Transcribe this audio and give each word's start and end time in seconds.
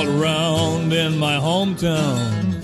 all 0.00 0.22
around 0.22 0.92
in 0.92 1.18
my 1.18 1.34
hometown 1.34 2.62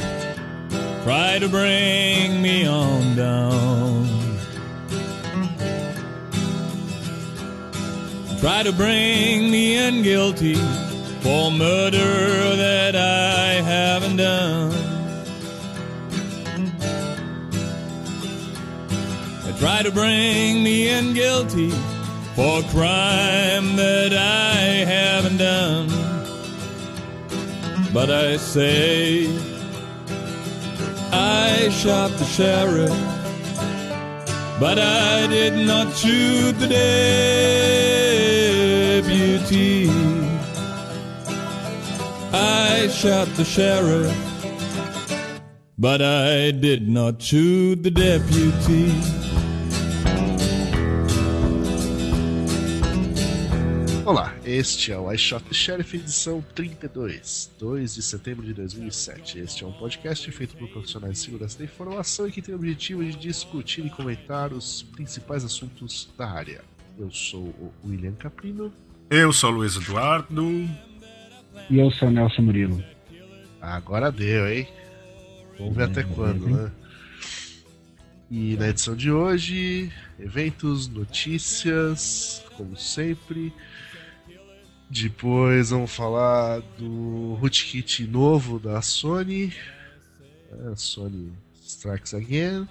try 1.04 1.38
to 1.38 1.48
bring 1.48 2.40
me 2.40 2.66
on 2.66 3.14
down. 3.14 4.08
Try 8.40 8.62
to 8.62 8.72
bring 8.72 9.50
me 9.50 9.76
in 9.76 10.02
guilty 10.02 10.54
for 11.20 11.50
murder 11.50 12.56
that 12.56 12.96
I 12.96 13.60
haven't 13.72 14.16
done. 14.16 14.72
Try 19.58 19.82
to 19.82 19.90
bring 19.90 20.62
me 20.62 20.88
in 20.88 21.14
guilty 21.14 21.70
for 22.34 22.62
crime 22.74 23.76
that 23.76 24.12
I 24.12 24.84
haven't 24.94 25.38
done. 25.38 25.95
But 27.96 28.10
I 28.10 28.36
say, 28.36 29.26
I 31.12 31.70
shot 31.70 32.10
the 32.18 32.26
sheriff, 32.26 32.90
but 34.60 34.78
I 34.78 35.26
did 35.28 35.66
not 35.66 35.96
shoot 35.96 36.58
the 36.58 36.68
deputy. 39.08 39.88
I 42.34 42.88
shot 42.88 43.28
the 43.28 43.44
sheriff, 43.44 44.14
but 45.78 46.02
I 46.02 46.50
did 46.50 46.86
not 46.86 47.22
shoot 47.22 47.82
the 47.82 47.90
deputy. 47.90 49.15
Este 54.56 54.90
é 54.90 54.98
o 54.98 55.12
I 55.12 55.18
Shot 55.18 55.44
the 55.44 55.52
Sheriff, 55.52 55.94
edição 55.94 56.42
32, 56.54 57.52
2 57.58 57.94
de 57.94 58.02
setembro 58.02 58.42
de 58.42 58.54
2007. 58.54 59.38
Este 59.40 59.64
é 59.64 59.66
um 59.66 59.72
podcast 59.72 60.30
feito 60.32 60.56
por 60.56 60.66
profissionais 60.70 61.12
de 61.12 61.18
segurança 61.18 61.58
da 61.58 61.64
informação 61.64 62.26
e 62.26 62.32
que 62.32 62.40
tem 62.40 62.54
o 62.54 62.56
objetivo 62.56 63.04
de 63.04 63.14
discutir 63.16 63.84
e 63.84 63.90
comentar 63.90 64.54
os 64.54 64.82
principais 64.82 65.44
assuntos 65.44 66.08
da 66.16 66.30
área. 66.30 66.62
Eu 66.98 67.10
sou 67.10 67.42
o 67.42 67.70
William 67.86 68.14
Caprino. 68.14 68.72
Eu 69.10 69.30
sou 69.30 69.50
o 69.50 69.56
Luiz 69.56 69.76
Eduardo. 69.76 70.42
E 71.68 71.78
eu 71.78 71.90
sou 71.90 72.08
o 72.08 72.10
Nelson 72.10 72.40
Murilo. 72.40 72.82
Agora 73.60 74.10
deu, 74.10 74.48
hein? 74.48 74.66
Vamos 75.58 75.76
ver 75.76 75.84
até 75.84 76.02
quando, 76.02 76.48
né? 76.48 76.72
E 78.30 78.56
na 78.56 78.68
edição 78.68 78.96
de 78.96 79.10
hoje, 79.10 79.92
eventos, 80.18 80.88
notícias, 80.88 82.42
como 82.56 82.74
sempre. 82.74 83.52
Depois 84.88 85.70
vamos 85.70 85.94
falar 85.94 86.60
do 86.78 87.34
rootkit 87.34 88.06
novo 88.06 88.58
da 88.58 88.80
Sony. 88.80 89.52
A 90.70 90.76
Sony 90.76 91.32
Strikes 91.60 92.14
Again. 92.14 92.68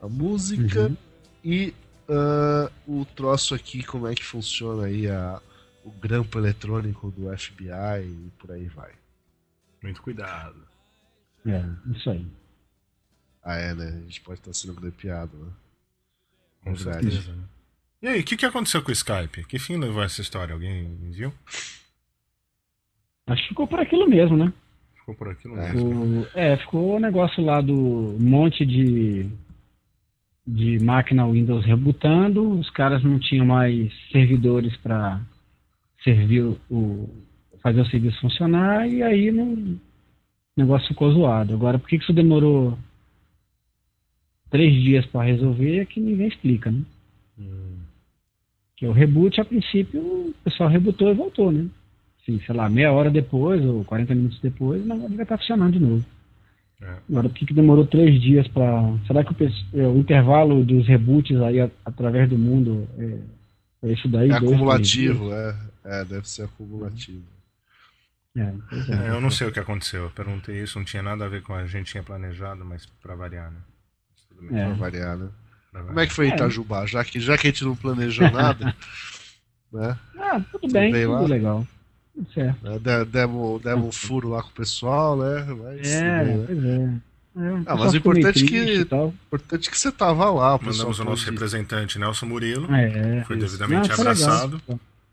A 0.00 0.08
música. 0.08 0.86
Uhum. 0.86 0.96
E 1.44 1.74
uh, 2.08 2.70
o 3.00 3.04
troço 3.04 3.54
aqui, 3.54 3.82
como 3.82 4.06
é 4.06 4.14
que 4.14 4.24
funciona 4.24 4.86
aí 4.86 5.08
a, 5.08 5.40
o 5.84 5.90
grampo 5.90 6.38
eletrônico 6.38 7.10
do 7.10 7.36
FBI 7.36 8.02
e 8.02 8.32
por 8.38 8.50
aí 8.52 8.66
vai. 8.68 8.92
Muito 9.82 10.02
cuidado. 10.02 10.66
É, 11.46 11.64
isso 11.92 12.10
aí. 12.10 12.26
Ah, 13.42 13.56
é, 13.56 13.74
né? 13.74 13.88
A 13.88 14.00
gente 14.00 14.20
pode 14.20 14.40
estar 14.40 14.52
sendo 14.52 14.74
grampeado, 14.74 15.36
né? 15.36 15.52
Com 16.64 16.74
Verdade. 16.74 17.10
certeza. 17.10 17.32
né? 17.32 17.44
E 18.00 18.06
aí, 18.08 18.20
o 18.20 18.24
que, 18.24 18.36
que 18.36 18.46
aconteceu 18.46 18.82
com 18.82 18.90
o 18.90 18.92
Skype? 18.92 19.44
Que 19.46 19.58
fim 19.58 19.76
levou 19.76 20.02
essa 20.02 20.20
história? 20.20 20.54
Alguém 20.54 20.86
viu? 21.10 21.32
Acho 23.26 23.42
que 23.42 23.48
ficou 23.48 23.66
por 23.66 23.80
aquilo 23.80 24.08
mesmo, 24.08 24.36
né? 24.36 24.52
Ficou 24.94 25.14
por 25.14 25.28
aquilo 25.28 25.58
É. 25.58 25.72
mesmo. 25.72 26.20
O, 26.22 26.26
é, 26.34 26.56
ficou 26.58 26.96
o 26.96 27.00
negócio 27.00 27.44
lá 27.44 27.60
do 27.60 27.74
monte 28.20 28.64
de, 28.64 29.28
de 30.46 30.78
máquina 30.84 31.26
Windows 31.26 31.64
rebutando, 31.64 32.58
os 32.58 32.70
caras 32.70 33.02
não 33.02 33.18
tinham 33.18 33.44
mais 33.44 33.92
servidores 34.12 34.76
para 34.78 35.20
servir 36.04 36.56
o, 36.70 37.08
fazer 37.62 37.80
o 37.80 37.86
serviço 37.90 38.20
funcionar 38.20 38.88
e 38.88 39.02
aí 39.02 39.32
não, 39.32 39.52
o 39.52 39.80
negócio 40.56 40.88
ficou 40.88 41.12
zoado. 41.12 41.52
Agora, 41.52 41.78
por 41.78 41.88
que 41.88 41.98
que 41.98 42.04
isso 42.04 42.12
demorou 42.12 42.78
três 44.50 44.72
dias 44.82 45.04
para 45.06 45.26
resolver 45.26 45.80
é 45.80 45.84
que 45.84 46.00
ninguém 46.00 46.28
explica, 46.28 46.70
né? 46.70 46.82
Hum, 47.38 47.77
Que 48.78 48.86
o 48.86 48.92
reboot, 48.92 49.40
a 49.40 49.44
princípio, 49.44 50.00
o 50.00 50.34
pessoal 50.44 50.68
rebutou 50.70 51.10
e 51.10 51.14
voltou, 51.14 51.50
né? 51.50 51.66
Assim, 52.22 52.40
sei 52.46 52.54
lá, 52.54 52.68
meia 52.68 52.92
hora 52.92 53.10
depois 53.10 53.64
ou 53.64 53.84
40 53.84 54.14
minutos 54.14 54.38
depois, 54.40 54.80
o 54.82 54.86
negócio 54.86 55.16
vai 55.16 55.24
estar 55.24 55.36
funcionando 55.38 55.72
de 55.72 55.80
novo. 55.80 56.04
é. 56.82 56.96
Agora, 57.08 57.28
por 57.28 57.34
que, 57.34 57.46
que 57.46 57.54
demorou 57.54 57.84
três 57.86 58.20
dias 58.22 58.46
para. 58.48 58.82
Será 59.06 59.24
que 59.24 59.32
o, 59.32 59.46
é, 59.80 59.86
o 59.88 59.98
intervalo 59.98 60.64
dos 60.64 60.86
reboots 60.86 61.36
aí 61.40 61.60
a- 61.60 61.70
através 61.84 62.28
do 62.28 62.38
mundo 62.38 62.86
é, 62.98 63.88
é 63.88 63.92
isso 63.92 64.06
daí? 64.08 64.30
É 64.30 64.38
dois, 64.38 64.52
acumulativo, 64.52 65.32
é. 65.32 65.56
É, 65.84 66.04
deve 66.04 66.28
ser 66.28 66.42
acumulativo. 66.44 67.24
É, 68.36 68.40
é. 68.42 69.06
É, 69.06 69.08
eu 69.08 69.20
não 69.20 69.30
sei 69.30 69.48
o 69.48 69.52
que 69.52 69.58
aconteceu. 69.58 70.04
Eu 70.04 70.10
perguntei 70.10 70.62
isso, 70.62 70.78
não 70.78 70.84
tinha 70.84 71.02
nada 71.02 71.24
a 71.24 71.28
ver 71.28 71.42
com 71.42 71.52
a 71.54 71.66
gente 71.66 71.90
tinha 71.90 72.02
planejado, 72.04 72.64
mas 72.64 72.86
pra 73.02 73.16
variar, 73.16 73.50
né? 73.50 73.58
Mas 74.12 74.22
tudo 74.28 74.48
bem, 74.48 74.56
É. 74.60 74.64
Pra 74.66 74.74
variar, 74.74 75.16
né? 75.16 75.28
Pra 75.72 75.82
Como 75.82 76.00
é 76.00 76.06
que 76.06 76.12
foi 76.12 76.28
É. 76.28 76.34
Itajubá? 76.34 76.86
Já 76.86 77.04
que, 77.04 77.20
já 77.20 77.36
que 77.38 77.46
a 77.46 77.50
gente 77.50 77.64
não 77.64 77.76
planejou 77.76 78.30
nada, 78.30 78.74
né? 79.72 79.96
Ah, 80.18 80.40
tudo 80.50 80.72
bem, 80.72 80.92
bem 80.92 81.04
tudo 81.06 81.12
lá? 81.22 81.28
legal. 81.28 81.66
Tudo 82.14 82.32
certo. 82.32 82.64
né, 82.64 82.78
de- 82.78 83.04
Demos, 83.06 83.62
demos 83.62 83.86
um 83.86 83.92
furo 83.92 84.28
lá 84.28 84.42
com 84.42 84.48
o 84.48 84.52
pessoal, 84.52 85.16
né? 85.16 85.44
Mas, 85.48 85.80
tudo 85.82 85.86
É, 85.86 86.24
bem, 86.24 86.36
né? 86.36 86.44
pois 86.46 86.64
é. 86.64 87.08
É, 87.40 87.62
Ah, 87.66 87.76
mas 87.76 87.92
o 87.92 87.96
importante 87.98 88.44
é 88.44 88.48
que- 88.48 88.80
importante 88.80 89.70
que 89.70 89.78
você 89.78 89.92
tava 89.92 90.28
lá. 90.30 90.58
Mandamos 90.60 90.98
o 90.98 91.04
nosso 91.04 91.30
representante 91.30 91.96
Nelson 91.98 92.26
Murilo. 92.26 92.66
É, 92.74 93.22
Foi 93.24 93.36
Isso. 93.36 93.46
devidamente 93.46 93.88
Não, 93.90 93.94
foi 93.96 94.04
legal. 94.06 94.24
abraçado. 94.28 94.62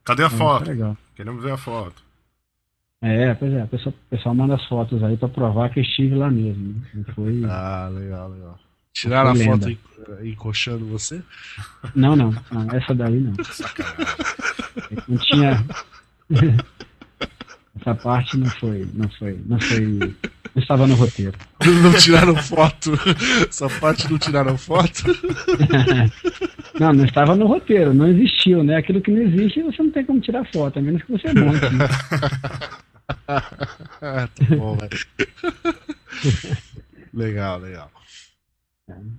Cadê 0.03 0.23
a 0.23 0.25
É, 0.25 0.29
foto? 0.31 0.97
Queremos 1.15 1.43
ver 1.43 1.51
a 1.51 1.57
foto. 1.57 2.03
É, 3.03 3.35
pois 3.35 3.53
é, 3.53 3.63
o 3.63 3.67
pessoal, 3.67 3.93
pessoal 4.09 4.33
manda 4.33 4.55
as 4.55 4.65
fotos 4.67 5.03
aí 5.03 5.15
pra 5.17 5.29
provar 5.29 5.69
que 5.69 5.79
eu 5.79 5.83
estive 5.83 6.15
lá 6.15 6.31
mesmo. 6.31 6.73
né? 6.73 6.81
Não 6.95 7.13
foi. 7.13 7.43
Ah, 7.47 7.89
legal, 7.93 8.29
legal. 8.31 8.59
Tiraram 8.95 9.31
a 9.31 9.35
foto 9.35 9.77
encoxando 10.23 10.85
você? 10.85 11.21
Não, 11.93 12.15
não, 12.15 12.33
não, 12.49 12.71
essa 12.71 12.95
daí 12.95 13.19
não. 13.19 13.33
Não 15.09 15.17
tinha. 15.17 15.65
Essa 17.81 17.93
parte 17.93 18.37
não 18.37 18.49
foi, 18.51 18.87
não 18.93 19.09
foi, 19.09 19.37
não 19.45 19.59
foi, 19.59 19.81
não 20.55 20.61
estava 20.61 20.87
no 20.87 20.95
roteiro. 20.95 21.37
Não 21.83 21.91
tiraram 21.93 22.37
foto. 22.37 22.93
Essa 23.49 23.69
parte 23.81 24.09
não 24.09 24.17
tiraram 24.17 24.57
foto? 24.57 25.03
Não, 26.79 26.93
não 26.93 27.05
estava 27.05 27.35
no 27.35 27.47
roteiro, 27.47 27.93
não 27.93 28.07
existiu, 28.07 28.63
né? 28.63 28.77
Aquilo 28.77 29.01
que 29.01 29.11
não 29.11 29.21
existe 29.21 29.61
você 29.61 29.83
não 29.83 29.91
tem 29.91 30.05
como 30.05 30.21
tirar 30.21 30.45
foto, 30.53 30.79
a 30.79 30.81
menos 30.81 31.03
que 31.03 31.11
você 31.11 31.27
monte. 31.33 31.69
Né? 31.69 31.87
Ah, 33.27 34.27
tá 34.35 34.55
bom, 34.55 34.77
velho. 34.77 35.05
legal, 37.13 37.59
legal. 37.59 37.91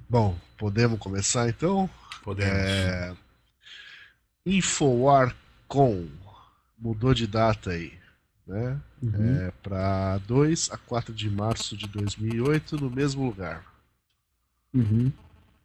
Bom, 0.08 0.36
podemos 0.56 0.98
começar 0.98 1.48
então? 1.48 1.90
Podemos. 2.22 2.52
É... 2.52 3.14
Infowarcom 4.44 6.06
mudou 6.78 7.12
de 7.12 7.26
data 7.26 7.70
aí, 7.70 7.92
né? 8.46 8.80
Uhum. 9.02 9.36
É, 9.46 9.50
para 9.62 10.18
2 10.18 10.70
a 10.70 10.78
4 10.78 11.12
de 11.12 11.28
março 11.28 11.76
de 11.76 11.86
2008, 11.88 12.76
no 12.76 12.90
mesmo 12.90 13.24
lugar. 13.26 13.64
Uhum. 14.72 15.12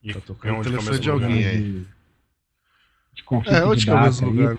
E 0.01 0.13
Tá 0.13 0.19
tocando 0.21 0.49
é 0.49 0.57
o 0.57 0.59
onde 0.61 0.69
telefone 0.69 0.99
de 0.99 1.11
lugar? 1.11 1.29
alguém 1.29 1.45
aí. 1.45 1.87
De, 3.13 3.23
É, 3.45 3.63
onde 3.65 3.79
de 3.81 3.85
que 3.85 3.91
é 3.91 3.93
o 3.93 4.01
mesmo 4.01 4.27
aí. 4.27 4.33
lugar? 4.33 4.57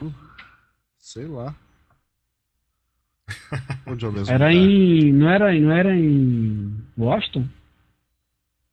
Sei 0.98 1.26
lá. 1.26 1.54
Onde 3.86 4.04
é 4.04 4.08
o 4.08 4.12
mesmo 4.12 4.32
Era 4.32 4.48
lugar? 4.48 4.52
em, 4.52 5.12
não 5.12 5.28
era, 5.30 5.58
não 5.60 5.72
era 5.72 5.96
em 5.96 6.84
Washington? 6.98 7.48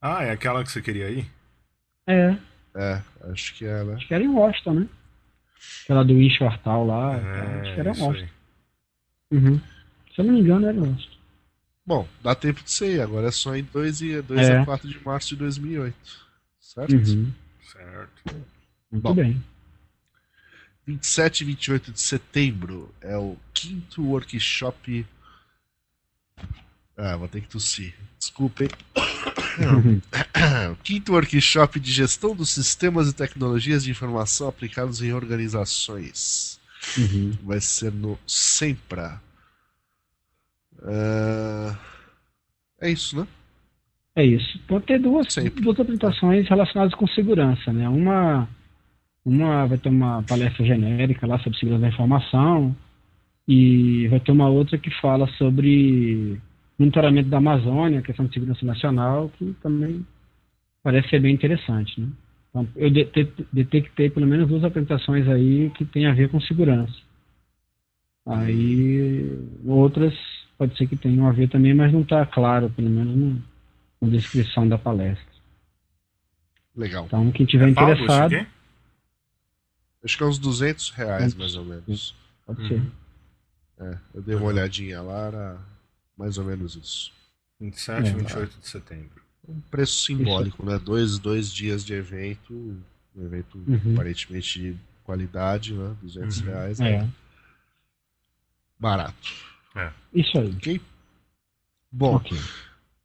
Ah, 0.02 0.24
é 0.24 0.32
aquela 0.32 0.64
que 0.64 0.72
você 0.72 0.82
queria 0.82 1.10
ir? 1.10 1.30
É, 2.08 2.38
É, 2.76 3.02
acho 3.32 3.54
que 3.56 3.66
é, 3.66 3.84
né? 3.84 3.96
acho 3.96 4.08
que 4.08 4.14
era 4.14 4.24
em 4.24 4.28
Washington, 4.30 4.74
né? 4.74 4.90
Aquela 5.84 6.06
do 6.06 6.14
Wish 6.14 6.42
Hortal 6.44 6.86
lá, 6.86 7.18
É, 7.18 7.62
acho 7.62 7.74
que 7.74 7.80
era 7.80 7.92
em 7.92 8.00
Washington. 8.02 8.34
Uhum. 9.32 9.60
Se 10.16 10.22
eu 10.22 10.26
não 10.26 10.34
me 10.34 10.40
engano, 10.40 10.68
era 10.68 10.78
em 10.78 10.82
Washington. 10.82 11.18
Bom, 11.86 12.08
dá 12.22 12.36
tempo 12.36 12.64
de 12.64 12.72
ser, 12.72 13.02
agora 13.02 13.28
é 13.28 13.32
só 13.32 13.56
em 13.56 13.64
2, 13.64 14.02
e, 14.02 14.22
2 14.22 14.48
É. 14.48 14.60
a 14.60 14.66
4 14.66 14.88
de 14.88 15.04
março 15.04 15.30
de 15.30 15.36
2008. 15.38 16.30
Certo? 16.60 16.94
Uhum. 16.96 17.34
Certo. 17.64 18.46
Muito 18.92 19.04
Bom. 19.04 19.14
bem. 19.16 19.44
27 20.86 21.42
e 21.42 21.46
28 21.46 21.92
de 21.92 22.00
setembro 22.00 22.94
é 23.02 23.18
o 23.18 23.38
quinto 23.54 24.04
workshop. 24.04 25.06
Ah, 26.98 27.16
vou 27.18 27.28
ter 27.28 27.42
que 27.42 27.48
tossir. 27.50 27.94
Desculpem. 28.18 28.68
o 30.72 30.76
quinto 30.84 31.14
workshop 31.14 31.80
de 31.80 31.92
gestão 31.92 32.36
dos 32.36 32.50
sistemas 32.50 33.10
e 33.10 33.16
tecnologias 33.16 33.84
de 33.84 33.92
informação 33.92 34.48
aplicados 34.48 35.02
em 35.02 35.14
organizações. 35.14 36.60
Uhum. 36.98 37.32
Vai 37.44 37.60
ser 37.60 37.92
no 37.92 38.18
Sempra. 38.26 39.22
É, 40.84 41.76
é 42.82 42.92
isso, 42.92 43.18
né? 43.18 43.28
É 44.16 44.26
isso. 44.26 44.60
Pode 44.68 44.86
ter 44.86 45.00
duas, 45.00 45.32
Sempre. 45.32 45.64
duas 45.64 45.80
apresentações 45.80 46.48
relacionadas 46.48 46.94
com 46.96 47.08
segurança, 47.08 47.72
né? 47.72 47.88
Uma, 47.88 48.48
uma 49.24 49.66
vai 49.66 49.78
ter 49.78 49.90
uma 49.90 50.24
palestra 50.24 50.66
genérica 50.66 51.28
lá 51.28 51.38
sobre 51.40 51.58
segurança 51.58 51.84
da 51.84 51.90
informação 51.90 52.76
e 53.48 54.08
vai 54.08 54.20
ter 54.20 54.32
uma 54.32 54.50
outra 54.50 54.78
que 54.78 54.92
fala 55.02 55.28
sobre 55.38 56.40
monitoramento 56.80 57.30
da 57.30 57.38
Amazônia, 57.38 58.02
questão 58.02 58.26
de 58.26 58.34
segurança 58.34 58.66
nacional, 58.66 59.30
que 59.38 59.54
também 59.62 60.06
parece 60.82 61.10
ser 61.10 61.20
bem 61.20 61.34
interessante, 61.36 62.00
né? 62.00 62.08
Então, 62.50 62.68
eu 62.76 62.90
dete- 62.90 63.46
detectei 63.54 64.10
pelo 64.10 64.26
menos 64.26 64.48
duas 64.48 64.64
apresentações 64.64 65.28
aí 65.28 65.70
que 65.72 65.86
tem 65.86 66.08
a 66.08 66.14
ver 66.14 66.30
com 66.30 66.40
segurança. 66.42 66.96
Aí 68.26 69.38
outras 69.66 70.14
pode 70.58 70.78
ser 70.78 70.88
que 70.88 70.96
tenham 70.96 71.28
a 71.28 71.32
ver 71.32 71.50
também, 71.50 71.74
mas 71.74 71.92
não 71.92 72.02
está 72.02 72.26
claro, 72.26 72.70
pelo 72.70 72.90
menos 72.90 73.16
no- 73.16 73.44
na 74.02 74.08
descrição 74.10 74.68
da 74.68 74.78
palestra. 74.78 75.28
Legal. 76.76 77.06
Então, 77.06 77.32
quem 77.32 77.46
tiver 77.46 77.68
É 77.68 77.70
interessado? 77.72 78.34
Acho 80.04 80.18
que 80.18 80.24
é 80.24 80.26
uns 80.26 80.40
200 80.40 80.90
reais, 80.92 81.36
mais 81.36 81.56
ou 81.56 81.66
menos. 81.66 82.16
pode 82.46 82.68
ser. 82.68 82.76
Uhum. 82.76 82.92
É, 83.80 83.98
eu 84.14 84.22
dei 84.22 84.36
uma 84.36 84.46
olhadinha 84.46 85.02
lá, 85.02 85.28
era 85.28 85.58
mais 86.20 86.38
ou 86.38 86.44
menos 86.44 86.76
isso. 86.76 87.12
27 87.60 88.08
e 88.08 88.10
É. 88.10 88.14
28 88.14 88.60
de 88.60 88.68
setembro. 88.68 89.24
Um 89.48 89.60
preço 89.62 90.04
simbólico, 90.06 90.64
né? 90.66 90.78
Dois, 90.78 91.18
dois 91.18 91.52
dias 91.52 91.84
de 91.84 91.94
evento, 91.94 92.54
um 93.16 93.26
evento 93.26 93.58
Uhum. 93.66 93.94
aparentemente 93.94 94.60
de 94.60 94.78
qualidade, 95.04 95.74
né? 95.74 95.96
200 96.02 96.40
Uhum. 96.42 96.46
reais, 96.46 96.80
É, 96.82 97.08
barato. 98.78 99.16
isso 100.14 100.38
aí. 100.38 100.52
Ok? 100.56 100.82
Bom, 101.92 102.16
ok. 102.16 102.38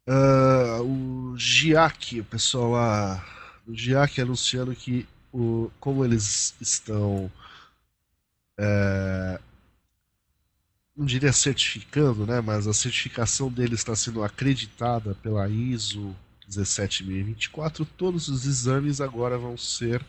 ah, 0.09 0.83
o 0.83 1.35
GIAC, 1.39 2.21
o 2.21 2.25
pessoal 2.25 2.73
lá 2.73 3.25
do 3.67 3.75
GIAC 3.75 4.21
anunciando 4.21 4.75
que 4.75 5.07
o, 5.33 5.71
como 5.81 6.05
eles 6.05 6.55
estão 6.61 7.31
é, 8.59 9.41
não 10.97 11.05
diria 11.05 11.33
certificando, 11.33 12.27
né, 12.27 12.41
mas 12.41 12.67
a 12.69 12.73
certificação 12.73 13.51
deles 13.51 13.81
está 13.81 13.97
sendo 13.97 14.23
acreditada 14.23 15.15
pela 15.23 15.49
ISO 15.49 16.15
17024, 16.49 17.85
todos 17.85 18.29
os 18.29 18.47
exames 18.47 19.01
agora 19.01 19.37
vão 19.37 19.57
ser 19.57 20.05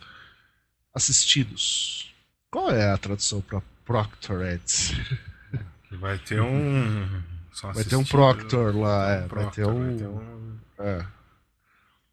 assistidos. 0.93 2.13
Qual 2.51 2.69
é 2.71 2.91
a 2.91 2.97
tradução 2.97 3.41
para 3.41 3.61
Proctored? 3.83 4.61
Vai 5.91 6.17
ter 6.19 6.41
um. 6.41 7.21
Vai 7.73 7.83
ter 7.83 7.95
um 7.95 8.03
Proctor 8.03 8.75
lá, 8.75 9.09
é, 9.11 9.15
um 9.25 9.27
vai 9.27 9.49
ter 9.49 9.63
Proctor, 9.63 9.73
um- 9.73 9.85
vai 9.87 9.95
ter 9.97 10.07
um- 10.07 10.57
É. 10.79 11.05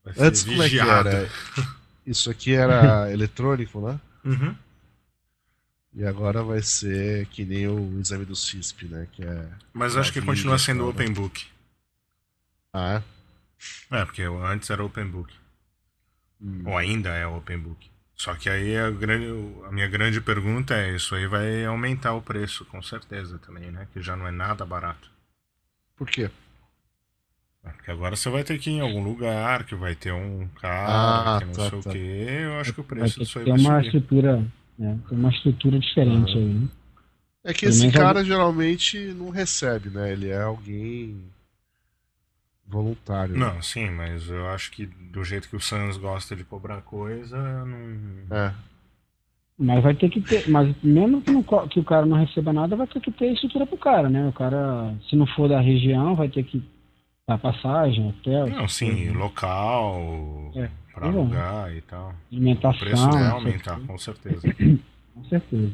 vai 0.05 0.15
Antes 0.19 0.45
como 0.45 0.63
é 0.63 0.69
que 0.69 0.79
era? 0.79 1.31
Isso 2.07 2.31
aqui 2.31 2.53
era 2.55 3.11
eletrônico, 3.13 3.81
né? 3.81 4.01
Uhum. 4.25 4.57
E 5.95 6.05
agora 6.05 6.43
vai 6.43 6.63
ser 6.63 7.27
que 7.27 7.45
nem 7.45 7.69
o 7.69 8.01
exame 8.01 8.25
do 8.25 8.35
CISP, 8.35 8.87
né? 8.87 9.07
Que 9.13 9.23
é. 9.25 9.49
Mas 9.73 9.97
acho 9.97 10.13
que 10.13 10.23
continua 10.23 10.59
sendo. 10.59 10.89
Open 10.89 11.13
Book. 11.13 11.45
Ah, 12.73 13.03
é? 13.91 13.99
É, 14.01 14.05
porque 14.05 14.23
antes 14.23 14.71
era 14.71 14.83
Open 14.85 15.07
Book. 15.07 15.33
Hum. 16.41 16.63
Ou 16.67 16.79
ainda 16.79 17.11
é 17.11 17.27
Open 17.27 17.59
Book. 17.59 17.91
Só 18.17 18.35
que 18.35 18.49
aí 18.49 18.77
a, 18.77 18.91
grande, 18.91 19.27
a 19.67 19.73
minha 19.73 19.87
grande 19.89 20.21
pergunta 20.21 20.75
é: 20.75 20.95
isso 20.95 21.15
aí 21.15 21.27
vai 21.27 21.65
aumentar 21.67 22.15
o 22.15 22.23
preço, 22.23 22.65
com 22.65 22.81
certeza 22.83 23.39
também, 23.39 23.71
né? 23.71 23.87
Que 23.93 24.01
já 24.01 24.17
não 24.17 24.27
é 24.27 24.31
nada 24.31 24.65
barato. 24.65 25.11
Por 25.97 26.09
quê? 26.09 26.31
É, 27.65 27.71
Porque 27.71 27.91
agora 27.91 28.17
você 28.17 28.31
vai 28.31 28.43
ter 28.43 28.59
que 28.59 28.71
ir 28.71 28.75
em 28.75 28.81
algum 28.81 29.03
lugar, 29.05 29.65
que 29.65 29.75
vai 29.75 29.95
ter 29.95 30.13
um 30.13 30.49
cara, 30.61 31.37
Ah, 31.37 31.39
que 31.39 31.45
não 31.47 31.53
tá, 31.53 31.69
sei 31.71 31.71
tá. 31.71 31.77
o 31.91 31.93
quê. 31.93 32.27
Eu 32.45 32.61
acho 32.61 32.73
que 32.73 32.81
o 32.81 32.85
preço 32.85 33.21
disso 33.21 33.39
aí 33.39 33.45
vai 33.45 33.59
uma 33.59 33.75
subir. 33.83 33.87
estrutura, 33.87 34.47
é, 34.83 35.09
tem 35.09 35.19
uma 35.19 35.31
estrutura 35.31 35.79
diferente 35.79 36.33
Aham. 36.33 36.39
aí, 36.39 36.55
né? 36.55 36.69
É 37.45 37.53
que 37.53 37.61
Pelo 37.67 37.73
esse 37.73 37.91
cara 37.91 38.25
geralmente 38.25 38.99
não 39.15 39.31
recebe, 39.31 39.91
né? 39.91 40.13
Ele 40.13 40.29
é 40.29 40.41
alguém 40.43 41.21
voluntário. 42.67 43.37
né? 43.37 43.41
Não, 43.47 43.61
sim, 43.63 43.91
mas 43.91 44.29
eu 44.29 44.47
acho 44.49 44.71
que 44.71 44.87
do 44.87 45.25
jeito 45.25 45.49
que 45.49 45.57
o 45.57 45.61
Sans 45.61 45.97
gosta 45.97 46.35
de 46.37 46.45
cobrar 46.45 46.81
coisa, 46.83 47.37
não. 47.65 48.37
É. 48.37 48.55
Mas 49.59 49.83
vai 49.83 49.95
ter 49.95 50.09
que 50.09 50.21
ter, 50.21 50.49
mas 50.49 50.75
mesmo 50.83 51.21
que, 51.21 51.31
não 51.31 51.43
que 51.69 51.79
o 51.79 51.85
cara 51.85 52.07
não 52.07 52.17
receba 52.17 52.53
nada, 52.53 52.75
vai 52.75 52.87
ter 52.87 53.01
que 53.01 53.13
ter 53.13 53.33
estrutura 53.33 53.67
pro 53.67 53.77
cara, 53.77 54.09
né? 54.09 54.27
O 54.29 54.33
cara, 54.33 54.95
se 55.09 55.15
não 55.15 55.27
for 55.27 55.49
da 55.49 55.61
região, 55.61 56.17
vai 56.17 56.29
ter 56.29 56.43
que 56.45 56.63
dar 57.29 57.39
passagem, 57.39 58.09
hotel, 58.09 58.49
Não, 58.49 58.67
sim, 58.67 59.11
local, 59.11 60.53
É, 60.57 60.71
pra 60.95 61.07
é. 61.07 61.11
alugar 61.11 61.77
e 61.77 61.81
tal. 61.83 62.09
O 62.31 62.35
alimentação, 62.35 62.81
preço 62.81 63.11
vai 63.11 63.23
o 63.29 63.33
aumentar, 63.35 63.77
quê. 63.81 63.83
com 63.87 63.99
certeza. 63.99 64.55
com 65.15 65.25
certeza. 65.25 65.73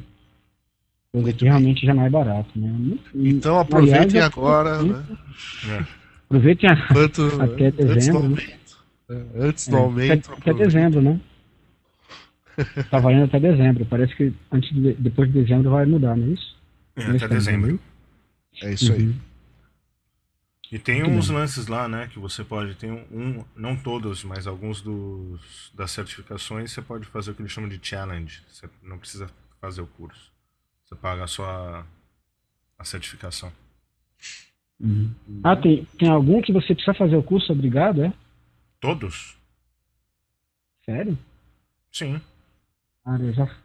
Coisa 1.12 1.32
que 1.32 1.44
realmente 1.44 1.86
já 1.86 1.94
não 1.94 2.04
é 2.04 2.10
barato, 2.10 2.50
né? 2.58 2.98
Então 3.14 3.58
aproveitem 3.58 4.20
aliás, 4.20 4.26
agora, 4.26 4.82
né? 4.82 5.04
Aproveitem 6.26 6.70
a, 6.70 6.86
Quanto, 6.88 7.22
Até 7.42 7.66
antes 7.66 7.78
do 7.86 7.94
dezembro, 7.94 8.22
né? 8.22 8.26
aumento. 8.28 8.58
É, 9.10 9.46
Antes 9.46 9.68
do 9.68 9.76
É, 9.76 9.80
aumento. 9.80 10.32
até, 10.32 10.50
até 10.50 10.64
dezembro, 10.64 11.00
né? 11.02 11.20
Tá 12.90 12.98
valendo 12.98 13.24
até 13.24 13.38
dezembro. 13.40 13.86
Parece 13.86 14.14
que 14.16 14.32
antes 14.52 14.70
de, 14.74 14.92
depois 14.94 15.32
de 15.32 15.40
dezembro 15.42 15.70
vai 15.70 15.86
mudar, 15.86 16.16
não 16.16 16.26
é 16.26 16.30
isso? 16.30 16.56
É, 16.96 17.02
até 17.04 17.28
dezembro. 17.28 17.78
É 18.62 18.72
isso 18.72 18.92
aí. 18.92 19.04
Uhum. 19.04 19.14
E 20.70 20.78
tem 20.78 21.02
Muito 21.02 21.16
uns 21.16 21.28
bem. 21.28 21.38
lances 21.38 21.66
lá, 21.66 21.88
né, 21.88 22.08
que 22.08 22.18
você 22.18 22.44
pode, 22.44 22.74
tem 22.74 22.92
um, 22.92 23.42
não 23.56 23.74
todos, 23.74 24.22
mas 24.22 24.46
alguns 24.46 24.82
dos, 24.82 25.72
das 25.74 25.90
certificações 25.90 26.72
você 26.72 26.82
pode 26.82 27.06
fazer 27.06 27.30
o 27.30 27.34
que 27.34 27.40
eles 27.40 27.52
chamam 27.52 27.70
de 27.70 27.80
challenge. 27.82 28.42
Você 28.48 28.68
não 28.82 28.98
precisa 28.98 29.30
fazer 29.60 29.80
o 29.80 29.86
curso. 29.86 30.30
Você 30.84 30.94
paga 30.94 31.26
só 31.26 31.44
a, 31.44 31.86
a 32.78 32.84
certificação. 32.84 33.50
Uhum. 34.78 35.14
Ah, 35.42 35.56
tem, 35.56 35.84
tem 35.98 36.08
algum 36.08 36.40
que 36.42 36.52
você 36.52 36.74
precisa 36.74 36.94
fazer 36.94 37.16
o 37.16 37.22
curso 37.22 37.52
obrigado, 37.52 38.04
é? 38.04 38.12
Todos? 38.80 39.36
Sério? 40.84 41.18
Sim. 41.90 42.20
Cara, 43.04 43.22
eu 43.22 43.32
já. 43.32 43.56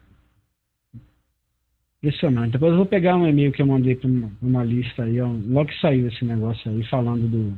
Impressionante. 2.08 2.52
Depois 2.52 2.72
eu 2.72 2.76
vou 2.76 2.86
pegar 2.86 3.16
um 3.16 3.26
e-mail 3.26 3.50
que 3.50 3.62
eu 3.62 3.66
mandei 3.66 3.94
para 3.96 4.08
uma, 4.08 4.28
pra 4.28 4.46
uma 4.48 4.62
lista 4.64 5.04
aí, 5.04 5.18
ó, 5.20 5.26
logo 5.26 5.70
que 5.70 5.80
saiu 5.80 6.06
esse 6.08 6.22
negócio 6.24 6.70
aí, 6.70 6.84
falando 6.88 7.26
do. 7.26 7.56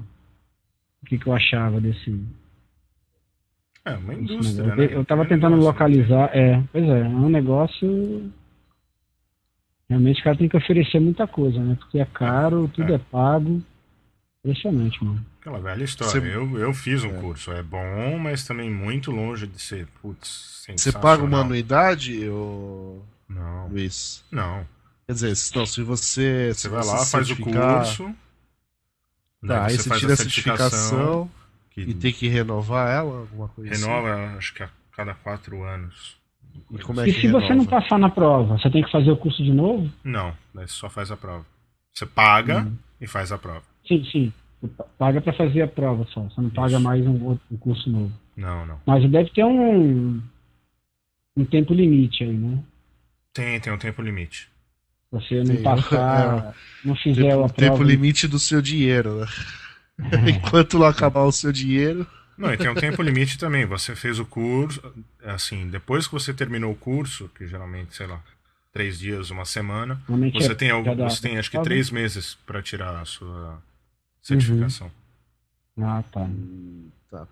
O 1.03 1.07
que, 1.07 1.19
que 1.19 1.27
eu 1.27 1.33
achava 1.35 1.81
desse. 1.81 2.21
É 3.85 3.95
uma 3.97 4.15
indústria, 4.15 4.65
né? 4.77 4.85
Eu, 4.85 4.91
eu 4.91 5.05
tava 5.05 5.25
Tem 5.25 5.37
um 5.37 5.41
tentando 5.41 5.57
negócio, 5.57 5.73
localizar. 5.73 6.31
É, 6.37 6.63
pois 6.73 6.85
é, 6.85 7.01
é 7.01 7.05
um 7.09 7.29
negócio. 7.29 8.33
Realmente 9.89 10.21
o 10.21 10.25
cara 10.25 10.37
tem 10.37 10.49
que 10.49 10.57
oferecer 10.57 11.01
muita 11.01 11.27
coisa, 11.27 11.59
né? 11.61 11.77
Porque 11.81 11.99
é 11.99 12.05
caro, 12.05 12.69
tudo 12.73 12.93
É. 12.93 12.97
é, 12.97 12.99
pago. 12.99 13.63
Impressionante, 14.45 15.03
mano. 15.05 15.25
Aquela 15.41 15.59
velha 15.59 15.83
história. 15.83 16.21
Você- 16.21 16.37
Eu, 16.37 16.59
eu 16.59 16.73
fiz 16.73 17.03
um 17.03 17.09
É. 17.11 17.21
curso. 17.21 17.51
É 17.53 17.63
bom, 17.65 18.17
mas 18.19 18.45
também 18.47 18.71
muito 18.71 19.11
longe 19.11 19.47
de 19.47 19.61
ser, 19.61 19.87
putz, 20.01 20.65
Você 20.77 20.93
paga 20.93 21.23
uma 21.25 21.41
anuidade, 21.41 22.29
ô, 22.29 23.01
Não, 23.29 23.69
Luiz? 23.69 24.25
não. 24.31 24.67
Quer 25.07 25.13
dizer, 25.13 25.37
se- 25.37 25.57
não, 25.57 25.67
se 25.67 25.83
você. 25.83 26.53
se 26.55 26.63
Você 26.63 26.69
vai 26.69 26.83
você 26.83 26.91
lá, 26.97 27.07
faz 27.07 27.31
o 27.31 27.37
curso. 27.37 28.15
daí 29.43 29.59
Tá, 29.59 29.67
aí 29.67 29.77
você 29.77 29.89
faz 29.89 30.01
tira 30.01 30.13
a 30.13 30.17
certificação 30.17 31.31
que 31.71 31.83
e 31.83 31.95
tem 31.95 32.13
que 32.13 32.29
renovar 32.29 32.89
ela, 32.91 33.21
alguma 33.21 33.49
coisa 33.49 33.73
assim? 33.73 33.85
renova, 33.85 34.37
acho 34.37 34.55
que 34.55 34.63
a 34.63 34.71
cada 34.93 35.15
quatro 35.15 35.63
anos. 35.63 36.17
E 36.71 36.79
como 36.79 37.01
é 37.01 37.09
E 37.09 37.13
que 37.13 37.21
se 37.21 37.29
você 37.29 37.49
não 37.55 37.65
renova? 37.65 37.71
passar 37.71 37.99
na 37.99 38.09
prova, 38.11 38.59
você 38.59 38.71
tem 38.71 38.83
que 38.83 38.91
fazer 38.91 39.11
o 39.11 39.17
curso 39.17 39.43
de 39.45 39.53
novo? 39.53 39.91
Não, 40.03 40.35
daí 40.55 40.67
você 40.67 40.75
só 40.75 40.89
faz 40.89 41.11
a 41.11 41.17
prova. 41.17 41.45
Você 41.93 42.07
paga 42.07 42.63
Hum. 42.63 42.77
e 43.01 43.07
faz 43.07 43.31
a 43.31 43.39
prova. 43.39 43.63
Sim, 43.87 44.05
sim. 44.11 44.33
Você 44.61 44.69
pa- 44.69 44.85
paga 44.99 45.21
para 45.21 45.33
fazer 45.35 45.63
a 45.63 45.69
prova 45.69 46.05
só. 46.07 46.23
Você 46.23 46.41
não 46.41 46.51
paga 46.51 46.77
Isso. 46.77 46.81
mais 46.81 47.07
um, 47.07 47.25
outro, 47.25 47.45
um 47.51 47.57
curso 47.59 47.91
novo. 47.91 48.13
Não, 48.37 48.67
não. 48.67 48.81
Mas 48.87 49.09
deve 49.11 49.31
ter 49.31 49.45
um, 49.45 50.21
um 51.37 51.45
tempo 51.45 51.73
limite 51.75 52.25
aí, 52.25 52.33
né? 52.33 52.59
Tem, 53.37 53.61
tem 53.61 53.73
um 53.73 53.79
tempo 53.79 54.01
limite. 54.01 54.49
Você 55.13 55.37
não 55.37 55.45
Tem, 55.55 55.63
passar, 55.63 56.55
não 56.85 56.97
fizer 56.97 57.23
Tempo, 57.31 57.45
a 57.45 57.49
tempo 57.49 57.77
prova. 57.77 57.85
limite 57.85 58.27
do 58.27 58.39
seu 58.39 58.61
dinheiro, 58.63 59.21
né? 59.21 59.27
Enquanto 60.37 60.79
não 60.79 60.87
acabar 60.87 61.23
o 61.25 61.33
seu 61.33 61.53
dinheiro. 61.53 62.07
Não, 62.37 62.53
e 62.53 62.57
tem 62.57 62.69
um 62.69 62.75
tempo 62.75 63.03
limite 63.03 63.39
também. 63.39 63.65
Você 63.67 63.95
fez 63.95 64.19
o 64.19 64.25
curso, 64.27 64.83
assim, 65.23 65.69
depois 65.69 66.07
que 66.07 66.13
você 66.15 66.35
terminou 66.35 66.73
o 66.73 66.77
curso, 66.77 67.31
que 67.37 67.47
geralmente, 67.47 67.95
sei 67.95 68.07
lá, 68.07 68.21
três 68.73 68.99
dias, 68.99 69.31
uma 69.31 69.45
semana, 69.45 69.95
Normalmente 70.09 70.43
você 70.43 70.53
é- 70.53 70.55
tem, 70.55 70.83
dá- 70.83 71.09
você 71.09 71.21
tem 71.23 71.39
acho 71.39 71.51
que 71.51 71.59
três 71.63 71.91
meses 71.91 72.35
para 72.47 72.63
tirar 72.63 73.01
a 73.01 73.05
sua 73.05 73.63
certificação. 74.23 74.91
Ah, 75.81 76.03
tá. 76.11 76.29
Tá. 77.11 77.29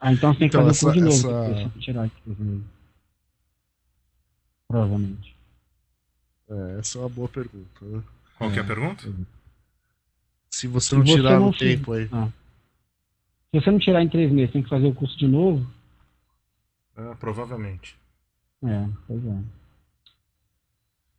Ah, 0.00 0.12
então 0.12 0.32
você 0.32 0.38
tem 0.40 0.48
que 0.48 0.56
Então, 0.56 0.66
fazer 0.66 0.86
o 0.86 0.92
curso 0.92 1.00
de 1.00 1.08
essa- 1.14 1.28
novo. 1.28 1.60
essa- 1.60 1.78
tirar 1.80 2.04
aqui. 2.04 2.22
uhum. 2.26 2.62
Provavelmente. 4.68 5.33
É, 6.48 6.78
essa 6.78 6.98
é 6.98 7.00
uma 7.00 7.08
boa 7.08 7.28
pergunta, 7.28 7.84
né? 7.84 8.02
Qual 8.38 8.50
que 8.50 8.58
é 8.58 8.60
a 8.60 8.64
É. 8.64 8.66
pergunta? 8.66 9.02
Se 10.50 10.66
você 10.68 10.94
não 10.94 11.04
Se 11.06 11.12
você 11.12 11.16
tirar 11.16 11.38
não 11.40 11.46
no 11.46 11.52
se- 11.52 11.58
tempo 11.60 11.92
aí. 11.92 12.08
Ah. 12.12 12.28
Se 13.50 13.60
você 13.60 13.70
não 13.70 13.78
tirar 13.78 14.02
em 14.02 14.08
três 14.08 14.30
meses, 14.32 14.52
tem 14.52 14.62
que 14.62 14.68
fazer 14.68 14.86
o 14.86 14.94
curso 14.94 15.16
de 15.18 15.26
novo? 15.26 15.66
Ah, 16.96 17.14
provavelmente. 17.18 17.96
É, 18.64 18.88
pois 19.06 19.20
é. 19.24 19.38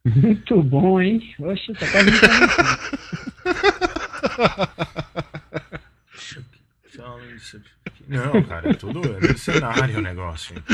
Muito 0.22 0.62
bom, 0.64 1.02
hein? 1.02 1.36
Oxe, 1.40 1.74
tá 1.74 1.88
quase. 1.92 2.12
Não, 8.08 8.44
cara, 8.44 8.70
é 8.70 8.74
tudo 8.74 9.02
é 9.04 9.20
mercenário 9.20 9.98
o 9.98 10.02
negócio. 10.02 10.56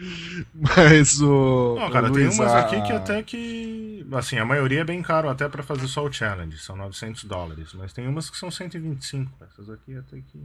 Mas 0.54 1.20
o. 1.20 1.76
Não, 1.78 1.90
cara, 1.90 2.08
o 2.10 2.12
tem 2.12 2.24
Luiz, 2.24 2.38
umas 2.38 2.52
a- 2.52 2.60
aqui 2.60 2.80
que 2.82 2.92
até 2.92 3.22
que. 3.22 4.06
Assim, 4.12 4.38
a 4.38 4.44
maioria 4.44 4.80
é 4.80 4.84
bem 4.84 5.02
caro 5.02 5.28
até 5.28 5.48
pra 5.48 5.62
fazer 5.62 5.86
só 5.88 6.04
o 6.04 6.12
challenge, 6.12 6.58
são 6.58 6.74
900 6.76 7.24
dólares. 7.24 7.72
Mas 7.74 7.92
tem 7.92 8.06
umas 8.08 8.30
que 8.30 8.36
são 8.36 8.50
125. 8.50 9.32
Essas 9.44 9.68
aqui 9.70 9.94
até 9.96 10.20
que. 10.20 10.38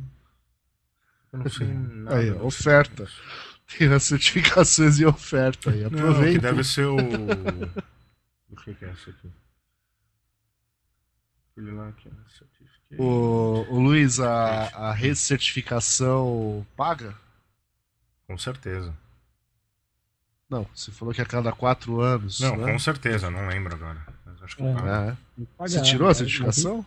Eu 1.33 1.39
não 1.39 1.49
sei 1.49 1.67
nada. 1.67 2.17
Aí, 2.17 2.31
oferta. 2.31 3.07
Tem 3.77 3.91
as 3.91 4.03
certificações 4.03 4.99
e 4.99 5.05
oferta 5.05 5.71
aí. 5.71 5.81
Não, 5.83 5.89
que 5.89 5.95
Aproveita. 5.95 6.39
deve 6.41 6.63
ser 6.63 6.85
o. 6.85 6.95
O 6.97 8.55
que, 8.57 8.73
que 8.75 8.85
é 8.85 8.91
esse 8.91 9.09
aqui? 9.09 9.29
Aquele 11.51 11.71
lá 11.71 11.91
que 11.93 12.07
é. 12.09 12.11
O, 13.01 13.65
o 13.69 13.79
Luiz, 13.79 14.19
a, 14.19 14.65
a 14.89 14.93
recertificação 14.93 16.65
paga? 16.77 17.15
Com 18.27 18.37
certeza. 18.37 18.93
Não, 20.55 20.67
você 20.73 20.91
falou 20.91 21.13
que 21.13 21.21
a 21.21 21.25
cada 21.25 21.51
quatro 21.51 21.99
anos. 21.99 22.39
Não, 22.39 22.55
né? 22.55 22.71
com 22.71 22.79
certeza, 22.79 23.29
não 23.29 23.47
lembro 23.47 23.75
agora. 23.75 24.01
Mas 24.25 24.41
acho 24.43 24.55
que 24.55 24.63
É. 24.63 24.67
É. 24.67 25.17
Você 25.67 25.81
tirou 25.81 26.07
a 26.07 26.13
certificação? 26.13 26.85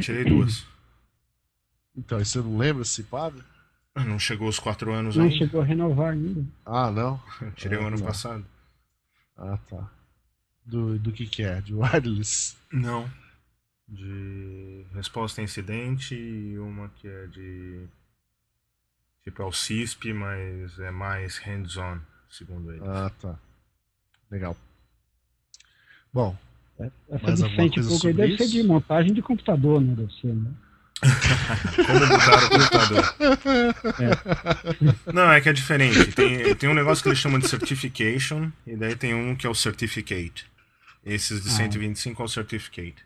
Tirei 0.00 0.24
duas. 0.24 0.64
Então, 1.96 2.20
e 2.20 2.24
você 2.24 2.38
não 2.38 2.56
lembra 2.56 2.84
se 2.84 3.02
paga? 3.02 3.44
Não 3.96 4.18
chegou 4.20 4.48
os 4.48 4.58
quatro 4.60 4.92
anos 4.92 5.16
Não 5.16 5.24
ainda. 5.24 5.36
chegou 5.36 5.60
a 5.60 5.64
renovar 5.64 6.12
ainda. 6.12 6.44
Ah, 6.64 6.90
não. 6.90 7.20
Tirei 7.56 7.76
o 7.78 7.82
Ah, 7.82 7.86
ano 7.88 7.98
não. 7.98 8.06
passado. 8.06 8.46
Ah, 9.36 9.58
tá. 9.68 9.90
Do, 10.64 10.98
do 10.98 11.10
que 11.10 11.26
que 11.26 11.42
é? 11.42 11.60
De 11.60 11.74
wireless? 11.74 12.56
Não. 12.72 13.10
De 13.88 14.86
resposta 14.94 15.40
a 15.40 15.44
incidente 15.44 16.14
e 16.14 16.56
uma 16.58 16.88
que 16.90 17.08
é 17.08 17.26
de. 17.26 17.88
Tipo, 19.24 19.42
é 19.42 19.44
o 19.44 19.52
CISP, 19.52 20.12
mas 20.12 20.78
é 20.78 20.90
mais 20.92 21.36
hands-on, 21.38 21.98
segundo 22.30 22.70
ele. 22.72 22.80
Ah, 22.84 23.10
tá. 23.20 23.38
Legal. 24.30 24.56
Bom, 26.12 26.36
Essa 26.78 27.26
Mais 27.26 27.38
de 27.38 27.44
alguma 27.44 27.56
100 27.62 27.66
e 27.66 27.70
coisa 27.74 27.88
pouco 27.88 28.06
aí 28.06 28.12
sobre 28.12 28.12
deve 28.14 28.36
ser 28.38 28.44
isso? 28.44 28.52
de 28.52 28.62
montagem 28.62 29.12
de 29.12 29.20
computador, 29.22 29.80
né? 29.80 29.94
Deve 29.94 30.12
ser, 30.14 30.34
né? 30.34 30.50
Como 31.86 32.00
mudar 32.06 32.44
o 32.44 32.50
computador? 32.50 33.14
Não, 35.14 35.32
é 35.32 35.40
que 35.40 35.48
é 35.48 35.52
diferente. 35.52 36.12
Tem, 36.12 36.54
tem 36.54 36.68
um 36.68 36.74
negócio 36.74 37.02
que 37.02 37.08
eles 37.08 37.18
chamam 37.18 37.38
de 37.38 37.48
certification, 37.48 38.50
e 38.66 38.76
daí 38.76 38.94
tem 38.96 39.14
um 39.14 39.34
que 39.36 39.46
é 39.46 39.50
o 39.50 39.54
certificate. 39.54 40.46
Esses 41.04 41.42
de 41.42 41.48
Ah. 41.48 41.52
125 41.52 42.20
é 42.22 42.24
o 42.24 42.28
certificate. 42.28 43.04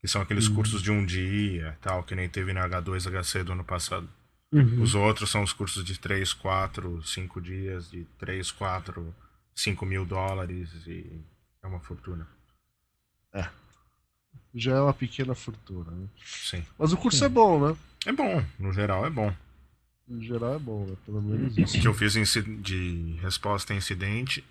Que 0.00 0.08
são 0.08 0.20
aqueles 0.22 0.48
Hum. 0.48 0.54
cursos 0.54 0.82
de 0.82 0.90
um 0.90 1.04
dia, 1.04 1.76
tal, 1.80 2.02
que 2.02 2.14
nem 2.14 2.28
teve 2.28 2.52
na 2.52 2.64
H2HC 2.68 3.42
do 3.44 3.52
ano 3.52 3.64
passado. 3.64 4.08
Uhum. 4.52 4.82
Os 4.82 4.94
outros 4.94 5.30
são 5.30 5.42
os 5.42 5.52
cursos 5.52 5.84
de 5.84 5.98
3, 5.98 6.32
4, 6.32 7.02
5 7.02 7.40
dias, 7.40 7.90
de 7.90 8.04
3, 8.18 8.50
4, 8.52 9.14
5 9.54 9.84
mil 9.86 10.04
dólares 10.06 10.70
e 10.86 11.20
é 11.62 11.66
uma 11.66 11.80
fortuna. 11.80 12.26
já 14.54 14.76
é 14.76 14.80
uma 14.80 14.94
pequena 14.94 15.34
fortuna, 15.34 15.90
né? 15.90 16.08
Sim. 16.24 16.64
Mas 16.78 16.92
o 16.92 16.96
curso 16.96 17.18
Sim. 17.18 17.24
é 17.26 17.28
bom, 17.28 17.68
né? 17.68 17.76
É 18.06 18.12
bom, 18.12 18.44
no 18.58 18.72
geral 18.72 19.04
é 19.04 19.10
bom. 19.10 19.34
No 20.06 20.22
geral 20.22 20.54
é 20.54 20.58
bom, 20.58 20.86
né? 20.86 20.96
Pelo 21.04 21.20
menos 21.20 21.56
O 21.56 21.60
isso. 21.60 21.80
que 21.80 21.88
eu 21.88 21.92
fiz 21.92 22.12
de 22.14 23.18
resposta 23.20 23.72
a 23.72 23.76
incidente, 23.76 24.44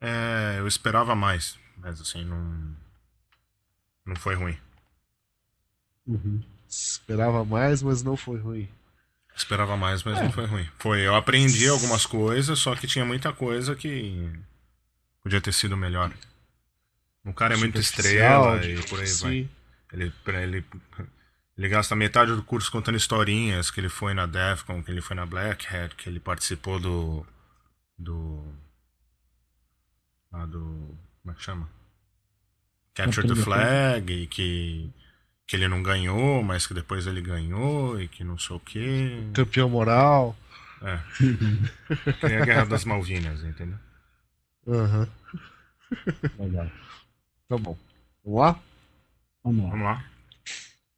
é, 0.00 0.56
eu 0.58 0.66
esperava 0.66 1.14
mais, 1.14 1.58
mas 1.76 2.00
assim, 2.00 2.24
não, 2.24 2.74
não 4.04 4.16
foi 4.16 4.34
ruim. 4.34 4.56
Uhum. 6.06 6.42
Esperava 6.68 7.44
mais, 7.44 7.82
mas 7.82 8.02
não 8.02 8.16
foi 8.16 8.38
ruim. 8.38 8.68
Esperava 9.36 9.76
mais, 9.76 10.02
mas 10.02 10.18
não 10.18 10.32
foi 10.32 10.46
ruim. 10.46 10.66
Foi, 10.78 11.06
eu 11.06 11.14
aprendi 11.14 11.68
algumas 11.68 12.06
coisas, 12.06 12.58
só 12.58 12.74
que 12.74 12.86
tinha 12.86 13.04
muita 13.04 13.34
coisa 13.34 13.76
que 13.76 14.32
podia 15.22 15.42
ter 15.42 15.52
sido 15.52 15.76
melhor. 15.76 16.10
O 17.22 17.34
cara 17.34 17.54
é 17.54 17.56
muito 17.56 17.78
estrela 17.78 18.64
e 18.64 18.82
por 18.84 18.98
aí 18.98 19.12
vai. 19.12 19.48
Ele, 19.92 20.12
ele, 20.26 20.64
ele 21.58 21.68
gasta 21.68 21.94
metade 21.94 22.34
do 22.34 22.42
curso 22.42 22.72
contando 22.72 22.96
historinhas 22.96 23.70
que 23.70 23.78
ele 23.78 23.90
foi 23.90 24.14
na 24.14 24.24
Defcon, 24.24 24.82
que 24.82 24.90
ele 24.90 25.02
foi 25.02 25.14
na 25.14 25.26
Black 25.26 25.66
Hat, 25.66 25.94
que 25.96 26.08
ele 26.08 26.18
participou 26.18 26.80
do. 26.80 27.26
do. 27.98 28.42
lá 30.32 30.46
do. 30.46 30.96
como 31.22 31.32
é 31.32 31.34
que 31.34 31.42
chama? 31.42 31.68
Capture 32.94 33.28
the 33.28 33.34
Capture 33.34 33.34
the 33.34 33.42
Flag, 33.42 34.12
e 34.12 34.26
que. 34.26 34.90
Que 35.46 35.54
ele 35.54 35.68
não 35.68 35.82
ganhou, 35.82 36.42
mas 36.42 36.66
que 36.66 36.74
depois 36.74 37.06
ele 37.06 37.20
ganhou 37.20 38.00
e 38.00 38.08
que 38.08 38.24
não 38.24 38.38
sei 38.38 38.56
o 38.56 38.60
quê. 38.60 39.22
Campeão 39.32 39.70
moral. 39.70 40.36
É. 40.82 40.98
Que 42.20 42.28
nem 42.28 42.36
a 42.38 42.44
Guerra 42.44 42.66
das 42.66 42.84
Malvinas, 42.84 43.42
entendeu? 43.42 43.78
Aham. 44.66 45.08
Legal. 46.38 46.70
Tá 47.48 47.56
bom. 47.56 47.78
Vamos 48.24 48.40
lá? 48.40 48.60
Vamos 49.44 49.64
lá. 49.64 49.70
Vamos 49.70 49.84
lá. 49.84 50.04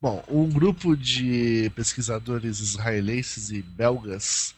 Bom, 0.01 0.25
um 0.29 0.49
grupo 0.49 0.97
de 0.97 1.71
pesquisadores 1.75 2.61
israelenses 2.61 3.51
e 3.51 3.61
belgas 3.61 4.55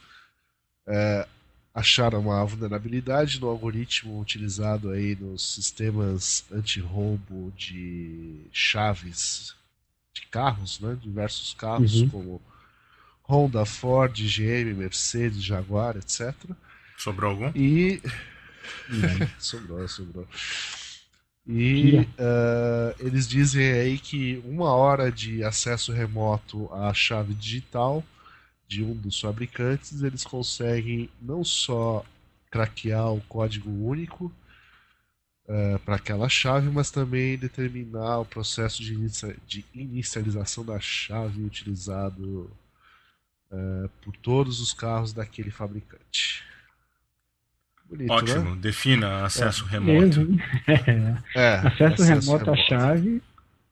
é, 0.87 1.27
acharam 1.73 2.19
uma 2.21 2.45
vulnerabilidade 2.45 3.41
no 3.41 3.47
algoritmo 3.47 4.21
utilizado 4.21 4.91
aí 4.91 5.15
nos 5.15 5.55
sistemas 5.55 6.45
anti-roubo 6.51 7.51
de 7.57 8.45
chaves 8.51 9.55
de 10.13 10.21
carros, 10.27 10.79
né? 10.79 10.97
Diversos 11.01 11.53
carros 11.53 12.01
Uhum. 12.01 12.09
como 12.09 12.41
Honda, 13.27 13.65
Ford, 13.65 14.13
GM, 14.15 14.73
Mercedes, 14.73 15.43
Jaguar, 15.43 15.95
etc. 15.97 16.33
Sobrou 16.97 17.31
algum? 17.31 17.51
E 17.55 18.01
sobrou, 19.39 19.87
sobrou. 19.87 20.27
E 21.47 22.07
eh, 22.17 22.95
eles 22.99 23.27
dizem 23.27 23.71
aí 23.71 23.97
que 23.97 24.41
uma 24.45 24.73
hora 24.73 25.11
de 25.11 25.43
acesso 25.43 25.91
remoto 25.91 26.71
à 26.73 26.93
chave 26.93 27.33
digital 27.33 28.03
de 28.67 28.83
um 28.83 28.93
dos 28.95 29.19
fabricantes, 29.19 30.01
eles 30.03 30.23
conseguem 30.23 31.09
não 31.21 31.43
só 31.43 32.05
craquear 32.49 33.11
o 33.13 33.21
código 33.21 33.69
único 33.69 34.31
para 35.85 35.95
aquela 35.95 36.29
chave, 36.29 36.69
mas 36.69 36.91
também 36.91 37.37
determinar 37.37 38.19
o 38.19 38.25
processo 38.25 38.81
de, 38.83 38.93
inicia- 38.93 39.35
de 39.47 39.65
inicialização 39.73 40.63
da 40.65 40.79
chave 40.79 41.43
utilizado 41.43 42.49
eh, 43.51 43.89
por 44.03 44.15
todos 44.17 44.59
os 44.61 44.73
carros 44.73 45.11
daquele 45.13 45.51
fabricante. 45.51 46.43
Bonito, 47.89 48.07
né? 48.09 48.15
Ótimo, 48.15 48.55
defina 48.55 49.25
acesso 49.25 49.65
Beleza, 49.67 50.21
remoto. 50.21 50.43
É. 51.35 51.39
É, 51.39 51.55
Acesso 51.67 52.03
remoto 52.03 52.51
à 52.51 52.55
chave. 52.55 53.21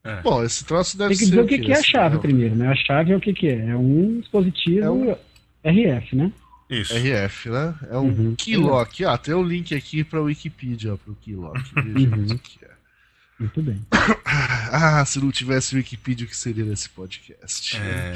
É. 0.03 0.21
Bom, 0.21 0.43
esse 0.43 0.65
troço 0.65 0.97
deve 0.97 1.09
Tem 1.09 1.17
que 1.19 1.23
ser. 1.25 1.29
dizer 1.31 1.41
o 1.41 1.47
que, 1.47 1.59
que 1.59 1.71
é 1.71 1.75
a 1.75 1.79
Esse 1.79 1.91
chave 1.91 2.15
não. 2.15 2.21
primeiro, 2.21 2.55
né? 2.55 2.67
A 2.69 2.75
chave 2.75 3.11
é 3.11 3.15
o 3.15 3.19
que, 3.21 3.33
que 3.33 3.47
é? 3.47 3.67
É 3.69 3.75
um 3.75 4.19
dispositivo 4.19 4.79
É 4.83 4.89
um- 4.91 5.15
RF, 5.63 6.15
né? 6.15 6.31
Isso. 6.69 6.93
RF, 6.93 7.49
né? 7.49 7.75
É 7.89 7.97
um 7.97 8.07
Uhum. 8.09 8.35
Keylock. 8.35 9.03
Ah, 9.05 9.17
tem 9.17 9.33
um 9.33 9.43
link 9.43 9.73
aqui 9.73 10.03
para 10.03 10.21
Wikipedia 10.21 10.95
pro 10.97 11.15
Keylock. 11.15 11.59
Vejamos 11.75 12.29
Uhum. 12.31 12.35
o 12.35 12.39
que 12.39 12.63
é. 12.65 12.71
Muito 13.39 13.61
bem. 13.63 13.81
Ah, 14.71 15.03
se 15.03 15.19
não 15.19 15.31
tivesse 15.31 15.75
Wikipedia, 15.75 16.25
o 16.25 16.29
que 16.29 16.37
seria 16.37 16.63
nesse 16.63 16.87
podcast? 16.89 17.75
É, 17.77 18.13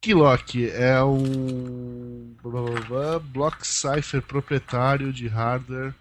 Keylock 0.00 0.70
é 0.70 1.02
um 1.04 2.34
blá, 2.42 2.62
blá, 2.62 2.80
blá, 2.80 3.18
block 3.18 3.66
cipher 3.66 4.22
proprietário 4.22 5.12
de 5.12 5.28
hardware 5.28 5.94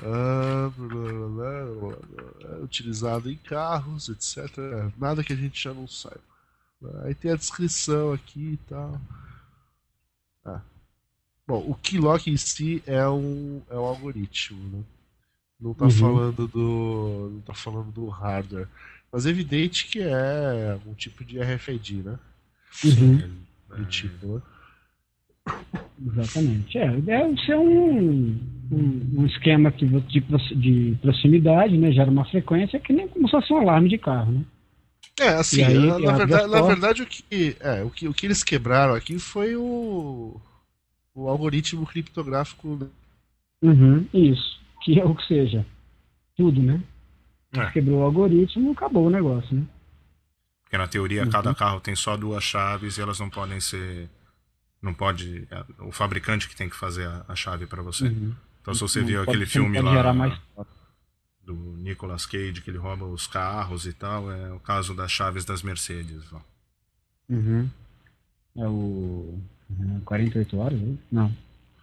blá, 0.00 0.70
blá, 0.76 0.88
blá, 0.88 1.28
blá, 1.28 1.64
blá, 1.64 1.96
blá, 2.38 2.58
utilizado 2.62 3.30
em 3.30 3.36
carros, 3.36 4.08
etc. 4.10 4.46
Nada 4.98 5.24
que 5.24 5.32
a 5.32 5.36
gente 5.36 5.60
já 5.62 5.72
não 5.72 5.88
saiba. 5.88 6.20
Aí 7.04 7.14
tem 7.14 7.32
a 7.32 7.36
descrição 7.36 8.12
aqui 8.12 8.52
e 8.52 8.56
tal. 8.68 9.00
Ah. 10.44 10.60
Bom, 11.46 11.64
o 11.68 11.74
Keylock 11.74 12.30
em 12.30 12.36
si 12.36 12.82
é 12.86 13.06
um, 13.08 13.60
é 13.68 13.74
um 13.74 13.84
algoritmo, 13.84 14.62
né? 14.78 14.84
Não 15.60 15.74
tá 15.74 15.84
Uhum. 15.86 15.90
falando 15.90 16.48
do. 16.48 17.30
não 17.34 17.40
tá 17.42 17.54
falando 17.54 17.90
do 17.92 18.06
hardware. 18.08 18.68
Mas 19.12 19.26
é 19.26 19.30
evidente 19.30 19.86
que 19.88 20.00
é 20.00 20.70
algum 20.72 20.94
tipo 20.94 21.24
de 21.24 21.38
RFID, 21.40 22.02
né? 22.04 22.18
Uhum. 22.84 23.32
Do 23.76 23.84
tipo, 23.86 24.26
né? 24.26 24.42
Exatamente. 26.06 26.78
É, 26.78 27.00
deve 27.00 27.40
ser 27.44 27.56
um, 27.56 28.38
um, 28.70 29.10
um 29.18 29.26
esquema 29.26 29.70
que, 29.72 29.84
de, 29.86 30.20
de 30.56 30.96
proximidade, 31.02 31.76
né? 31.76 31.92
Gera 31.92 32.10
uma 32.10 32.24
frequência 32.24 32.78
que 32.80 32.92
nem 32.92 33.08
como 33.08 33.26
se 33.28 33.32
fosse 33.32 33.52
um 33.52 33.58
alarme 33.58 33.88
de 33.88 33.98
carro, 33.98 34.32
né? 34.32 34.44
É, 35.18 35.28
assim, 35.28 35.62
aí, 35.62 35.78
na, 35.78 35.98
na, 35.98 36.12
verdade, 36.12 36.48
na, 36.48 36.62
verdade, 36.62 37.02
o 37.02 37.06
que, 37.06 37.56
é, 37.60 37.82
o, 37.82 37.90
que, 37.90 38.08
o 38.08 38.14
que 38.14 38.26
eles 38.26 38.42
quebraram 38.42 38.94
aqui 38.94 39.18
foi 39.18 39.54
o, 39.54 40.40
o 41.14 41.28
algoritmo 41.28 41.86
criptográfico. 41.86 42.76
Né? 42.80 42.86
Uhum, 43.62 44.06
isso. 44.14 44.60
Que 44.82 44.98
é 44.98 45.04
o 45.04 45.14
que 45.14 45.26
seja. 45.26 45.66
Tudo, 46.36 46.62
né? 46.62 46.82
É. 47.52 47.66
Quebrou 47.70 48.00
o 48.00 48.04
algoritmo, 48.04 48.72
acabou 48.72 49.06
o 49.06 49.10
negócio, 49.10 49.54
né? 49.54 49.66
Porque 50.62 50.78
na 50.78 50.86
teoria 50.86 51.24
uhum. 51.24 51.30
cada 51.30 51.54
carro 51.54 51.80
tem 51.80 51.96
só 51.96 52.16
duas 52.16 52.44
chaves 52.44 52.96
e 52.96 53.02
elas 53.02 53.18
não 53.18 53.28
podem 53.28 53.60
ser. 53.60 54.08
Não 54.80 54.94
pode. 54.94 55.46
É 55.50 55.64
o 55.80 55.90
fabricante 55.90 56.48
que 56.48 56.56
tem 56.56 56.68
que 56.68 56.76
fazer 56.76 57.06
a, 57.06 57.24
a 57.28 57.34
chave 57.34 57.66
para 57.66 57.82
você. 57.82 58.04
Uhum. 58.04 58.32
Então 58.62 58.72
se 58.72 58.80
você 58.80 59.00
não 59.00 59.06
viu 59.06 59.18
pode, 59.18 59.30
aquele 59.30 59.46
filme 59.46 59.80
lá. 59.80 60.12
Mais 60.12 60.38
do 61.52 61.76
Nicolas 61.78 62.26
Cage, 62.26 62.60
que 62.62 62.70
ele 62.70 62.78
rouba 62.78 63.04
os 63.04 63.26
carros 63.26 63.86
e 63.86 63.92
tal, 63.92 64.30
é 64.30 64.52
o 64.52 64.60
caso 64.60 64.94
das 64.94 65.10
chaves 65.10 65.44
das 65.44 65.62
Mercedes. 65.62 66.32
Ó. 66.32 66.40
Uhum. 67.28 67.68
É 68.56 68.68
o. 68.68 69.38
48 70.04 70.56
uhum, 70.56 70.62
horas? 70.62 70.80
Né? 70.80 70.96
Não. 71.10 71.36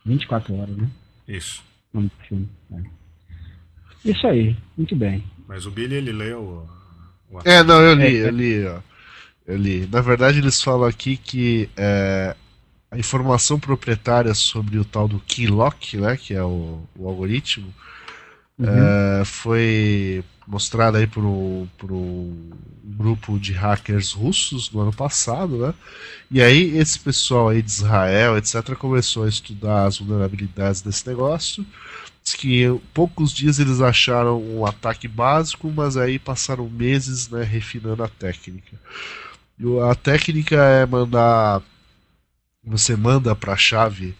24 0.05 0.55
horas, 0.55 0.75
né? 0.75 0.89
Isso. 1.27 1.63
Nome 1.93 2.09
do 2.09 2.27
filme. 2.27 2.49
É. 2.71 4.09
Isso 4.09 4.27
aí, 4.27 4.55
muito 4.77 4.95
bem. 4.95 5.23
Mas 5.47 5.65
o 5.65 5.71
Billy, 5.71 5.95
ele 5.95 6.11
leu. 6.11 6.67
O... 7.31 7.39
É, 7.43 7.63
não, 7.63 7.81
eu 7.81 7.93
li, 7.93 8.17
é, 8.17 8.27
eu 8.27 8.29
li, 8.29 8.65
ó. 8.65 8.79
Eu 9.45 9.57
li. 9.57 9.87
Na 9.87 10.01
verdade, 10.01 10.39
eles 10.39 10.61
falam 10.61 10.87
aqui 10.87 11.17
que 11.17 11.69
é, 11.75 12.35
a 12.91 12.97
informação 12.97 13.59
proprietária 13.59 14.33
sobre 14.33 14.77
o 14.77 14.85
tal 14.85 15.07
do 15.07 15.19
Keylock, 15.19 15.97
né, 15.97 16.17
que 16.17 16.33
é 16.33 16.43
o, 16.43 16.83
o 16.95 17.07
algoritmo, 17.07 17.73
uhum. 18.57 19.21
é, 19.21 19.25
foi 19.25 20.23
mostrada 20.47 20.97
aí 20.97 21.07
por 21.07 21.23
um, 21.23 21.67
grupo 22.83 23.37
de 23.37 23.51
hackers 23.51 24.13
russos 24.13 24.71
no 24.71 24.81
ano 24.81 24.93
passado, 24.93 25.57
né? 25.57 25.73
E 26.31 26.41
aí 26.41 26.77
esse 26.77 26.97
pessoal 26.99 27.49
aí 27.49 27.61
de 27.61 27.69
Israel, 27.69 28.37
etc, 28.37 28.75
começou 28.75 29.25
a 29.25 29.29
estudar 29.29 29.85
as 29.85 29.99
vulnerabilidades 29.99 30.81
desse 30.81 31.07
negócio. 31.07 31.65
Diz 32.23 32.33
que 32.33 32.63
em 32.63 32.77
poucos 32.93 33.31
dias 33.31 33.59
eles 33.59 33.81
acharam 33.81 34.41
um 34.41 34.65
ataque 34.65 35.07
básico, 35.07 35.71
mas 35.71 35.95
aí 35.95 36.17
passaram 36.17 36.69
meses, 36.69 37.29
né, 37.29 37.43
refinando 37.43 38.03
a 38.03 38.07
técnica. 38.07 38.77
E 39.59 39.65
a 39.79 39.95
técnica 39.95 40.55
é 40.55 40.85
mandar 40.85 41.61
você 42.63 42.95
manda 42.95 43.35
para 43.35 43.53
a 43.53 43.57
chave 43.57 44.13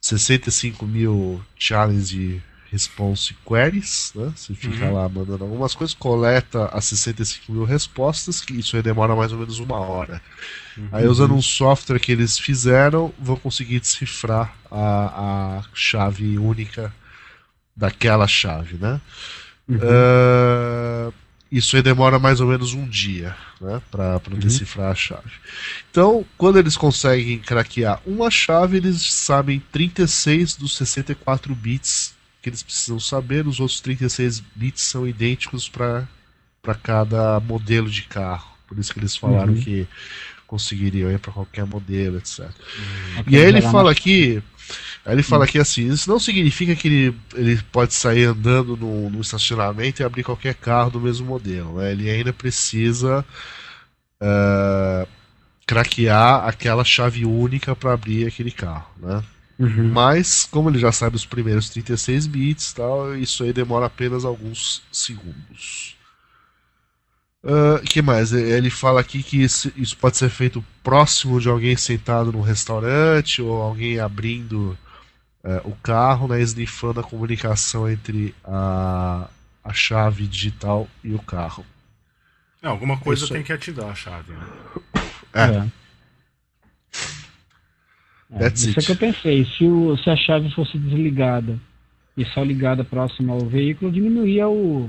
65 0.00 0.86
mil 0.86 1.42
challenge 1.56 2.40
response 2.70 3.34
queries, 3.44 4.12
né? 4.14 4.32
Você 4.34 4.54
fica 4.54 4.86
uhum. 4.86 4.94
lá 4.94 5.08
mandando 5.08 5.42
algumas 5.42 5.74
coisas, 5.74 5.92
coleta 5.92 6.66
as 6.66 6.84
65 6.84 7.52
mil 7.52 7.64
respostas, 7.64 8.40
que 8.40 8.52
isso 8.52 8.76
aí 8.76 8.82
demora 8.82 9.16
mais 9.16 9.32
ou 9.32 9.38
menos 9.38 9.58
uma 9.58 9.78
hora. 9.78 10.22
Uhum. 10.78 10.88
Aí 10.92 11.06
usando 11.06 11.34
um 11.34 11.42
software 11.42 11.98
que 11.98 12.12
eles 12.12 12.38
fizeram, 12.38 13.12
vão 13.18 13.36
conseguir 13.36 13.80
decifrar 13.80 14.54
a, 14.70 15.58
a 15.58 15.62
chave 15.74 16.38
única 16.38 16.94
daquela 17.76 18.28
chave, 18.28 18.76
né? 18.76 19.00
Uhum. 19.68 19.76
Uh, 19.76 21.12
isso 21.50 21.74
aí 21.74 21.82
demora 21.82 22.20
mais 22.20 22.40
ou 22.40 22.46
menos 22.46 22.72
um 22.72 22.86
dia, 22.86 23.34
né, 23.60 23.82
para 23.90 24.20
uhum. 24.30 24.38
decifrar 24.38 24.92
a 24.92 24.94
chave. 24.94 25.32
Então, 25.90 26.24
quando 26.38 26.58
eles 26.58 26.76
conseguem 26.76 27.40
craquear 27.40 28.00
uma 28.06 28.30
chave, 28.30 28.76
eles 28.76 29.02
sabem 29.12 29.60
36 29.72 30.54
dos 30.54 30.76
64 30.76 31.52
bits 31.52 32.19
que 32.40 32.48
eles 32.48 32.62
precisam 32.62 32.98
saber. 32.98 33.46
Os 33.46 33.60
outros 33.60 33.80
36 33.80 34.42
bits 34.54 34.82
são 34.82 35.06
idênticos 35.06 35.68
para 35.68 36.06
cada 36.82 37.40
modelo 37.40 37.88
de 37.88 38.02
carro. 38.02 38.50
Por 38.66 38.78
isso 38.78 38.92
que 38.92 39.00
eles 39.00 39.16
falaram 39.16 39.52
uhum. 39.52 39.60
que 39.60 39.86
conseguiriam 40.46 41.10
ir 41.10 41.18
para 41.18 41.32
qualquer 41.32 41.64
modelo, 41.64 42.18
etc. 42.18 42.40
Uhum. 42.40 43.24
E 43.28 43.36
aí 43.36 43.44
ele 43.44 43.62
fala 43.62 43.90
aqui. 43.90 44.42
Aí 45.04 45.14
ele 45.14 45.22
fala 45.22 45.44
uhum. 45.44 45.50
que 45.50 45.58
assim, 45.58 45.88
isso 45.88 46.08
não 46.08 46.18
significa 46.18 46.74
que 46.76 46.88
ele, 46.88 47.16
ele 47.34 47.62
pode 47.72 47.94
sair 47.94 48.24
andando 48.24 48.76
no, 48.76 49.10
no 49.10 49.20
estacionamento 49.20 50.02
e 50.02 50.04
abrir 50.04 50.22
qualquer 50.22 50.54
carro 50.54 50.90
do 50.90 51.00
mesmo 51.00 51.26
modelo. 51.26 51.78
Né? 51.78 51.92
Ele 51.92 52.10
ainda 52.10 52.32
precisa 52.32 53.24
uh, 54.20 55.08
craquear 55.66 56.46
aquela 56.46 56.84
chave 56.84 57.24
única 57.24 57.74
para 57.74 57.92
abrir 57.92 58.26
aquele 58.26 58.50
carro. 58.50 58.90
Né? 58.98 59.22
Uhum. 59.60 59.90
Mas, 59.92 60.46
como 60.50 60.70
ele 60.70 60.78
já 60.78 60.90
sabe 60.90 61.16
os 61.16 61.26
primeiros 61.26 61.68
36 61.68 62.26
bits, 62.26 62.72
tal, 62.72 63.14
isso 63.14 63.44
aí 63.44 63.52
demora 63.52 63.84
apenas 63.84 64.24
alguns 64.24 64.82
segundos. 64.90 65.98
O 67.42 67.76
uh, 67.76 67.80
que 67.84 68.00
mais? 68.00 68.32
Ele 68.32 68.70
fala 68.70 69.02
aqui 69.02 69.22
que 69.22 69.42
isso, 69.42 69.70
isso, 69.76 69.96
pode 69.98 70.16
ser 70.16 70.30
feito 70.30 70.64
próximo 70.82 71.38
de 71.38 71.48
alguém 71.48 71.76
sentado 71.76 72.32
num 72.32 72.40
restaurante 72.40 73.42
ou 73.42 73.60
alguém 73.60 74.00
abrindo 74.00 74.78
uh, 75.44 75.68
o 75.68 75.76
carro, 75.82 76.26
né, 76.26 76.40
esnifando 76.40 77.00
a 77.00 77.04
comunicação 77.04 77.88
entre 77.88 78.34
a, 78.42 79.28
a 79.62 79.72
chave 79.74 80.26
digital 80.26 80.88
e 81.04 81.14
o 81.14 81.18
carro. 81.18 81.66
É, 82.62 82.68
alguma 82.68 82.98
coisa 82.98 83.24
isso 83.24 83.32
tem 83.32 83.42
que 83.42 83.52
ativar 83.52 83.90
a 83.90 83.94
chave. 83.94 84.32
Né? 84.32 84.46
É. 85.34 85.42
é. 85.42 85.79
É, 88.32 88.46
isso 88.48 88.68
it. 88.68 88.78
é 88.78 88.82
que 88.82 88.92
eu 88.92 88.96
pensei. 88.96 89.44
Se, 89.44 89.64
o, 89.64 89.96
se 89.96 90.08
a 90.08 90.16
chave 90.16 90.50
fosse 90.52 90.78
desligada 90.78 91.58
e 92.16 92.24
só 92.24 92.42
ligada 92.42 92.84
próxima 92.84 93.32
ao 93.32 93.40
veículo, 93.40 93.90
diminuía 93.90 94.48
o 94.48 94.88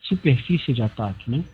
superfície 0.00 0.72
de 0.72 0.82
ataque, 0.82 1.30
né? 1.30 1.44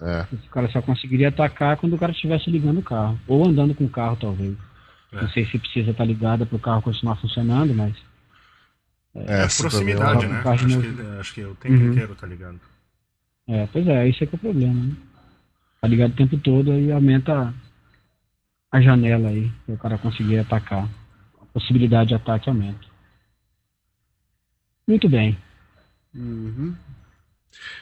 É. 0.00 0.26
O 0.32 0.50
cara 0.50 0.68
só 0.70 0.82
conseguiria 0.82 1.28
atacar 1.28 1.76
quando 1.78 1.94
o 1.94 1.98
cara 1.98 2.12
estivesse 2.12 2.50
ligando 2.50 2.78
o 2.78 2.82
carro. 2.82 3.18
Ou 3.26 3.46
andando 3.46 3.74
com 3.74 3.84
o 3.84 3.90
carro, 3.90 4.16
talvez. 4.16 4.56
É. 5.12 5.22
Não 5.22 5.28
sei 5.30 5.46
se 5.46 5.58
precisa 5.58 5.90
estar 5.90 6.04
ligada 6.04 6.44
para 6.44 6.56
o 6.56 6.60
carro 6.60 6.82
continuar 6.82 7.16
funcionando, 7.16 7.74
mas. 7.74 7.94
É, 9.14 9.44
é 9.44 9.46
proximidade, 9.46 10.26
né? 10.26 10.42
Acho 10.44 10.66
que, 10.66 11.00
acho 11.20 11.34
que 11.34 11.44
o 11.44 11.54
tempo 11.54 11.74
uhum. 11.74 11.92
inteiro 11.92 12.14
tá 12.14 12.26
ligado. 12.26 12.60
É, 13.48 13.66
pois 13.72 13.86
é, 13.86 14.08
isso 14.08 14.22
é 14.22 14.26
que 14.26 14.34
é 14.34 14.36
o 14.36 14.40
problema, 14.40 14.74
né? 14.74 14.96
Tá 15.80 15.88
ligado 15.88 16.10
o 16.10 16.16
tempo 16.16 16.36
todo 16.38 16.72
e 16.74 16.92
aumenta 16.92 17.54
a 18.70 18.80
janela 18.80 19.28
aí, 19.28 19.50
para 19.64 19.74
o 19.74 19.78
cara 19.78 19.98
conseguir 19.98 20.38
atacar. 20.38 20.88
A 21.40 21.46
possibilidade 21.52 22.08
de 22.08 22.14
ataque 22.14 22.48
aumenta. 22.48 22.86
Muito 24.86 25.08
bem. 25.08 25.36
Uhum. 26.14 26.74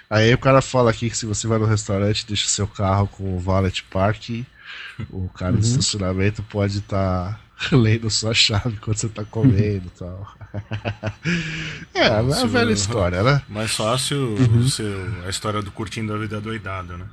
Aí 0.08 0.32
o 0.32 0.38
cara 0.38 0.62
fala 0.62 0.90
aqui 0.90 1.10
que 1.10 1.16
se 1.16 1.26
você 1.26 1.46
vai 1.46 1.58
no 1.58 1.66
restaurante 1.66 2.26
deixa 2.26 2.48
seu 2.48 2.66
carro 2.66 3.08
com 3.08 3.36
o 3.36 3.38
valet 3.38 3.82
park, 3.84 4.44
o 5.10 5.28
cara 5.28 5.52
uhum. 5.52 5.60
do 5.60 5.66
estacionamento 5.66 6.42
pode 6.44 6.78
estar 6.78 7.32
tá 7.32 7.40
lendo 7.76 8.10
sua 8.10 8.34
chave 8.34 8.70
enquanto 8.70 8.98
você 8.98 9.06
está 9.06 9.24
comendo 9.24 9.86
e 9.86 9.98
tal. 9.98 10.34
é, 11.94 12.00
é 12.00 12.06
a 12.06 12.46
velha 12.46 12.72
história, 12.72 13.22
né? 13.22 13.42
Mais 13.48 13.74
fácil 13.74 14.36
uhum. 14.36 14.66
a 15.26 15.28
história 15.28 15.62
do 15.62 15.72
curtindo 15.72 16.14
a 16.14 16.18
vida 16.18 16.40
doidado, 16.40 16.96
né? 16.96 17.06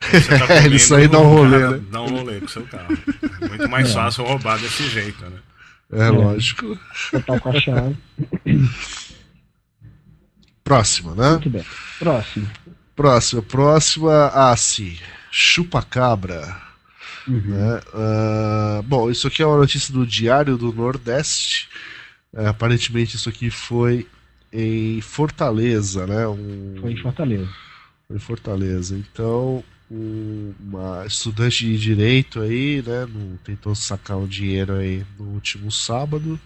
Tá 0.00 0.46
comendo, 0.46 0.76
Isso 0.76 0.94
aí 0.94 1.08
dá 1.08 1.18
um 1.18 1.28
rolê, 1.28 1.58
né? 1.58 1.84
Dá 1.90 2.02
um 2.02 2.08
rolê 2.08 2.38
com 2.40 2.46
o 2.46 2.48
seu 2.48 2.62
carro. 2.66 2.96
É 3.40 3.48
muito 3.48 3.68
mais 3.68 3.90
é. 3.90 3.92
fácil 3.92 4.24
roubar 4.24 4.58
desse 4.58 4.88
jeito, 4.88 5.24
né? 5.24 5.38
É, 5.92 6.06
é. 6.06 6.10
lógico. 6.10 6.78
Tá 7.26 7.40
com 7.40 7.48
a 7.48 7.60
chave. 7.60 7.96
Próxima, 10.62 11.14
né? 11.14 11.30
Muito 11.30 11.50
bem. 11.50 11.64
Próxima. 11.98 12.50
Próxima. 12.94 13.42
Próxima, 13.42 14.26
ah, 14.34 14.56
sim. 14.56 14.96
Chupa-cabra. 15.30 16.68
Uhum. 17.26 17.40
Né? 17.40 17.80
Uh, 17.92 18.82
bom, 18.84 19.10
isso 19.10 19.26
aqui 19.28 19.42
é 19.42 19.46
uma 19.46 19.58
notícia 19.58 19.92
do 19.92 20.06
Diário 20.06 20.56
do 20.56 20.72
Nordeste. 20.72 21.68
Uh, 22.32 22.46
aparentemente, 22.46 23.16
isso 23.16 23.28
aqui 23.28 23.50
foi 23.50 24.06
em 24.52 25.00
Fortaleza, 25.00 26.06
né? 26.06 26.26
Um... 26.26 26.76
Foi 26.80 26.92
em 26.92 27.02
Fortaleza. 27.02 27.48
Foi 28.06 28.16
em 28.16 28.20
Fortaleza. 28.20 28.96
Então, 28.96 29.62
uma 29.90 31.06
estudante 31.06 31.64
de 31.64 31.78
direito 31.78 32.40
aí, 32.40 32.82
né, 32.86 33.08
tentou 33.42 33.74
sacar 33.74 34.18
um 34.18 34.26
dinheiro 34.26 34.74
aí 34.74 35.04
no 35.18 35.26
último 35.26 35.72
sábado, 35.72 36.38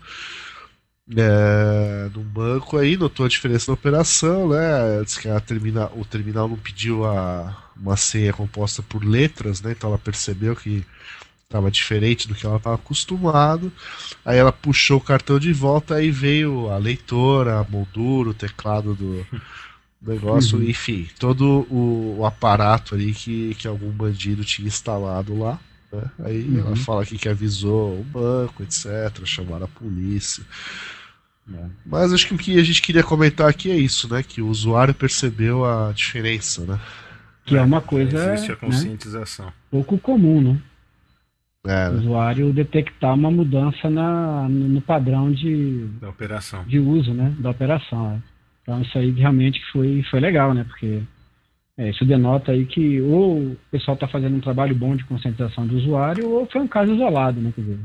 é, 1.16 2.08
num 2.14 2.22
banco 2.22 2.78
aí, 2.78 2.96
notou 2.96 3.26
a 3.26 3.28
diferença 3.28 3.70
na 3.70 3.74
operação, 3.74 4.48
né, 4.48 5.02
disse 5.04 5.20
que 5.20 5.28
a 5.28 5.40
termina, 5.40 5.86
o 5.94 6.04
terminal 6.04 6.48
não 6.48 6.56
pediu 6.56 7.04
a, 7.04 7.70
uma 7.76 7.96
senha 7.96 8.32
composta 8.32 8.82
por 8.82 9.04
letras, 9.04 9.60
né, 9.60 9.72
então 9.72 9.90
ela 9.90 9.98
percebeu 9.98 10.54
que 10.54 10.84
estava 11.44 11.70
diferente 11.70 12.26
do 12.26 12.34
que 12.34 12.46
ela 12.46 12.56
estava 12.56 12.76
acostumado, 12.76 13.70
aí 14.24 14.38
ela 14.38 14.52
puxou 14.52 14.98
o 14.98 15.00
cartão 15.00 15.38
de 15.38 15.52
volta, 15.52 15.96
aí 15.96 16.10
veio 16.10 16.70
a 16.70 16.78
leitora, 16.78 17.58
a 17.58 17.64
moldura, 17.64 18.30
o 18.30 18.34
teclado 18.34 18.94
do 18.94 19.26
negócio, 20.04 20.58
uhum. 20.58 20.64
enfim, 20.64 21.08
todo 21.18 21.66
o, 21.70 22.18
o, 22.18 22.26
aparato 22.26 22.94
ali 22.94 23.12
que, 23.12 23.54
que 23.54 23.68
algum 23.68 23.90
bandido 23.90 24.44
tinha 24.44 24.66
instalado 24.66 25.38
lá. 25.38 25.58
Né? 25.92 26.02
Aí 26.24 26.42
uhum. 26.42 26.58
ela 26.58 26.76
fala 26.76 27.02
aqui 27.02 27.16
que 27.16 27.28
avisou 27.28 28.00
o 28.00 28.04
banco, 28.04 28.62
etc., 28.62 29.24
chamaram 29.24 29.66
a 29.66 29.68
polícia. 29.68 30.44
É. 31.52 31.66
Mas 31.84 32.12
acho 32.12 32.26
que 32.26 32.34
o 32.34 32.38
que 32.38 32.58
a 32.58 32.62
gente 32.62 32.82
queria 32.82 33.02
comentar 33.02 33.48
aqui 33.48 33.70
é 33.70 33.76
isso, 33.76 34.12
né? 34.12 34.22
Que 34.22 34.40
o 34.40 34.48
usuário 34.48 34.94
percebeu 34.94 35.64
a 35.64 35.92
diferença, 35.92 36.64
né? 36.64 36.78
Que 37.44 37.56
é 37.56 37.62
uma 37.62 37.80
coisa. 37.80 38.32
Existe 38.32 38.52
a 38.52 38.54
né, 38.54 38.60
conscientização. 38.60 39.46
Né? 39.46 39.52
Pouco 39.70 39.98
comum, 39.98 40.40
né? 40.40 40.58
É. 41.64 41.88
O 41.90 41.98
usuário 41.98 42.52
detectar 42.52 43.14
uma 43.14 43.30
mudança 43.30 43.88
na, 43.90 44.48
no 44.48 44.80
padrão 44.80 45.32
de, 45.32 45.86
da 46.00 46.08
operação. 46.08 46.64
de 46.64 46.78
uso, 46.78 47.12
né? 47.12 47.34
Da 47.38 47.50
operação. 47.50 48.12
É. 48.12 48.31
Então 48.62 48.80
isso 48.80 48.96
aí 48.96 49.10
realmente 49.10 49.60
foi, 49.72 50.02
foi 50.10 50.20
legal, 50.20 50.54
né? 50.54 50.64
Porque 50.64 51.02
é, 51.76 51.90
isso 51.90 52.04
denota 52.04 52.52
aí 52.52 52.66
que 52.66 53.00
ou 53.00 53.38
o 53.38 53.56
pessoal 53.70 53.94
está 53.94 54.06
fazendo 54.06 54.36
um 54.36 54.40
trabalho 54.40 54.74
bom 54.74 54.94
de 54.94 55.04
conscientização 55.04 55.66
do 55.66 55.76
usuário 55.76 56.30
ou 56.30 56.46
foi 56.46 56.60
um 56.60 56.68
caso 56.68 56.94
isolado, 56.94 57.40
né? 57.40 57.52
Quer 57.54 57.62
dizer, 57.62 57.78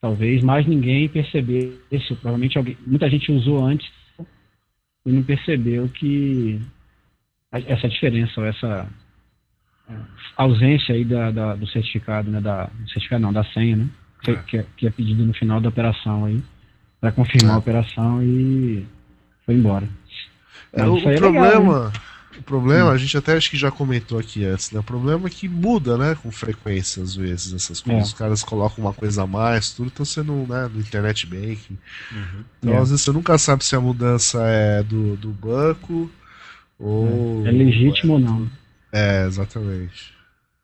talvez 0.00 0.42
mais 0.42 0.66
ninguém 0.66 1.08
percebesse, 1.08 2.14
provavelmente 2.20 2.56
alguém, 2.56 2.76
muita 2.86 3.08
gente 3.10 3.32
usou 3.32 3.64
antes 3.64 3.90
e 5.04 5.12
não 5.12 5.22
percebeu 5.22 5.88
que 5.88 6.60
essa 7.50 7.88
diferença 7.88 8.40
ou 8.40 8.46
essa 8.46 8.88
é, 9.88 9.94
ausência 10.36 10.94
aí 10.94 11.04
da, 11.04 11.30
da, 11.30 11.54
do 11.56 11.66
certificado, 11.66 12.30
né, 12.30 12.40
da 12.40 12.70
certificado 12.86 13.22
não, 13.22 13.32
da 13.32 13.44
senha, 13.44 13.76
né, 13.76 13.88
que 14.22 14.30
é, 14.30 14.36
que 14.36 14.56
é, 14.58 14.66
que 14.76 14.86
é 14.86 14.90
pedido 14.90 15.24
no 15.24 15.34
final 15.34 15.60
da 15.60 15.68
operação 15.68 16.26
aí 16.26 16.40
para 17.00 17.10
confirmar 17.10 17.56
a 17.56 17.58
operação 17.58 18.22
e 18.22 18.86
foi 19.50 19.54
embora. 19.54 19.88
É, 20.72 20.84
o, 20.84 20.94
o 20.94 21.02
problema, 21.02 21.48
legal, 21.48 21.84
né? 21.84 21.92
o 22.38 22.42
problema, 22.42 22.90
hum. 22.90 22.92
a 22.92 22.96
gente 22.96 23.16
até 23.16 23.32
acho 23.32 23.50
que 23.50 23.56
já 23.56 23.70
comentou 23.70 24.18
aqui 24.18 24.44
antes, 24.44 24.70
né? 24.70 24.78
O 24.78 24.84
problema 24.84 25.26
é 25.26 25.30
que 25.30 25.48
muda, 25.48 25.98
né, 25.98 26.16
com 26.22 26.30
frequência 26.30 27.02
às 27.02 27.16
vezes 27.16 27.52
essas 27.52 27.80
coisas. 27.80 28.02
É. 28.02 28.06
Os 28.06 28.12
caras 28.14 28.44
colocam 28.44 28.84
uma 28.84 28.92
coisa 28.92 29.24
a 29.24 29.26
mais, 29.26 29.72
tudo 29.72 29.90
tá 29.90 30.04
sendo, 30.04 30.32
né, 30.48 30.70
no 30.72 30.80
internet 30.80 31.26
banking. 31.26 31.76
Uhum. 32.12 32.44
Então, 32.60 32.74
é. 32.74 32.78
às 32.78 32.90
vezes 32.90 33.04
você 33.04 33.12
nunca 33.12 33.36
sabe 33.36 33.64
se 33.64 33.74
a 33.74 33.80
mudança 33.80 34.40
é 34.44 34.82
do, 34.84 35.16
do 35.16 35.30
banco 35.30 36.10
ou 36.78 37.44
é, 37.46 37.50
legítimo 37.50 38.14
ou 38.14 38.18
não. 38.20 38.50
É, 38.92 39.26
exatamente. 39.26 40.12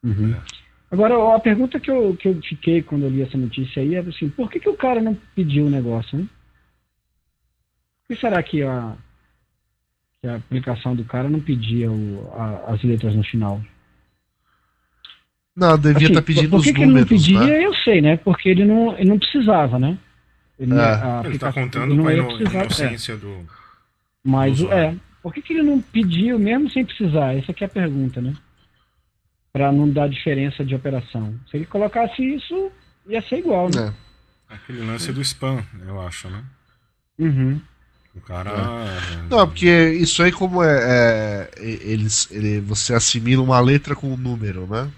Uhum. 0.04 0.32
É. 0.32 0.56
Agora, 0.88 1.34
a 1.34 1.40
pergunta 1.40 1.80
que 1.80 1.90
eu, 1.90 2.16
que 2.16 2.28
eu 2.28 2.40
fiquei 2.42 2.80
quando 2.80 3.02
eu 3.02 3.10
li 3.10 3.22
essa 3.22 3.36
notícia 3.36 3.82
aí 3.82 3.96
é 3.96 3.98
assim, 3.98 4.28
por 4.28 4.48
que, 4.48 4.60
que 4.60 4.68
o 4.68 4.76
cara 4.76 5.02
não 5.02 5.18
pediu 5.34 5.66
o 5.66 5.70
negócio, 5.70 6.16
hein? 6.16 6.30
Por 8.06 8.14
que 8.14 8.20
será 8.20 8.42
que 8.42 8.62
a, 8.62 8.94
que 10.20 10.28
a 10.28 10.36
aplicação 10.36 10.94
do 10.94 11.04
cara 11.04 11.28
não 11.28 11.40
pedia 11.40 11.90
o, 11.90 12.30
a, 12.34 12.72
as 12.72 12.82
letras 12.82 13.14
no 13.14 13.24
final? 13.24 13.60
Não, 15.56 15.78
devia 15.78 15.92
estar 15.92 16.04
assim, 16.04 16.14
tá 16.14 16.22
pedindo 16.22 16.56
os 16.56 16.66
números. 16.66 16.66
Por 16.66 16.74
que 16.74 16.82
ele 16.82 16.92
não 16.92 17.06
pedia, 17.06 17.40
né? 17.40 17.64
eu 17.64 17.74
sei, 17.76 18.00
né? 18.02 18.16
Porque 18.18 18.48
ele 18.48 18.64
não, 18.64 18.96
ele 18.98 19.08
não 19.08 19.18
precisava, 19.18 19.78
né? 19.78 19.98
Ele, 20.58 20.72
é. 20.74 21.30
está 21.34 21.52
contando 21.52 21.96
com 21.96 22.08
a 22.08 22.14
inocência 22.14 23.12
é. 23.14 23.16
do. 23.16 23.46
Mas, 24.22 24.58
do 24.58 24.72
é, 24.72 24.94
por 25.22 25.32
que, 25.32 25.42
que 25.42 25.52
ele 25.54 25.62
não 25.62 25.80
pediu 25.80 26.38
mesmo 26.38 26.70
sem 26.70 26.84
precisar? 26.84 27.34
Essa 27.34 27.52
é 27.58 27.64
a 27.64 27.68
pergunta, 27.68 28.20
né? 28.20 28.34
Para 29.52 29.72
não 29.72 29.88
dar 29.88 30.08
diferença 30.08 30.64
de 30.64 30.74
operação. 30.74 31.34
Se 31.50 31.56
ele 31.56 31.66
colocasse 31.66 32.22
isso, 32.22 32.70
ia 33.06 33.22
ser 33.22 33.38
igual, 33.38 33.68
né? 33.74 33.92
É. 34.50 34.54
Aquele 34.54 34.80
lance 34.86 35.12
do 35.12 35.20
spam, 35.22 35.64
eu 35.86 36.00
acho, 36.00 36.28
né? 36.28 36.44
Uhum. 37.18 37.60
O 38.16 38.20
cara. 38.20 38.50
É. 38.50 39.28
Não, 39.28 39.46
porque 39.46 39.90
isso 39.90 40.22
aí 40.22 40.32
como 40.32 40.62
é, 40.62 40.78
é. 40.78 41.50
eles, 41.58 42.28
ele, 42.30 42.60
você 42.60 42.94
assimila 42.94 43.42
uma 43.42 43.60
letra 43.60 43.94
com 43.94 44.08
um 44.08 44.16
número, 44.16 44.66
né? 44.66 44.90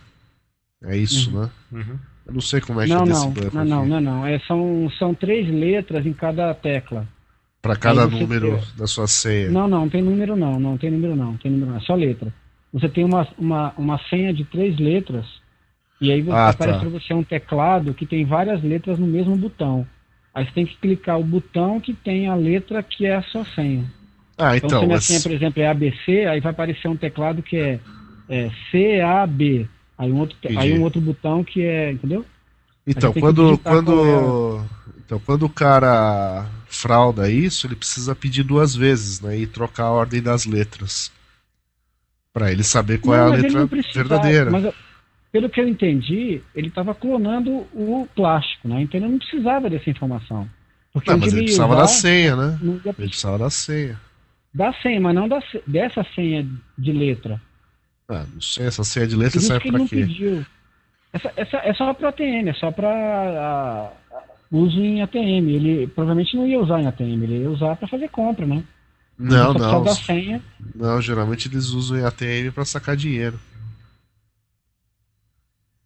É 0.84 0.96
isso, 0.96 1.34
uhum. 1.34 1.42
né? 1.42 1.50
Uhum. 1.72 1.98
Eu 2.26 2.34
não 2.34 2.40
sei 2.40 2.60
como 2.60 2.80
é 2.80 2.86
não, 2.86 3.04
que 3.04 3.10
é 3.10 3.12
não, 3.12 3.30
desse 3.30 3.54
não, 3.54 3.64
não, 3.64 3.86
não, 3.86 4.00
não, 4.00 4.26
é, 4.26 4.38
são, 4.40 4.88
são 4.98 5.14
três 5.14 5.48
letras 5.48 6.06
em 6.06 6.12
cada 6.12 6.54
tecla. 6.54 7.06
Para 7.60 7.74
cada 7.74 8.06
número 8.06 8.58
tem... 8.58 8.76
da 8.76 8.86
sua 8.86 9.08
senha. 9.08 9.50
Não, 9.50 9.66
não, 9.66 9.88
tem 9.88 10.02
número 10.02 10.36
não, 10.36 10.60
não 10.60 10.78
tem 10.78 10.90
número 10.90 11.16
não, 11.16 11.36
tem 11.38 11.50
número 11.50 11.72
não, 11.72 11.78
é 11.78 11.80
só 11.80 11.94
letra. 11.94 12.32
Você 12.72 12.88
tem 12.88 13.04
uma, 13.04 13.26
uma, 13.36 13.72
uma 13.76 13.98
senha 14.10 14.32
de 14.32 14.44
três 14.44 14.78
letras 14.78 15.26
e 16.00 16.12
aí 16.12 16.22
você, 16.22 16.36
ah, 16.36 16.48
aparece 16.50 16.78
tá. 16.78 16.80
para 16.80 17.00
você 17.00 17.14
um 17.14 17.24
teclado 17.24 17.94
que 17.94 18.06
tem 18.06 18.24
várias 18.24 18.62
letras 18.62 18.98
no 18.98 19.06
mesmo 19.06 19.36
botão. 19.36 19.86
Aí 20.38 20.44
você 20.44 20.52
tem 20.52 20.66
que 20.66 20.76
clicar 20.76 21.18
o 21.18 21.24
botão 21.24 21.80
que 21.80 21.92
tem 21.92 22.28
a 22.28 22.34
letra 22.36 22.80
que 22.80 23.04
é 23.04 23.16
a 23.16 23.22
sua 23.22 23.44
senha. 23.44 23.84
Ah, 24.38 24.56
então. 24.56 24.68
então 24.68 24.80
se 24.82 24.86
minha 24.86 25.00
senha, 25.00 25.20
por 25.20 25.32
exemplo, 25.32 25.60
é 25.60 25.66
ABC, 25.66 26.26
aí 26.26 26.38
vai 26.40 26.52
aparecer 26.52 26.86
um 26.86 26.96
teclado 26.96 27.42
que 27.42 27.56
é, 27.56 27.80
é 28.28 28.48
CAB. 28.70 29.68
Aí 29.98 30.12
um, 30.12 30.16
outro, 30.16 30.36
aí 30.56 30.78
um 30.78 30.82
outro 30.82 31.00
botão 31.00 31.42
que 31.42 31.60
é. 31.60 31.90
Entendeu? 31.90 32.24
Então, 32.86 33.12
quando, 33.12 33.58
quando, 33.58 34.60
é... 34.60 34.94
então, 35.04 35.20
quando 35.26 35.42
o 35.42 35.48
cara 35.48 36.46
frauda 36.68 37.28
isso, 37.28 37.66
ele 37.66 37.74
precisa 37.74 38.14
pedir 38.14 38.44
duas 38.44 38.76
vezes, 38.76 39.20
né? 39.20 39.36
E 39.36 39.44
trocar 39.44 39.86
a 39.86 39.90
ordem 39.90 40.22
das 40.22 40.46
letras. 40.46 41.10
para 42.32 42.52
ele 42.52 42.62
saber 42.62 43.00
qual 43.00 43.16
não, 43.16 43.34
é 43.34 43.38
a 43.38 43.42
letra 43.42 43.68
verdadeira. 43.92 44.50
Mas, 44.52 44.72
pelo 45.30 45.48
que 45.48 45.60
eu 45.60 45.68
entendi, 45.68 46.42
ele 46.54 46.68
estava 46.68 46.94
clonando 46.94 47.66
o 47.72 48.08
plástico, 48.14 48.68
né? 48.68 48.82
Então 48.82 48.98
ele 49.00 49.08
não 49.08 49.18
precisava 49.18 49.68
dessa 49.68 49.90
informação. 49.90 50.48
Porque 50.92 51.10
não, 51.10 51.18
mas 51.18 51.32
ele 51.32 51.42
precisava 51.42 51.76
da 51.76 51.86
senha, 51.86 52.36
né? 52.36 52.58
Ele 52.62 52.92
precisava 52.94 53.38
da 53.38 53.50
senha. 53.50 54.00
Da 54.54 54.72
senha, 54.74 55.00
mas 55.00 55.14
não 55.14 55.28
da, 55.28 55.40
dessa 55.66 56.04
senha 56.14 56.48
de 56.76 56.92
letra. 56.92 57.40
Ah, 58.08 58.24
não 58.32 58.40
sei, 58.40 58.66
essa 58.66 58.82
senha 58.82 59.06
de 59.06 59.16
letra 59.16 59.38
serve 59.38 59.70
para 59.70 59.80
quê? 59.80 59.96
Pediu. 59.96 60.46
Essa, 61.12 61.32
essa, 61.36 61.56
é 61.58 61.74
só 61.74 61.92
para 61.92 62.08
ATM, 62.08 62.48
é 62.48 62.54
só 62.54 62.70
para 62.70 63.92
uso 64.50 64.80
em 64.80 65.02
ATM. 65.02 65.48
Ele 65.48 65.86
provavelmente 65.88 66.34
não 66.36 66.46
ia 66.46 66.58
usar 66.58 66.80
em 66.80 66.86
ATM, 66.86 67.22
ele 67.22 67.42
ia 67.42 67.50
usar 67.50 67.76
para 67.76 67.86
fazer 67.86 68.08
compra, 68.08 68.46
né? 68.46 68.62
Não, 69.18 69.52
não. 69.52 69.82
Da 69.82 69.94
senha. 69.94 70.40
Não, 70.74 71.02
geralmente 71.02 71.48
eles 71.48 71.68
usam 71.68 71.98
em 71.98 72.04
ATM 72.04 72.52
para 72.54 72.64
sacar 72.64 72.96
dinheiro. 72.96 73.38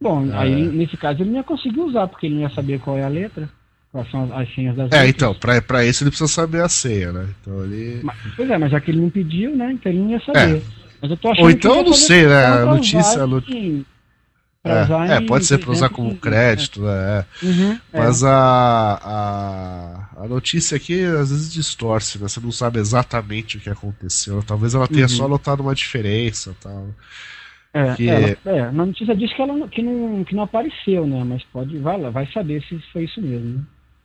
Bom, 0.03 0.27
é. 0.27 0.37
aí 0.37 0.67
nesse 0.67 0.97
caso 0.97 1.23
ele 1.23 1.31
não 1.31 1.37
ia 1.37 1.45
conseguir 1.45 1.81
usar, 1.81 2.09
porque 2.09 2.27
ele 2.27 2.35
não 2.35 2.43
ia 2.43 2.51
saber 2.51 2.81
qual 2.81 2.99
é 2.99 3.05
a 3.05 3.09
letra. 3.09 3.49
Quais 3.93 4.11
são 4.11 4.25
as, 4.25 4.33
as 4.33 4.55
senhas 4.55 4.75
das 4.75 4.91
É, 4.91 4.97
letras. 4.97 5.09
então, 5.11 5.35
pra, 5.35 5.63
pra 5.63 5.85
isso 5.85 6.03
ele 6.03 6.11
precisa 6.11 6.33
saber 6.33 6.63
a 6.63 6.69
senha, 6.69 7.13
né? 7.13 7.29
Então 7.41 7.63
ele. 7.63 8.01
Mas, 8.03 8.17
pois 8.35 8.51
é, 8.51 8.59
mas 8.59 8.71
já 8.71 8.81
que 8.81 8.91
ele 8.91 9.01
não 9.01 9.11
pediu, 9.11 9.55
né? 9.55 9.73
Então 9.73 9.93
ele 9.93 10.01
não 10.01 10.11
ia 10.11 10.21
saber. 10.21 10.57
É. 10.57 10.63
Mas 11.01 11.11
eu 11.11 11.17
tô 11.17 11.31
achando 11.31 11.45
Ou 11.45 11.51
então, 11.51 11.77
eu 11.77 11.85
não 11.85 11.93
sei, 11.93 12.27
né? 12.27 12.47
A 12.47 12.65
notícia. 12.65 13.23
A 13.23 13.27
notícia... 13.27 13.85
É, 14.65 15.17
é, 15.17 15.21
pode 15.21 15.45
ser 15.45 15.59
para 15.59 15.73
usar 15.73 15.89
como 15.89 16.17
crédito, 16.17 16.83
né? 16.83 17.27
É. 17.43 17.45
Uhum, 17.45 17.73
é. 17.93 17.99
Mas 17.99 18.23
a, 18.23 19.01
a, 19.03 20.23
a 20.23 20.29
notícia 20.29 20.77
aqui 20.77 21.03
às 21.05 21.31
vezes 21.31 21.53
distorce, 21.53 22.17
né? 22.17 22.29
Você 22.29 22.39
não 22.39 22.53
sabe 22.53 22.79
exatamente 22.79 23.57
o 23.57 23.61
que 23.61 23.69
aconteceu. 23.69 24.41
Talvez 24.47 24.75
ela 24.75 24.87
tenha 24.87 25.03
uhum. 25.03 25.09
só 25.09 25.27
notado 25.27 25.65
uma 25.65 25.75
diferença 25.75 26.55
tal. 26.61 26.87
É, 27.75 27.95
que... 27.95 28.09
ela, 28.09 28.37
é, 28.45 28.71
na 28.71 28.87
notícia 28.87 29.17
diz 29.17 29.33
que 29.33 29.41
ela 29.41 29.67
que 29.69 29.83
não, 29.83 30.25
que 30.25 30.35
não 30.35 30.43
apareceu, 30.43 31.07
né? 31.07 31.25
Mas 31.25 31.43
pode, 31.45 31.79
vai 31.79 31.99
lá, 32.01 32.11
vai 32.11 32.27
saber 32.33 32.63
se 32.65 32.79
foi 32.93 33.05
isso 33.05 33.21
mesmo, 33.21 33.59
né? 33.59 33.65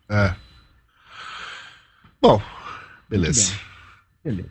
É. 0.09 0.35
Bom, 2.21 2.41
beleza. 3.09 3.59
Beleza. 4.23 4.49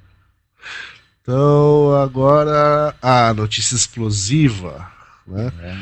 Então 1.23 1.95
agora 1.97 2.95
a 3.01 3.33
notícia 3.33 3.75
explosiva, 3.75 4.93
né? 5.27 5.51
É, 5.61 5.77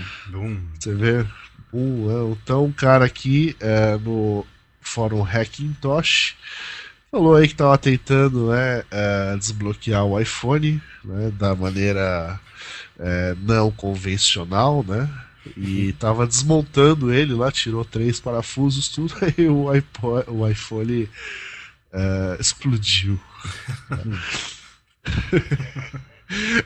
Você 0.79 0.94
vê, 0.94 1.27
um, 1.73 2.11
é, 2.11 2.33
então 2.33 2.64
um 2.64 2.73
cara 2.73 3.05
aqui 3.05 3.57
é, 3.61 3.99
no 3.99 4.47
fórum 4.81 5.23
Hackintosh 5.23 6.37
falou 7.14 7.37
aí 7.37 7.46
que 7.46 7.55
estava 7.55 7.79
tentando 7.79 8.50
né, 8.50 8.83
é, 8.90 9.37
desbloquear 9.37 10.05
o 10.05 10.20
iPhone 10.20 10.83
né, 11.05 11.31
da 11.38 11.55
maneira 11.55 12.40
é, 12.98 13.37
não 13.38 13.70
convencional, 13.70 14.85
né? 14.87 15.09
E 15.57 15.92
tava 15.92 16.27
desmontando 16.27 17.12
ele 17.12 17.33
lá, 17.35 17.53
tirou 17.53 17.85
três 17.85 18.18
parafusos, 18.18 18.88
tudo, 18.88 19.14
aí 19.22 19.46
o, 19.48 19.68
iPod, 19.70 20.24
o 20.27 20.48
iPhone 20.48 21.09
é, 21.92 22.37
explodiu. 22.40 23.20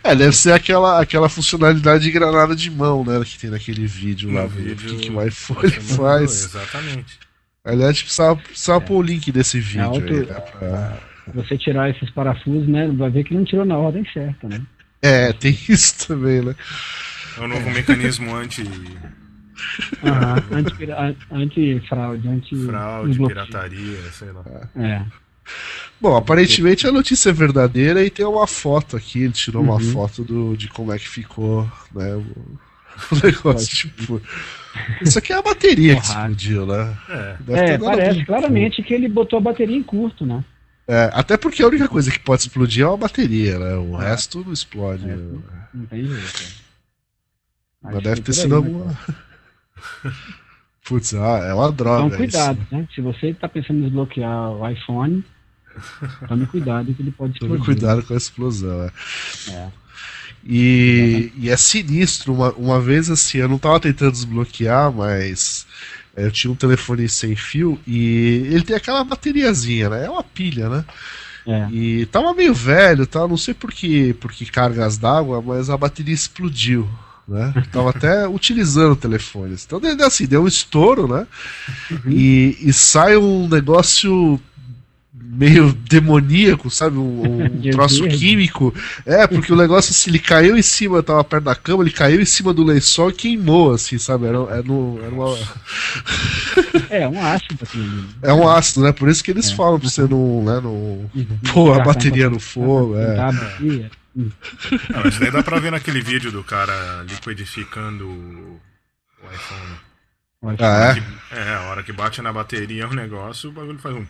é, 0.02 0.14
deve 0.14 0.34
ser 0.34 0.52
aquela, 0.52 0.98
aquela 0.98 1.28
funcionalidade 1.28 2.04
de 2.04 2.10
granada 2.10 2.56
de 2.56 2.70
mão, 2.70 3.04
né? 3.04 3.22
Que 3.22 3.38
tem 3.38 3.50
naquele 3.50 3.86
vídeo 3.86 4.32
lá, 4.32 4.46
vídeo, 4.46 4.94
o 4.94 4.96
que, 4.96 5.08
que 5.08 5.10
o 5.10 5.22
iPhone 5.22 5.70
faz. 5.70 6.44
Exatamente. 6.44 7.27
Aliás, 7.68 8.00
precisava, 8.00 8.36
precisava 8.36 8.82
é. 8.82 8.86
pôr 8.86 8.96
o 8.96 9.02
link 9.02 9.30
desse 9.30 9.60
vídeo 9.60 10.06
é 10.06 10.10
aí, 10.10 10.26
né, 10.26 10.40
pra... 10.58 10.98
Você 11.34 11.58
tirar 11.58 11.90
esses 11.90 12.08
parafusos, 12.10 12.66
né? 12.66 12.88
Vai 12.88 13.10
ver 13.10 13.24
que 13.24 13.34
não 13.34 13.44
tirou 13.44 13.66
na 13.66 13.76
ordem 13.76 14.06
certa, 14.12 14.48
né? 14.48 14.62
É, 15.02 15.32
tem 15.34 15.52
isso 15.68 16.08
também, 16.08 16.40
né? 16.40 16.56
É 17.36 17.40
um 17.42 17.48
novo 17.48 17.70
mecanismo 17.70 18.34
anti. 18.34 18.62
anti-fraude, 21.30 22.28
anti, 22.28 22.54
anti. 22.54 22.66
Fraude, 22.66 23.18
pirataria, 23.18 24.02
sei 24.12 24.32
lá. 24.32 24.44
É. 24.74 25.02
Bom, 26.00 26.16
aparentemente 26.16 26.86
a 26.86 26.92
notícia 26.92 27.28
é 27.30 27.32
verdadeira 27.32 28.02
e 28.02 28.08
tem 28.08 28.24
uma 28.24 28.46
foto 28.46 28.96
aqui, 28.96 29.24
ele 29.24 29.32
tirou 29.32 29.62
uhum. 29.62 29.70
uma 29.70 29.80
foto 29.80 30.24
do, 30.24 30.56
de 30.56 30.68
como 30.68 30.92
é 30.92 30.98
que 30.98 31.08
ficou, 31.08 31.70
né? 31.94 32.14
O 32.14 32.58
negócio, 33.22 33.68
tipo. 33.68 34.20
Isso 35.02 35.18
aqui 35.18 35.32
é 35.32 35.36
a 35.36 35.42
bateria 35.42 35.96
que 35.96 36.06
explodiu, 36.06 36.66
né? 36.66 36.96
É, 37.08 37.74
é 37.74 37.78
parece 37.78 38.24
claramente 38.24 38.82
que 38.82 38.94
ele 38.94 39.08
botou 39.08 39.38
a 39.38 39.42
bateria 39.42 39.76
em 39.76 39.82
curto, 39.82 40.24
né? 40.24 40.44
É, 40.86 41.10
até 41.12 41.36
porque 41.36 41.62
a 41.62 41.66
única 41.66 41.86
coisa 41.86 42.10
que 42.10 42.18
pode 42.18 42.42
explodir 42.42 42.84
é 42.84 42.88
uma 42.88 42.96
bateria, 42.96 43.58
né? 43.58 43.74
O 43.74 44.00
é. 44.00 44.08
resto 44.08 44.42
não 44.44 44.52
explode. 44.52 45.04
É, 45.04 45.16
né? 45.16 45.38
Não 45.74 45.86
tem 45.86 46.06
jeito. 46.06 46.68
Mas 47.82 48.02
deve 48.02 48.20
ter 48.22 48.32
sido 48.32 48.56
alguma. 48.56 48.86
Né, 48.86 48.96
Putz, 50.88 51.12
ah, 51.12 51.40
é 51.44 51.52
uma 51.52 51.70
droga. 51.70 52.06
Então, 52.06 52.16
cuidado, 52.16 52.62
isso. 52.62 52.74
né? 52.74 52.88
Se 52.94 53.00
você 53.02 53.26
está 53.28 53.46
pensando 53.46 53.80
em 53.80 53.82
desbloquear 53.82 54.52
o 54.52 54.66
iPhone, 54.66 55.22
tome 56.26 56.46
cuidado 56.46 56.94
que 56.94 57.02
ele 57.02 57.10
pode 57.10 57.34
explodir. 57.34 57.56
Tome 57.56 57.64
cuidado 57.66 58.02
com 58.02 58.14
a 58.14 58.16
explosão, 58.16 58.84
é. 58.84 58.90
é. 59.50 59.68
E, 60.44 61.32
e, 61.36 61.50
é 61.50 61.56
sinistro. 61.56 62.34
Uma, 62.34 62.52
uma 62.52 62.80
vez 62.80 63.10
assim, 63.10 63.38
eu 63.38 63.48
não 63.48 63.56
estava 63.56 63.80
tentando 63.80 64.12
desbloquear, 64.12 64.92
mas 64.92 65.66
é, 66.16 66.26
eu 66.26 66.30
tinha 66.30 66.50
um 66.50 66.56
telefone 66.56 67.08
sem 67.08 67.36
fio 67.36 67.78
e 67.86 68.48
ele 68.50 68.62
tem 68.62 68.76
aquela 68.76 69.04
bateriazinha, 69.04 69.88
né? 69.88 70.06
É 70.06 70.10
uma 70.10 70.22
pilha, 70.22 70.68
né? 70.68 70.84
É. 71.46 71.68
E 71.70 72.06
tava 72.06 72.34
meio 72.34 72.54
velho, 72.54 73.06
tá? 73.06 73.26
Não 73.26 73.36
sei 73.36 73.54
por 73.54 73.72
que, 73.72 74.12
por 74.14 74.32
que 74.32 74.44
cargas 74.46 74.98
d'água, 74.98 75.40
mas 75.40 75.70
a 75.70 75.76
bateria 75.76 76.14
explodiu 76.14 76.88
né? 77.28 77.52
Tava 77.70 77.90
até 77.90 78.26
utilizando 78.26 78.92
o 78.92 78.96
telefone. 78.96 79.54
Então, 79.54 79.80
assim, 80.04 80.26
deu 80.26 80.42
um 80.42 80.48
estouro, 80.48 81.06
né? 81.06 81.26
Uhum. 81.90 82.10
E, 82.10 82.58
e 82.60 82.72
sai 82.72 83.16
um 83.16 83.46
negócio 83.46 84.40
meio 85.30 85.72
demoníaco, 85.72 86.70
sabe? 86.70 86.96
Um, 86.96 87.44
um 87.44 87.60
troço 87.70 88.06
químico. 88.08 88.74
É, 89.04 89.26
porque 89.26 89.52
o 89.52 89.56
negócio, 89.56 89.90
assim, 89.90 90.10
ele 90.10 90.18
caiu 90.18 90.56
em 90.56 90.62
cima, 90.62 91.02
tava 91.02 91.22
perto 91.22 91.44
da 91.44 91.54
cama, 91.54 91.82
ele 91.82 91.90
caiu 91.90 92.20
em 92.20 92.24
cima 92.24 92.54
do 92.54 92.64
lençol 92.64 93.10
e 93.10 93.14
queimou, 93.14 93.74
assim, 93.74 93.98
sabe? 93.98 94.26
Era, 94.26 94.38
era, 94.50 94.62
no, 94.62 94.98
era 95.02 95.14
uma. 95.14 95.36
É, 96.90 97.06
um 97.06 97.24
ácido 97.24 97.58
assim. 97.62 98.08
É 98.22 98.32
um 98.32 98.48
ácido, 98.48 98.82
né? 98.82 98.92
Por 98.92 99.08
isso 99.08 99.22
que 99.22 99.30
eles 99.30 99.50
é. 99.50 99.54
falam 99.54 99.78
pra 99.78 99.88
você 99.88 100.02
não, 100.02 100.42
né, 100.42 100.60
não 100.60 100.70
uhum. 100.70 101.38
pôr 101.52 101.78
a 101.78 101.84
bateria 101.84 102.30
no 102.30 102.40
fogo. 102.40 102.96
É. 102.96 103.16
Não, 104.14 105.08
isso 105.08 105.20
daí 105.20 105.30
dá 105.30 105.42
pra 105.42 105.58
ver 105.58 105.70
naquele 105.70 106.00
vídeo 106.00 106.32
do 106.32 106.42
cara 106.42 107.04
liquidificando 107.08 108.08
o 108.08 108.60
iPhone. 109.32 110.58
Ah, 110.60 110.96
é? 111.32 111.38
É, 111.38 111.54
a 111.54 111.60
hora 111.62 111.82
que 111.82 111.92
bate 111.92 112.22
na 112.22 112.32
bateria 112.32 112.88
o 112.88 112.94
negócio, 112.94 113.50
o 113.50 113.52
bagulho 113.52 113.78
faz 113.78 113.94
um. 113.96 114.06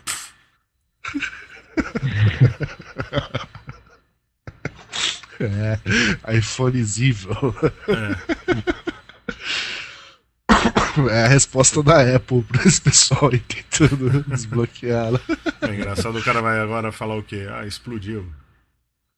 É, 5.40 5.79
iPhoneível. 6.37 7.55
É. 7.88 8.16
É 11.11 11.25
a 11.25 11.29
resposta 11.29 11.81
da 11.83 12.16
Apple 12.16 12.42
pra 12.42 12.64
esse 12.64 12.81
pessoal 12.81 13.31
aí 13.33 13.38
tentando 13.38 14.25
desbloqueá-la. 14.25 15.21
É 15.61 15.75
engraçado, 15.75 16.18
o 16.18 16.25
cara 16.25 16.42
vai 16.42 16.59
agora 16.59 16.90
falar 16.90 17.16
o 17.16 17.23
quê? 17.23 17.47
Ah, 17.49 17.64
explodiu. 17.64 18.27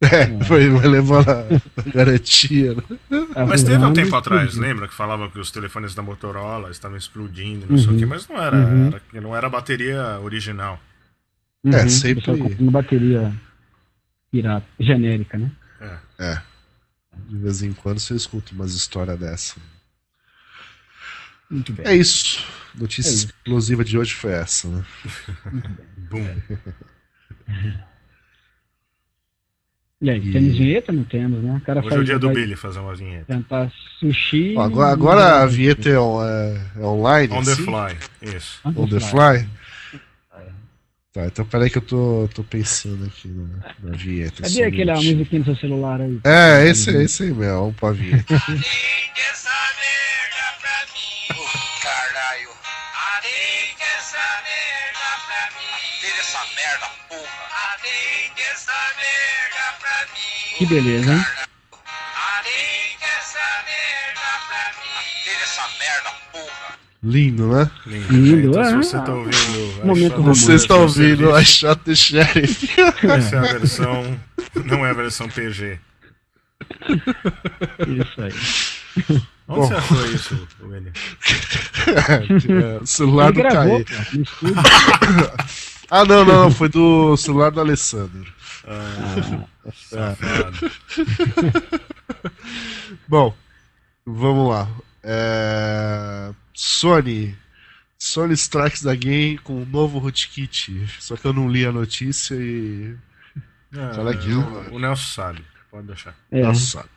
É, 0.03 0.45
foi, 0.45 0.69
vai 0.71 0.89
levar 0.89 1.29
a 1.29 1.47
garantia. 1.93 2.75
Né? 2.75 2.83
É, 3.35 3.45
mas 3.45 3.63
teve 3.63 3.85
um 3.85 3.93
tempo 3.93 4.17
atrás, 4.17 4.55
lembra? 4.57 4.89
Que 4.89 4.95
falava 4.95 5.31
que 5.31 5.39
os 5.39 5.51
telefones 5.51 5.95
da 5.95 6.03
Motorola 6.03 6.71
estavam 6.71 6.97
explodindo, 6.97 7.67
não 7.69 7.77
uhum. 7.77 7.83
sei 7.83 7.95
o 7.95 7.97
que, 7.97 8.05
uhum. 8.05 8.11
mas 8.11 8.27
não 8.27 8.43
era, 8.43 8.57
uhum. 8.57 8.87
era, 8.89 9.21
não 9.21 9.37
era 9.37 9.47
a 9.47 9.51
bateria 9.51 10.19
original. 10.23 10.81
Uhum, 11.65 11.73
é, 11.73 11.89
sempre. 11.89 12.31
Uma 12.59 12.73
bateria 12.73 13.33
pirata, 14.31 14.67
genérica, 14.79 15.39
né? 15.39 15.51
É. 15.81 15.99
é. 16.19 16.43
De 17.29 17.37
vez 17.37 17.63
em 17.63 17.73
quando 17.73 17.99
você 17.99 18.15
escuta 18.15 18.53
umas 18.53 18.73
histórias 18.75 19.19
dessa. 19.19 19.57
Muito 21.51 21.73
bem. 21.73 21.87
É 21.87 21.95
isso. 21.95 22.47
Notícia 22.75 23.11
é 23.11 23.13
isso. 23.13 23.27
explosiva 23.27 23.85
de 23.85 23.99
hoje 23.99 24.15
foi 24.15 24.33
essa, 24.33 24.69
né? 24.69 24.85
Bum. 26.11 26.27
E 30.03 30.09
aí, 30.09 30.19
e... 30.19 30.33
temos 30.33 30.57
vinheta? 30.57 30.93
Não 30.93 31.05
temos, 31.05 31.43
né? 31.43 31.59
O 31.59 31.61
cara 31.61 31.81
Hoje 31.81 31.89
faz, 31.91 32.01
é 32.01 32.03
o 32.03 32.05
dia 32.07 32.19
do 32.19 32.31
Billy 32.31 32.57
fazer 32.57 32.79
uma 32.79 32.95
vinheta. 32.95 33.27
Tentar 33.27 33.71
sushi. 33.99 34.57
Agora, 34.57 34.91
agora 34.91 35.43
a 35.43 35.47
vinheta 35.47 35.91
é, 35.91 35.93
é, 35.93 36.81
é 36.81 36.85
online? 36.87 37.35
On 37.35 37.43
the 37.43 37.55
fly, 37.55 37.99
isso. 38.23 38.61
On, 38.65 38.71
On 38.71 38.89
the, 38.89 38.99
fly. 38.99 39.11
fly? 39.11 39.49
Tá, 41.13 41.27
então 41.27 41.45
peraí 41.45 41.69
que 41.69 41.79
eu 41.79 41.83
tô, 41.83 42.29
tô 42.33 42.45
pensando 42.45 43.05
aqui 43.05 43.27
na, 43.27 43.75
na 43.83 43.97
vinheta. 43.97 44.43
Cadê 44.43 44.63
aquela 44.63 44.95
musiquinha 44.95 45.41
no 45.41 45.45
seu 45.45 45.57
celular 45.57 46.01
aí? 46.01 46.21
É, 46.23 46.69
esse, 46.69 46.91
esse 47.03 47.25
aí 47.25 47.33
mesmo, 47.33 47.61
vamos 47.61 47.77
pra 47.77 47.91
vinheta. 47.91 48.35
Que 60.61 60.67
beleza, 60.67 61.11
hein? 61.11 61.50
Lindo, 67.03 67.47
né? 67.47 67.71
Lindo. 67.87 68.13
Lindo. 68.13 68.61
É. 68.61 68.77
você 68.77 68.99
tá 68.99 69.15
ouvindo. 69.15 69.85
Momento 69.87 70.23
você 70.23 70.55
está 70.55 70.77
ouvindo 70.77 71.35
a 71.35 71.43
Shot 71.43 71.97
Sheriff. 71.97 72.69
Essa 73.09 73.37
é 73.37 73.39
a 73.39 73.53
versão. 73.53 74.21
Não 74.67 74.85
é 74.85 74.91
a 74.91 74.95
versão 74.95 75.27
PG. 75.29 75.79
Isso 77.89 78.23
aí. 78.23 78.33
Onde 79.49 79.61
Bom. 79.61 79.67
você 79.67 79.75
achou 79.75 80.07
isso, 80.07 80.49
William? 80.63 80.93
é, 82.49 82.79
o 82.83 82.87
celular 82.87 83.33
do 83.33 83.43
Caí. 83.43 83.85
ah, 85.91 86.05
não, 86.05 86.25
não, 86.25 86.51
foi 86.53 86.69
do 86.69 87.17
celular 87.17 87.51
do 87.51 87.61
Alessandro. 87.61 88.33
Ah, 88.65 90.15
Bom, 93.09 93.35
vamos 94.07 94.51
lá. 94.51 94.69
É... 95.03 96.31
Sony. 96.61 97.35
Sony 97.99 98.35
Strikes 98.35 98.83
da 98.83 98.95
Game 98.95 99.39
com 99.39 99.63
um 99.63 99.65
novo 99.65 99.99
rootkit. 99.99 100.87
Só 101.01 101.17
que 101.17 101.25
eu 101.25 101.33
não 101.33 101.49
li 101.49 101.65
a 101.65 101.73
notícia 101.73 102.35
e. 102.35 102.95
É, 103.73 103.95
Fala 103.95 104.11
aqui. 104.11 104.31
O, 104.31 104.75
o 104.75 104.79
Nelson 104.79 105.23
sabe. 105.23 105.43
Pode 105.71 105.87
deixar. 105.87 106.15
É. 106.31 106.43
Nelson 106.43 106.79
sabe. 106.79 106.89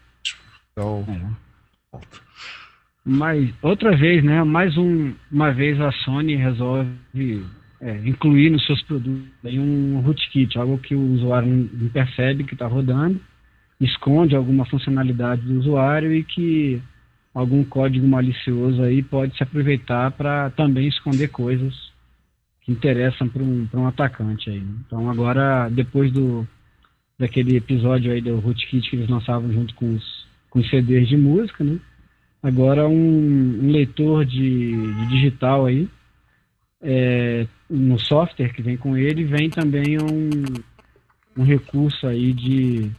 Então. 0.71 1.05
É. 1.93 1.99
Mas 3.05 3.53
outra 3.61 3.95
vez, 3.95 4.21
né? 4.21 4.43
Mais 4.43 4.77
um, 4.77 5.13
uma 5.31 5.53
vez 5.53 5.79
a 5.79 5.93
Sony 5.93 6.35
resolve 6.35 7.45
é, 7.79 7.97
incluir 8.05 8.49
nos 8.49 8.65
seus 8.65 8.81
produtos 8.83 9.29
um 9.45 10.01
rootkit, 10.01 10.57
algo 10.57 10.77
que 10.77 10.93
o 10.93 11.13
usuário 11.13 11.69
não 11.71 11.87
percebe 11.87 12.43
que 12.43 12.53
está 12.53 12.67
rodando, 12.67 13.19
esconde 13.79 14.35
alguma 14.35 14.65
funcionalidade 14.65 15.41
do 15.41 15.59
usuário 15.59 16.13
e 16.13 16.23
que 16.23 16.81
algum 17.33 17.63
código 17.63 18.07
malicioso 18.07 18.81
aí 18.83 19.01
pode 19.01 19.35
se 19.35 19.43
aproveitar 19.43 20.11
para 20.11 20.49
também 20.51 20.87
esconder 20.87 21.29
coisas 21.29 21.73
que 22.61 22.71
interessam 22.71 23.27
para 23.27 23.43
um, 23.43 23.67
um 23.73 23.87
atacante 23.87 24.49
aí. 24.49 24.59
Né? 24.59 24.73
Então 24.85 25.09
agora, 25.09 25.69
depois 25.69 26.11
do 26.11 26.47
daquele 27.17 27.55
episódio 27.55 28.11
aí 28.11 28.21
do 28.21 28.39
rootkit 28.39 28.89
que 28.89 28.95
eles 28.95 29.09
lançavam 29.09 29.51
junto 29.51 29.73
com 29.75 29.95
os, 29.95 30.27
com 30.49 30.59
os 30.59 30.69
CDs 30.69 31.07
de 31.07 31.15
música, 31.15 31.63
né? 31.63 31.79
Agora 32.41 32.87
um, 32.87 33.63
um 33.63 33.71
leitor 33.71 34.25
de, 34.25 34.71
de 34.71 35.07
digital 35.07 35.65
aí 35.65 35.87
é, 36.81 37.47
no 37.69 37.97
software 37.97 38.53
que 38.53 38.61
vem 38.61 38.75
com 38.75 38.97
ele, 38.97 39.23
vem 39.23 39.49
também 39.49 39.97
um, 39.97 41.41
um 41.41 41.43
recurso 41.43 42.05
aí 42.05 42.33
de, 42.33 42.91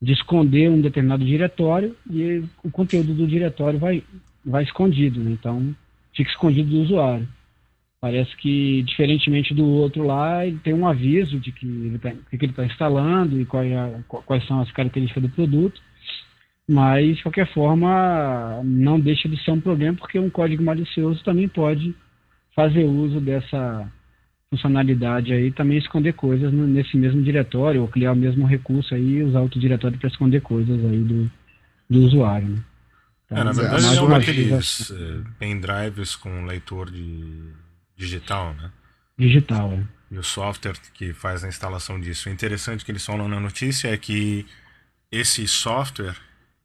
de 0.00 0.12
esconder 0.12 0.70
um 0.70 0.80
determinado 0.80 1.24
diretório 1.24 1.96
e 2.10 2.42
o 2.62 2.70
conteúdo 2.70 3.14
do 3.14 3.26
diretório 3.26 3.78
vai, 3.78 4.02
vai 4.44 4.62
escondido, 4.62 5.20
né? 5.20 5.30
então 5.32 5.74
fica 6.14 6.30
escondido 6.30 6.70
do 6.70 6.82
usuário. 6.82 7.28
Parece 7.98 8.36
que, 8.36 8.82
diferentemente 8.82 9.54
do 9.54 9.64
outro 9.64 10.04
lá, 10.04 10.46
ele 10.46 10.58
tem 10.58 10.74
um 10.74 10.86
aviso 10.86 11.40
de 11.40 11.50
que 11.50 11.66
ele 11.66 11.96
está 11.96 12.10
que 12.12 12.44
ele 12.44 12.52
tá 12.52 12.64
instalando 12.64 13.40
e 13.40 13.46
qual 13.46 13.64
é 13.64 14.00
quais 14.06 14.46
são 14.46 14.60
as 14.60 14.70
características 14.70 15.22
do 15.22 15.28
produto, 15.30 15.80
mas, 16.68 17.16
de 17.16 17.22
qualquer 17.22 17.52
forma, 17.52 18.60
não 18.64 19.00
deixa 19.00 19.28
de 19.28 19.42
ser 19.42 19.52
um 19.52 19.60
problema, 19.60 19.96
porque 19.96 20.18
um 20.18 20.28
código 20.28 20.62
malicioso 20.62 21.22
também 21.24 21.48
pode 21.48 21.94
fazer 22.54 22.84
uso 22.84 23.20
dessa 23.20 23.90
funcionalidade 24.50 25.32
aí, 25.32 25.50
também 25.50 25.78
esconder 25.78 26.12
coisas 26.14 26.52
nesse 26.52 26.96
mesmo 26.96 27.22
diretório, 27.22 27.82
ou 27.82 27.88
criar 27.88 28.12
o 28.12 28.16
mesmo 28.16 28.46
recurso 28.46 28.94
aí 28.94 29.16
e 29.16 29.22
usar 29.22 29.40
outro 29.40 29.58
diretório 29.60 29.98
para 29.98 30.08
esconder 30.08 30.40
coisas 30.40 30.84
aí 30.84 31.02
do, 31.02 31.30
do 31.90 32.00
usuário. 32.00 32.48
Né? 32.48 32.64
Então, 33.26 33.38
é, 33.38 33.44
na 33.44 33.52
verdade, 33.52 33.96
é 33.96 34.02
um 34.02 34.08
daqueles 34.08 34.90
uh, 34.90 35.26
pendrives 35.38 36.14
com 36.14 36.44
leitor 36.44 36.90
de 36.90 37.50
digital, 37.96 38.54
né? 38.54 38.70
Digital, 39.18 39.72
é. 39.72 39.84
E 40.08 40.18
o 40.18 40.22
software 40.22 40.76
que 40.94 41.12
faz 41.12 41.42
a 41.42 41.48
instalação 41.48 41.98
disso. 41.98 42.28
O 42.28 42.32
interessante 42.32 42.84
que 42.84 42.92
eles 42.92 43.04
falam 43.04 43.26
na 43.26 43.40
notícia 43.40 43.88
é 43.88 43.96
que 43.96 44.46
esse 45.10 45.48
software 45.48 46.14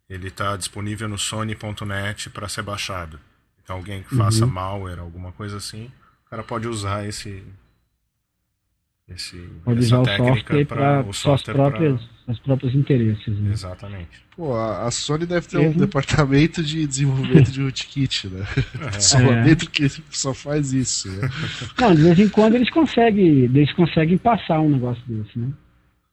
ele 0.07 0.27
está 0.27 0.55
disponível 0.55 1.07
no 1.07 1.17
sony.net 1.17 2.29
para 2.29 2.47
ser 2.47 2.61
baixado. 2.61 3.19
Então 3.63 3.77
alguém 3.77 4.03
que 4.03 4.15
faça 4.15 4.45
Uhum. 4.45 4.51
malware, 4.51 4.99
alguma 4.99 5.31
coisa 5.31 5.57
assim, 5.57 5.89
o 6.25 6.29
cara 6.29 6.43
pode 6.43 6.67
usar 6.67 7.07
esse 7.07 7.43
esse 9.15 9.37
Pode 9.63 9.79
essa 9.79 9.99
usar 9.99 9.99
o 9.99 10.03
técnica 10.03 10.65
para 10.65 10.99
o 11.01 11.13
suas 11.13 11.17
software 11.41 11.53
pra- 11.53 11.69
próprias, 11.71 12.01
seus 12.25 12.39
próprios 12.39 12.75
interesses. 12.75 13.39
Né? 13.39 13.51
Exatamente. 13.51 14.09
Pô, 14.35 14.53
a 14.55 14.87
a 14.87 14.91
Sony 14.91 15.25
deve 15.25 15.47
ter 15.47 15.57
um 15.57 15.71
departamento 15.73 16.63
de 16.63 16.85
desenvolvimento 16.87 17.51
de 17.51 17.61
rootkit, 17.61 18.27
né? 18.29 18.45
É. 18.95 18.99
Só 18.99 19.17
É. 19.31 19.43
dentro 19.43 19.69
que 19.69 19.87
só 20.09 20.33
faz 20.33 20.73
isso, 20.73 21.09
né? 21.09 21.29
Não, 21.79 21.93
de 21.95 22.01
vez 22.03 22.19
em 22.19 22.29
quando 22.29 22.55
eles 22.55 22.69
conseguem, 22.69 23.25
eles 23.45 23.71
conseguem 23.73 24.17
passar 24.17 24.59
um 24.61 24.69
negócio 24.69 25.03
desse, 25.07 25.37
né? 25.37 25.49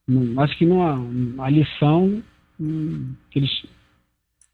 Não- 0.07 0.41
acho 0.43 0.57
que 0.59 0.65
numa, 0.67 1.45
a 1.45 1.51
lição 1.51 2.23
hum, 2.61 3.13
que 3.31 3.39
eles, 3.39 3.51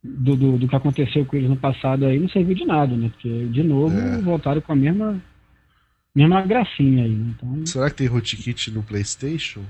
do, 0.02 0.36
do, 0.36 0.58
do 0.58 0.68
que 0.68 0.76
aconteceu 0.76 1.24
com 1.24 1.36
eles 1.36 1.48
no 1.48 1.56
passado 1.56 2.04
aí 2.04 2.18
não 2.18 2.28
serviu 2.28 2.54
de 2.54 2.64
nada, 2.66 2.94
né? 2.94 3.08
Porque, 3.10 3.46
de 3.46 3.62
novo, 3.62 3.96
É. 3.96 4.20
voltaram 4.20 4.60
com 4.60 4.72
a 4.72 4.76
mesma, 4.76 5.20
mesma 6.14 6.42
gracinha 6.42 7.04
aí, 7.04 7.14
né? 7.14 7.34
Então, 7.36 7.66
Será 7.66 7.90
que 7.90 7.96
tem 7.96 8.06
rootkit 8.06 8.70
no 8.70 8.82
PlayStation? 8.82 9.64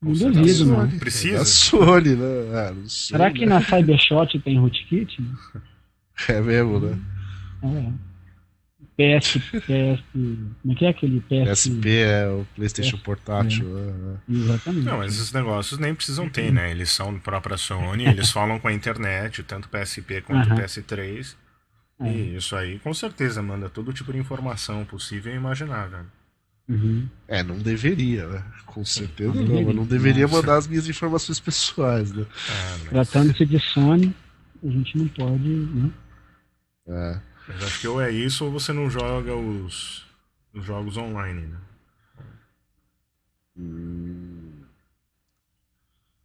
não 0.00 0.12
duvido, 0.12 0.66
não. 0.66 0.88
Precisa? 0.98 1.36
É 1.36 1.38
da 1.38 1.44
Sony, 1.44 2.16
né? 2.16 2.26
Ah, 2.54 2.72
não 2.72 2.88
sei, 2.88 3.16
Será 3.16 3.30
que 3.30 3.40
né? 3.46 3.54
na 3.54 3.60
Cybershot 3.62 4.38
tem 4.40 4.58
rootkit? 4.58 5.18
É 6.28 6.40
mesmo, 6.40 6.78
né? 6.80 6.98
É. 7.62 7.92
PS, 8.94 9.38
PS, 9.66 10.02
como 10.12 10.72
é 10.72 10.74
que 10.74 10.84
é 10.84 10.88
aquele 10.90 11.20
PS? 11.22 11.68
PSP 11.68 11.88
é 11.96 12.28
o 12.28 12.46
PlayStation 12.54 12.98
Portátil. 12.98 13.64
né? 13.66 14.18
Exatamente. 14.28 14.84
Não, 14.84 14.98
mas 14.98 15.14
esses 15.14 15.32
negócios 15.32 15.80
nem 15.80 15.94
precisam 15.94 16.28
ter, 16.28 16.52
né? 16.52 16.70
Eles 16.70 16.90
são 16.90 17.18
própria 17.18 17.56
Sony, 17.56 18.04
eles 18.04 18.30
falam 18.30 18.58
com 18.60 18.68
a 18.68 18.72
internet, 18.72 19.42
tanto 19.44 19.68
PSP 19.70 20.20
quanto 20.20 20.46
Aham. 20.50 20.56
PS3. 20.60 21.34
É. 22.04 22.08
E 22.12 22.36
isso 22.36 22.54
aí 22.56 22.78
com 22.78 22.92
certeza 22.94 23.42
manda 23.42 23.68
todo 23.68 23.92
tipo 23.92 24.12
de 24.12 24.18
informação 24.18 24.84
possível 24.84 25.32
e 25.32 25.36
imaginável. 25.36 26.04
Uhum. 26.68 27.08
É, 27.28 27.42
não 27.42 27.58
deveria, 27.58 28.26
né? 28.28 28.44
Com 28.66 28.84
certeza 28.84 29.34
Não 29.34 29.42
não, 29.44 29.62
mas 29.64 29.76
não 29.76 29.84
deveria 29.84 30.22
Nossa. 30.26 30.36
mandar 30.36 30.56
as 30.56 30.66
minhas 30.66 30.88
informações 30.88 31.38
pessoais, 31.40 32.12
né? 32.12 32.22
É, 32.22 32.78
mas, 32.94 33.08
Tratando-se 33.10 33.44
de 33.44 33.58
Sony, 33.58 34.14
a 34.62 34.68
gente 34.68 34.96
não 34.96 35.08
pode, 35.08 35.48
né? 35.48 35.90
É. 36.86 37.20
mas 37.48 37.62
acho 37.64 37.80
que 37.80 37.88
ou 37.88 38.00
é 38.00 38.10
isso 38.10 38.44
ou 38.44 38.50
você 38.52 38.72
não 38.72 38.88
joga 38.88 39.34
os, 39.34 40.06
os 40.54 40.64
jogos 40.64 40.96
online, 40.96 41.42
né? 41.46 41.58
Hum, 43.56 44.62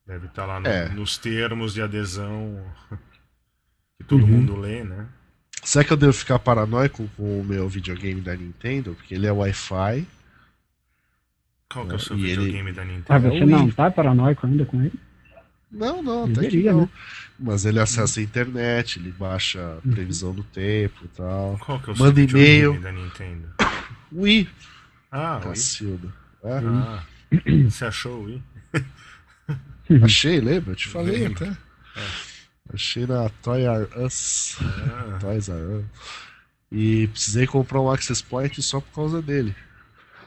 Deve 0.06 0.28
estar 0.28 0.46
lá 0.46 0.60
no- 0.60 0.68
É. 0.68 0.88
nos 0.90 1.18
termos 1.18 1.74
de 1.74 1.82
adesão 1.82 2.64
que 3.98 4.04
todo 4.06 4.22
Uhum. 4.24 4.28
mundo 4.28 4.56
lê, 4.56 4.82
né? 4.84 5.06
Será 5.68 5.84
que 5.84 5.92
eu 5.92 5.98
devo 5.98 6.14
ficar 6.14 6.40
paranoico 6.40 7.10
com 7.18 7.42
o 7.42 7.44
meu 7.44 7.68
videogame 7.68 8.22
da 8.22 8.34
Nintendo? 8.34 8.94
Porque 8.96 9.14
ele 9.14 9.28
é 9.28 9.32
Wi-Fi. 9.34 10.08
Qual 11.70 11.86
que 11.86 11.92
é 11.92 11.96
o 11.96 12.00
seu 12.00 12.18
E 12.18 12.22
ele- 12.24 12.36
videogame 12.38 12.72
da 12.72 12.86
Nintendo? 12.86 13.06
Ah, 13.10 13.16
É 13.18 13.20
você 13.20 13.44
o 13.44 13.48
não 13.48 13.70
tá 13.70 13.92
paranoico 13.92 14.48
ainda 14.48 14.66
com 14.66 14.82
ele? 14.82 14.94
Não, 15.70 16.02
não, 16.02 16.24
até 16.24 16.48
que 16.48 16.64
não. 16.64 16.82
né? 16.84 16.90
Mas 17.38 17.66
ele 17.66 17.82
acessa 17.82 18.22
a 18.22 18.24
internet, 18.24 18.98
ele 18.98 19.12
baixa 19.12 19.78
a 19.78 19.82
previsão 19.92 20.34
do 20.34 20.42
tempo 20.42 21.04
e 21.04 21.08
tal. 21.10 21.58
Qual 21.58 21.82
que 21.82 21.90
é 21.90 21.94
o 21.94 21.98
Manda 21.98 22.16
seu 22.16 22.26
videogame 22.26 22.60
e-mail. 22.78 22.82
da 22.82 22.92
Nintendo? 22.94 23.48
Wii, 24.14 24.50
Ah, 25.12 25.34
o 25.34 25.36
Wii. 25.40 25.44
Cacilda. 25.50 26.14
É, 26.46 26.60
Ah, 26.64 27.04
você 27.70 27.84
achou 27.84 28.22
o 28.22 28.24
Wii? 28.24 28.44
Achei, 30.02 30.40
lembra? 30.40 30.72
Eu 30.72 30.76
te 30.78 30.88
falei 30.88 31.26
até. 31.26 31.52
Achei 32.74 33.06
na 33.08 33.30
Toy 33.42 33.66
R 33.66 33.88
Us. 33.98 34.58
Ah, 34.62 35.18
Toys 35.22 35.50
R 35.50 35.58
Us. 35.58 35.86
E 36.72 37.08
precisei 37.08 37.48
comprar 37.48 37.80
um 37.82 37.90
Access 37.90 38.22
Point 38.22 38.62
só 38.62 38.82
por 38.82 38.94
causa 38.94 39.22
dele. 39.22 39.56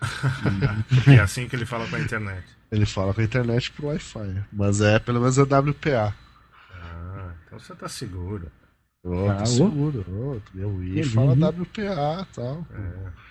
é 1.06 1.18
assim 1.20 1.46
que 1.46 1.54
ele 1.54 1.66
fala 1.66 1.86
com 1.86 1.96
a 1.96 2.00
internet. 2.00 2.44
Ele 2.72 2.86
fala 2.86 3.12
com 3.12 3.20
a 3.20 3.24
internet 3.24 3.70
pro 3.72 3.88
Wi-Fi. 3.88 4.44
Mas 4.52 4.80
é, 4.80 4.98
pelo 4.98 5.20
menos 5.20 5.36
é 5.36 5.42
WPA. 5.42 6.14
Ah, 6.72 7.32
então 7.46 7.58
você 7.58 7.74
tá 7.74 7.88
seguro. 7.88 8.50
Oh, 9.02 9.28
Ah, 9.28 9.34
tô 9.36 9.46
seguro. 9.46 10.04
Oh, 10.08 10.56
meu 10.56 10.76
Wii 10.76 11.02
fala 11.04 11.32
WPA 11.32 12.26
e 12.30 12.34
tal. 12.34 12.66
É. 12.72 13.29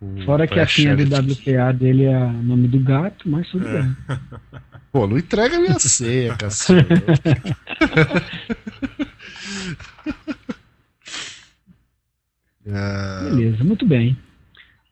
com 0.00 0.22
Fora 0.24 0.46
que 0.46 0.58
a 0.58 0.66
senha 0.66 0.96
do. 0.96 1.04
WPA 1.04 1.72
dele 1.72 2.04
é 2.04 2.16
o 2.18 2.32
nome 2.42 2.66
do 2.68 2.80
gato, 2.80 3.28
mas 3.28 3.46
tudo 3.50 3.68
É. 3.68 3.82
bem. 3.82 3.96
Pô, 4.90 5.06
não 5.06 5.18
entrega 5.18 5.60
minha 5.60 5.78
senha, 5.78 6.34
cacete. 6.36 6.88
Ah, 12.68 13.28
Beleza, 13.30 13.62
muito 13.64 13.86
bem. 13.86 14.16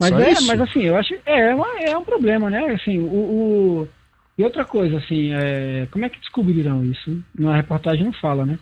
Mas 0.00 0.10
Só 0.10 0.20
é, 0.20 0.30
isso? 0.32 0.46
mas 0.46 0.60
assim, 0.60 0.82
eu 0.82 0.96
acho 0.96 1.14
é, 1.26 1.54
uma- 1.54 1.80
é 1.80 1.96
um 1.96 2.04
problema, 2.04 2.48
né? 2.48 2.66
Assim, 2.72 2.98
o, 2.98 3.04
o- 3.82 3.88
e 4.36 4.44
outra 4.44 4.64
coisa, 4.64 4.98
assim, 4.98 5.32
é, 5.32 5.86
como 5.90 6.04
é 6.04 6.08
que 6.08 6.20
descobriram 6.20 6.84
isso? 6.84 7.22
Na 7.36 7.56
reportagem 7.56 8.04
não 8.04 8.12
fala, 8.12 8.46
né? 8.46 8.58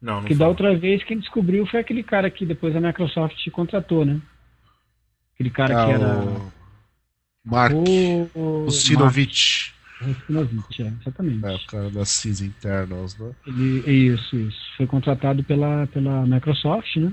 Não, 0.00 0.14
não 0.14 0.20
Porque 0.22 0.34
da 0.34 0.48
outra 0.48 0.74
vez 0.76 1.04
quem 1.04 1.18
descobriu 1.18 1.64
foi 1.66 1.78
aquele 1.78 2.02
cara 2.02 2.28
que 2.28 2.44
depois 2.44 2.74
a 2.74 2.80
Microsoft 2.80 3.48
contratou, 3.50 4.04
né? 4.04 4.20
Aquele 5.42 5.50
cara 5.50 5.82
ah, 5.82 5.84
que 5.86 5.92
era 5.92 6.06
o 6.06 6.52
Mark 7.44 7.74
o, 7.74 8.64
Rustinovich, 8.64 9.74
é, 10.80 10.92
exatamente. 11.00 11.44
É, 11.44 11.54
o 11.54 11.66
cara 11.66 11.90
da 11.90 12.04
CIS 12.04 12.40
Internals, 12.42 13.16
né? 13.18 13.32
Ele, 13.46 13.82
é 13.86 13.92
isso, 13.92 14.36
isso. 14.36 14.60
Foi 14.76 14.86
contratado 14.86 15.42
pela, 15.42 15.86
pela 15.88 16.24
Microsoft, 16.26 16.96
né? 16.96 17.12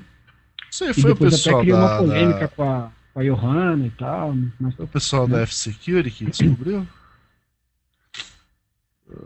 Isso 0.72 0.84
aí 0.84 0.92
E 0.92 0.94
foi 0.94 1.12
o 1.12 1.13
depois 1.15 1.34
até 1.34 1.44
pessoal 1.44 1.62
criou 1.62 1.78
uma 1.80 1.88
da, 1.88 1.98
polêmica 1.98 2.39
da- 2.42 2.48
com, 2.50 2.63
a, 2.63 2.92
com 3.13 3.20
a 3.20 3.24
Johanna 3.24 3.88
e 3.88 3.92
tal. 3.92 4.36
Mas 4.60 4.76
foi 4.76 4.86
o 4.86 4.88
pessoal 4.88 5.28
da 5.28 5.42
F-Security 5.42 6.12
que 6.12 6.26
descobriu? 6.26 6.88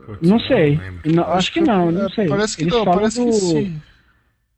Putz, 0.06 0.30
não 0.30 0.40
sei. 0.40 0.80
Não, 1.06 1.24
acho 1.34 1.52
que 1.52 1.60
não, 1.60 1.92
não 1.92 2.06
é, 2.06 2.10
sei. 2.10 2.28
Parece 2.30 2.56
que 2.56 2.64
Eles 2.64 2.74
não, 2.74 2.86
falam 2.86 3.00
parece 3.00 3.20
do- 3.20 3.26
que 3.26 3.34
sim. 3.34 3.82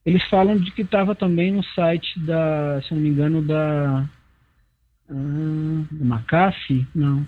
Eles 0.05 0.23
falam 0.29 0.57
de 0.57 0.69
que 0.71 0.83
estava 0.83 1.15
também 1.15 1.51
no 1.51 1.63
site 1.63 2.19
da, 2.19 2.79
se 2.83 2.93
não 2.93 3.01
me 3.01 3.09
engano, 3.09 3.41
da. 3.41 4.07
Ah, 5.09 5.85
da 5.91 6.05
McAfee? 6.05 6.87
Não. 6.95 7.25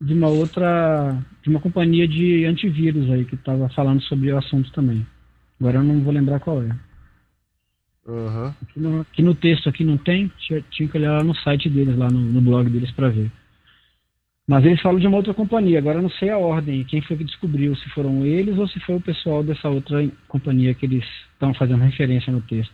De 0.00 0.12
uma 0.12 0.28
outra. 0.28 1.18
De 1.42 1.48
uma 1.48 1.60
companhia 1.60 2.06
de 2.06 2.44
antivírus 2.44 3.10
aí 3.10 3.24
que 3.24 3.34
estava 3.34 3.68
falando 3.70 4.02
sobre 4.02 4.32
o 4.32 4.38
assunto 4.38 4.70
também. 4.72 5.06
Agora 5.58 5.78
eu 5.78 5.84
não 5.84 6.02
vou 6.02 6.12
lembrar 6.12 6.40
qual 6.40 6.62
é. 6.62 6.76
Aham. 8.08 8.54
Aqui 8.62 8.80
no, 8.80 9.00
aqui 9.00 9.22
no 9.22 9.34
texto 9.34 9.68
aqui 9.68 9.84
não 9.84 9.96
tem, 9.98 10.30
tinha, 10.38 10.62
tinha 10.70 10.88
que 10.88 10.96
olhar 10.96 11.18
lá 11.18 11.24
no 11.24 11.34
site 11.36 11.68
deles, 11.68 11.96
lá 11.96 12.08
no, 12.08 12.20
no 12.20 12.40
blog 12.40 12.70
deles 12.70 12.90
para 12.92 13.08
ver. 13.08 13.32
Mas 14.46 14.64
eles 14.64 14.80
falam 14.80 15.00
de 15.00 15.06
uma 15.08 15.16
outra 15.16 15.34
companhia, 15.34 15.78
agora 15.78 15.98
eu 15.98 16.02
não 16.02 16.10
sei 16.10 16.30
a 16.30 16.38
ordem, 16.38 16.84
quem 16.84 17.02
foi 17.02 17.16
que 17.16 17.24
descobriu, 17.24 17.74
se 17.74 17.88
foram 17.90 18.24
eles 18.24 18.56
ou 18.56 18.68
se 18.68 18.78
foi 18.80 18.94
o 18.94 19.00
pessoal 19.00 19.42
dessa 19.42 19.68
outra 19.68 20.08
companhia 20.28 20.72
que 20.72 20.86
eles 20.86 21.04
estão 21.32 21.52
fazendo 21.52 21.82
referência 21.82 22.32
no 22.32 22.40
texto. 22.42 22.72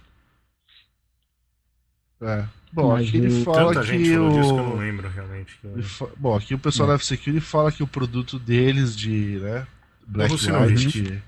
É. 2.21 2.47
Bom, 2.73 2.93
Mas 2.93 3.07
aqui 3.09 3.19
ele 3.19 3.29
o- 3.29 3.45
fala 3.45 3.75
Tanta 3.75 3.81
que 3.87 3.87
gente 3.99 4.11
falou 4.15 4.31
disso 4.31 4.55
que 4.55 4.61
eu 4.61 4.65
não 4.65 4.75
o. 4.75 4.79
lembro 4.79 5.09
realmente. 5.11 5.59
que 5.61 5.67
eu- 5.67 5.73
ele 5.73 5.83
fa- 5.83 6.09
Bom, 6.17 6.35
aqui 6.37 6.55
o 6.55 6.59
pessoal 6.59 6.89
da 6.89 6.95
F-Security 6.95 7.45
fala 7.45 7.71
que 7.71 7.83
o 7.83 7.87
produto 7.87 8.39
deles 8.39 8.97
de, 8.97 9.39
né, 9.41 9.67
Black 10.07 10.33
Russinovich. 10.33 10.85
Light 11.03 11.11
que 11.13 11.23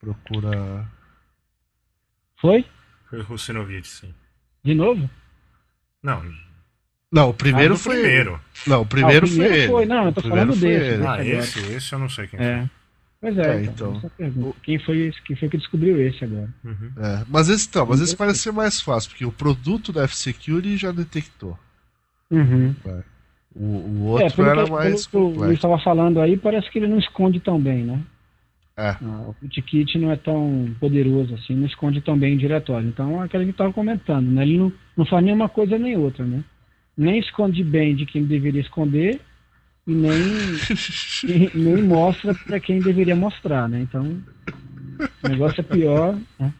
procura 0.00 0.88
Foi? 2.40 2.64
Foi 3.08 3.20
o 3.20 3.22
Russinovich, 3.22 3.86
sim. 3.88 4.12
De 4.64 4.74
novo? 4.74 5.08
Não, 6.02 6.22
Não, 7.10 7.30
o 7.30 7.34
primeiro 7.34 7.74
ah, 7.74 7.78
foi 7.78 7.94
primeiro. 8.00 8.32
ele. 8.32 8.40
Não, 8.66 8.80
o 8.82 8.86
primeiro, 8.86 9.24
Ah, 9.24 9.28
o 9.28 9.30
primeiro 9.30 9.50
foi 9.52 9.58
ele. 9.58 9.68
foi, 9.68 9.86
não, 9.86 10.02
eu 10.04 10.08
O 10.08 10.12
tô 10.12 10.20
primeiro 10.22 10.46
falando 10.52 10.60
foi 10.60 10.70
ele. 10.70 10.96
né? 10.98 11.06
Ah, 11.06 11.12
agora. 11.12 11.24
esse, 11.28 11.58
esse 11.72 11.92
eu 11.92 11.98
não 12.00 12.08
sei 12.10 12.26
quem 12.26 12.40
É. 12.40 12.68
Pois 13.24 13.38
É, 13.38 13.56
é, 13.56 13.62
então. 13.64 13.94
então. 13.96 14.10
pergunta. 14.18 14.56
Quem 14.62 14.78
foi, 14.78 14.98
esse- 15.06 15.22
quem 15.22 15.34
foi 15.34 15.48
que 15.48 15.56
descobriu 15.56 15.98
esse 16.00 16.24
agora? 16.24 16.48
Uhum. 16.62 16.90
É, 16.98 17.24
mas 17.28 17.48
esse 17.48 17.66
então, 17.68 17.86
mas 17.86 18.00
esse 18.00 18.14
parece 18.14 18.40
ser 18.40 18.52
mais 18.52 18.80
fácil, 18.82 19.10
porque 19.10 19.24
o 19.24 19.32
produto 19.32 19.92
da 19.92 20.02
F-Security 20.04 20.76
já 20.76 20.92
detectou. 20.92 21.58
Uhum. 22.30 22.74
O, 23.56 23.64
o 24.12 24.18
É, 24.18 24.24
outro 24.24 24.36
pelo 24.36 24.48
era 24.48 24.64
que, 24.64 24.70
mais 24.70 25.06
pelo 25.06 25.10
que 25.10 25.16
o 25.16 25.20
Luiz 25.20 25.32
complexo. 25.36 25.54
estava 25.54 25.78
falando 25.78 26.20
aí, 26.20 26.36
parece 26.36 26.70
que 26.70 26.78
ele 26.78 26.88
não 26.88 26.98
esconde 26.98 27.40
tão 27.40 27.58
bem, 27.60 27.84
né? 27.84 28.00
É. 28.76 28.90
Ah, 29.00 29.24
o 29.28 29.36
rootkit 29.40 29.96
não 29.98 30.10
é 30.10 30.16
tão 30.16 30.74
poderoso 30.80 31.32
assim, 31.34 31.54
não 31.54 31.66
esconde 31.66 32.00
tão 32.00 32.18
bem 32.18 32.34
o 32.34 32.38
diretório. 32.38 32.88
Então, 32.88 33.22
é 33.22 33.24
aquilo 33.26 33.44
que 33.44 33.50
estava 33.52 33.72
comentando, 33.72 34.26
né? 34.30 34.42
Ele 34.42 34.58
não, 34.58 34.72
não 34.96 35.06
faz 35.06 35.24
nenhuma 35.24 35.48
coisa 35.48 35.78
nem 35.78 35.96
outra, 35.96 36.26
né? 36.26 36.42
Nem 36.96 37.18
esconde 37.20 37.62
bem 37.64 37.94
de 37.94 38.04
quem 38.04 38.24
deveria 38.24 38.60
esconder 38.60 39.20
e 39.86 39.94
nem, 39.94 40.14
e 41.24 41.50
nem 41.54 41.82
mostra 41.82 42.34
para 42.34 42.60
quem 42.60 42.80
deveria 42.80 43.16
mostrar, 43.16 43.68
né? 43.68 43.80
Então, 43.80 44.22
o 45.22 45.28
negócio 45.28 45.60
é 45.60 45.64
pior. 45.64 46.18
Né? 46.38 46.52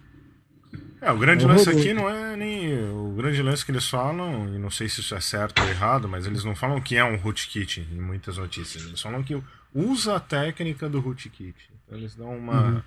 É, 1.00 1.12
o 1.12 1.18
grande 1.18 1.44
É 1.44 1.48
lance 1.48 1.68
aqui 1.68 1.92
não 1.92 2.08
é 2.08 2.36
nem. 2.36 2.82
O 2.90 3.14
grande 3.16 3.42
lance 3.42 3.64
que 3.64 3.70
eles 3.70 3.88
falam, 3.88 4.54
e 4.54 4.58
não 4.58 4.70
sei 4.70 4.88
se 4.88 5.00
isso 5.00 5.14
é 5.14 5.20
certo 5.20 5.62
ou 5.62 5.68
errado, 5.68 6.08
mas 6.08 6.26
eles 6.26 6.44
não 6.44 6.54
falam 6.54 6.80
que 6.80 6.96
é 6.96 7.04
um 7.04 7.16
rootkit 7.16 7.86
em 7.92 8.00
muitas 8.00 8.38
notícias. 8.38 8.84
Eles 8.84 9.00
falam 9.00 9.22
que 9.22 9.40
usa 9.74 10.16
a 10.16 10.20
técnica 10.20 10.88
do 10.88 11.00
rootkit. 11.00 11.54
Então 11.84 11.98
eles 11.98 12.14
dão 12.14 12.36
uma 12.36 12.62
Uhum. 12.62 12.82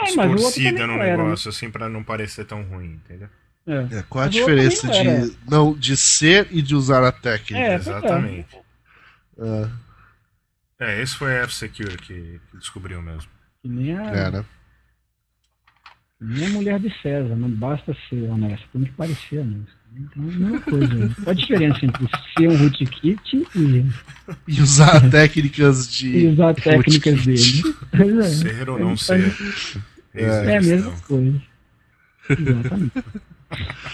É, 0.00 0.26
no 0.86 0.94
era, 0.94 1.16
né? 1.16 1.16
negócio, 1.16 1.48
assim, 1.48 1.70
pra 1.70 1.88
não 1.88 2.02
parecer 2.02 2.44
tão 2.44 2.62
ruim, 2.62 3.00
entendeu? 3.04 3.28
É. 3.66 3.98
É, 3.98 4.04
qual 4.08 4.24
a 4.24 4.28
diferença 4.28 4.88
de, 4.88 5.36
não, 5.48 5.72
de 5.74 5.96
ser 5.96 6.48
e 6.50 6.60
de 6.60 6.74
usar 6.74 7.04
a 7.04 7.12
técnica? 7.12 7.64
É, 7.64 7.78
pois 7.78 8.61
é. 9.38 9.68
É, 10.78 11.02
esse 11.02 11.14
foi 11.16 11.38
a 11.38 11.42
F-Secure 11.44 11.96
que, 11.98 12.40
que 12.50 12.56
descobriu 12.56 13.00
mesmo. 13.00 13.30
Que 13.62 13.68
nem 13.68 13.96
a, 13.96 14.02
é, 14.10 14.30
né? 14.32 14.44
nem 16.20 16.46
a 16.46 16.50
mulher 16.50 16.80
de 16.80 16.90
César, 17.00 17.36
não 17.36 17.50
basta 17.50 17.96
ser 18.08 18.28
honesto, 18.30 18.66
tem 18.72 18.84
que 18.84 18.92
parecer 18.92 19.38
honesto. 19.40 19.82
Então, 19.94 20.22
é 20.22 20.26
a 20.26 20.30
mesma 20.38 20.60
coisa. 20.60 20.94
né? 20.94 21.14
Qual 21.22 21.30
a 21.30 21.34
diferença 21.34 21.84
entre 21.84 22.08
ser 22.38 22.48
um 22.48 22.56
rootkit 22.56 23.46
e, 23.54 23.86
E 24.48 24.60
usar 24.62 25.00
técnicas 25.10 25.86
de. 25.88 26.08
e 26.08 26.26
usar 26.28 26.54
técnicas 26.54 27.14
rootkit. 27.26 27.62
dele? 27.92 28.20
É. 28.20 28.22
Ser 28.30 28.70
ou 28.70 28.78
não 28.78 28.92
É, 28.92 28.96
ser. 28.96 29.20
É. 30.14 30.14
Eis 30.14 30.32
É 30.32 30.56
a 30.56 30.60
questão. 30.60 30.90
mesma 30.90 31.00
coisa. 31.02 31.42
Exatamente. 32.30 32.92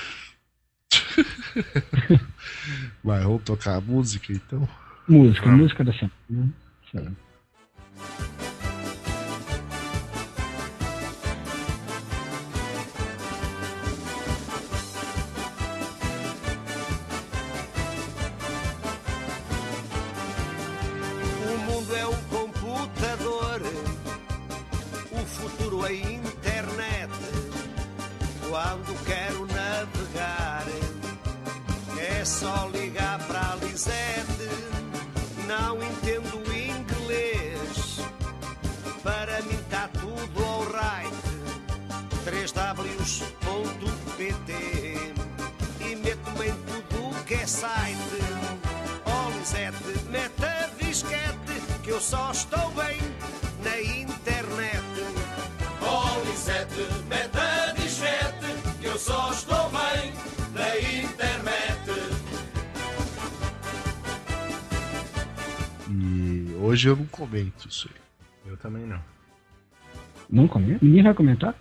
Vai, 3.03 3.23
vamos 3.23 3.43
tocar 3.43 3.77
a 3.77 3.81
música 3.81 4.33
então? 4.33 4.69
Música, 5.09 5.47
Vamos. 5.47 5.61
música 5.63 5.85
da 5.85 5.93
semana. 5.93 6.13
né? 6.95 7.13
Site. 47.59 48.23
Oh 49.05 49.31
Lisete, 49.37 50.09
mete 50.13 50.45
a 50.45 50.69
disquete 50.81 51.61
que 51.83 51.91
eu 51.91 52.01
só 52.01 52.31
estou 52.31 52.71
bem 52.71 52.99
na 53.65 53.81
internet. 53.81 54.85
Oh 55.83 56.25
Lisete, 56.25 56.87
mete 57.09 57.37
a 57.37 57.73
disquete 57.73 58.79
que 58.81 58.87
eu 58.87 58.97
só 58.97 59.33
estou 59.33 59.71
bem 59.71 60.13
na 60.55 60.79
internet. 61.03 61.91
E 65.91 66.55
hoje 66.63 66.89
eu 66.91 66.97
não 66.97 67.07
comento 67.07 67.69
isso 67.69 67.91
aí. 67.93 68.53
Eu 68.53 68.57
também 68.57 68.87
não. 68.87 69.03
Não 70.31 70.47
comenta? 70.47 70.79
Ninguém 70.85 71.03
vai 71.03 71.15
comentar? 71.15 71.57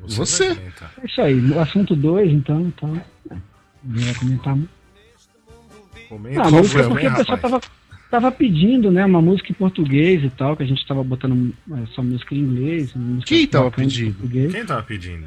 Você. 0.00 0.48
vai 0.48 0.56
comentar. 0.56 0.92
É 1.00 1.06
isso 1.06 1.20
aí. 1.20 1.50
O 1.52 1.60
assunto 1.60 1.94
2, 1.94 2.32
então, 2.32 2.62
então. 2.62 3.00
Ninguém 3.84 4.06
vai 4.06 4.14
comentar 4.16 4.56
muito. 4.56 4.79
Comenta, 6.10 6.42
Ah, 6.42 6.50
foi 6.50 6.64
favor, 6.64 6.88
porque 6.90 7.06
o 7.06 7.14
pessoal 7.14 7.38
tava, 7.38 7.60
tava 8.10 8.32
pedindo, 8.32 8.90
né, 8.90 9.04
uma 9.06 9.22
música 9.22 9.50
em 9.52 9.54
português 9.54 10.22
e 10.24 10.28
tal, 10.30 10.56
que 10.56 10.62
a 10.64 10.66
gente 10.66 10.84
tava 10.86 11.02
botando 11.04 11.54
é, 11.72 11.86
só 11.94 12.02
música 12.02 12.34
em 12.34 12.38
inglês. 12.40 12.92
música 12.94 13.26
Quem 13.28 13.46
tava 13.46 13.70
pedindo? 13.70 14.12
português. 14.14 14.52
Quem 14.52 14.66
tava 14.66 14.82
pedindo? 14.82 15.26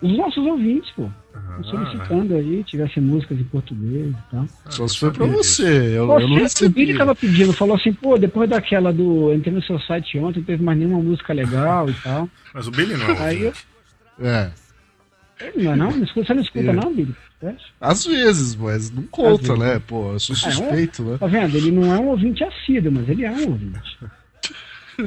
Os 0.00 0.16
nossos 0.16 0.44
ouvintes, 0.46 0.90
pô. 0.92 1.08
Ah, 1.34 1.60
solicitando 1.64 2.36
aí, 2.36 2.62
tivesse 2.64 3.00
músicas 3.00 3.38
em 3.38 3.44
português 3.44 4.10
e 4.10 4.16
tal. 4.30 4.46
ah, 4.64 4.70
Só 4.70 4.86
se 4.86 4.98
foi 4.98 5.10
pra 5.10 5.26
você. 5.26 5.96
Eu, 5.96 6.06
Pô, 6.06 6.20
eu 6.20 6.28
não 6.28 6.34
o 6.36 6.38
Billy 6.38 6.42
recebi. 6.42 6.94
tava 6.98 7.14
pedindo, 7.14 7.52
falou 7.52 7.74
assim, 7.76 7.92
pô, 7.92 8.16
depois 8.18 8.48
daquela 8.50 8.92
do. 8.92 9.32
Entrei 9.34 9.52
no 9.54 9.62
seu 9.62 9.78
site 9.80 10.18
ontem, 10.18 10.38
não 10.40 10.46
teve 10.46 10.62
mais 10.62 10.78
nenhuma 10.78 11.00
música 11.00 11.32
legal 11.32 11.88
e 11.90 11.94
tal. 11.94 12.28
Mas 12.52 12.68
o 12.68 12.70
Billy 12.70 12.96
não 12.96 13.06
é 13.10 13.18
Aí 13.22 13.42
eu-. 13.44 13.52
É. 14.20 14.50
Não 15.56 15.72
é 15.72 15.76
não? 15.76 15.90
Não 15.90 16.04
escuta- 16.04 16.26
Você 16.26 16.34
não 16.34 16.42
escuta, 16.42 16.70
É. 16.70 16.72
não, 16.72 16.94
Billy? 16.94 17.14
É? 17.44 17.54
Às 17.80 18.06
vezes, 18.06 18.54
mas 18.56 18.90
não 18.90 19.02
conta, 19.04 19.54
né? 19.56 19.78
Pô, 19.78 20.12
eu 20.12 20.18
sou 20.18 20.34
Ah, 20.34 20.48
é? 20.48 20.52
suspeito, 20.52 21.02
né? 21.04 21.18
Tá 21.18 21.26
vendo? 21.26 21.54
Ele 21.56 21.70
não 21.70 21.92
é 21.94 21.98
um 21.98 22.08
ouvinte 22.08 22.42
assíduo, 22.42 22.90
mas 22.92 23.08
ele 23.08 23.24
é 23.24 23.30
um 23.30 23.48
ouvinte. 23.50 23.98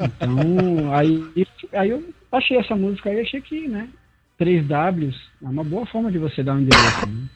Então, 0.00 0.92
aí, 0.94 1.24
aí 1.72 1.90
eu 1.90 2.04
achei 2.30 2.58
essa 2.58 2.74
música 2.76 3.08
aí, 3.10 3.20
achei 3.20 3.40
que, 3.40 3.66
né? 3.68 3.88
3Ws 4.40 5.14
é 5.42 5.48
uma 5.48 5.64
boa 5.64 5.86
forma 5.86 6.10
de 6.10 6.18
você 6.18 6.42
dar 6.42 6.54
um 6.54 6.60
endereço. 6.60 7.06
Né? 7.08 7.28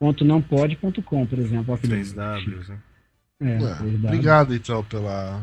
Ws.nãopode.com, 0.00 1.26
por 1.26 1.38
exemplo. 1.38 1.74
ó, 1.74 1.76
que 1.76 1.88
3 1.88 2.12
lindo. 2.12 2.22
Ws, 2.60 2.68
né? 2.68 2.78
É, 3.40 3.58
Ué, 3.60 3.74
3W. 3.82 4.04
obrigado 4.06 4.54
então 4.54 4.84
pela. 4.84 5.42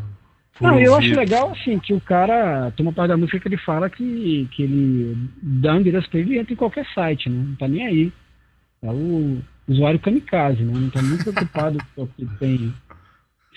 Não, 0.61 0.79
eu 0.79 0.95
acho 0.95 1.09
legal, 1.15 1.51
assim, 1.51 1.79
que 1.79 1.93
o 1.93 1.99
cara 2.01 2.71
tem 2.71 2.85
uma 2.85 2.93
parte 2.93 3.09
da 3.09 3.17
música 3.17 3.39
que 3.39 3.47
ele 3.47 3.57
fala 3.57 3.89
que, 3.89 4.47
que 4.51 4.63
ele 4.63 5.17
dá 5.41 5.73
um 5.73 5.79
endereço 5.79 6.09
pra 6.09 6.19
ele 6.19 6.35
e 6.35 6.37
entra 6.39 6.53
em 6.53 6.57
qualquer 6.57 6.85
site, 6.93 7.29
né? 7.29 7.43
Não 7.47 7.55
tá 7.55 7.67
nem 7.67 7.85
aí. 7.87 8.13
É 8.83 8.89
o 8.89 9.39
usuário 9.67 9.99
kamikaze, 9.99 10.63
né? 10.63 10.73
Não 10.73 10.89
tá 10.89 11.01
muito 11.01 11.23
preocupado 11.23 11.77
com 11.95 12.07
se 12.07 12.25
tem, 12.39 12.73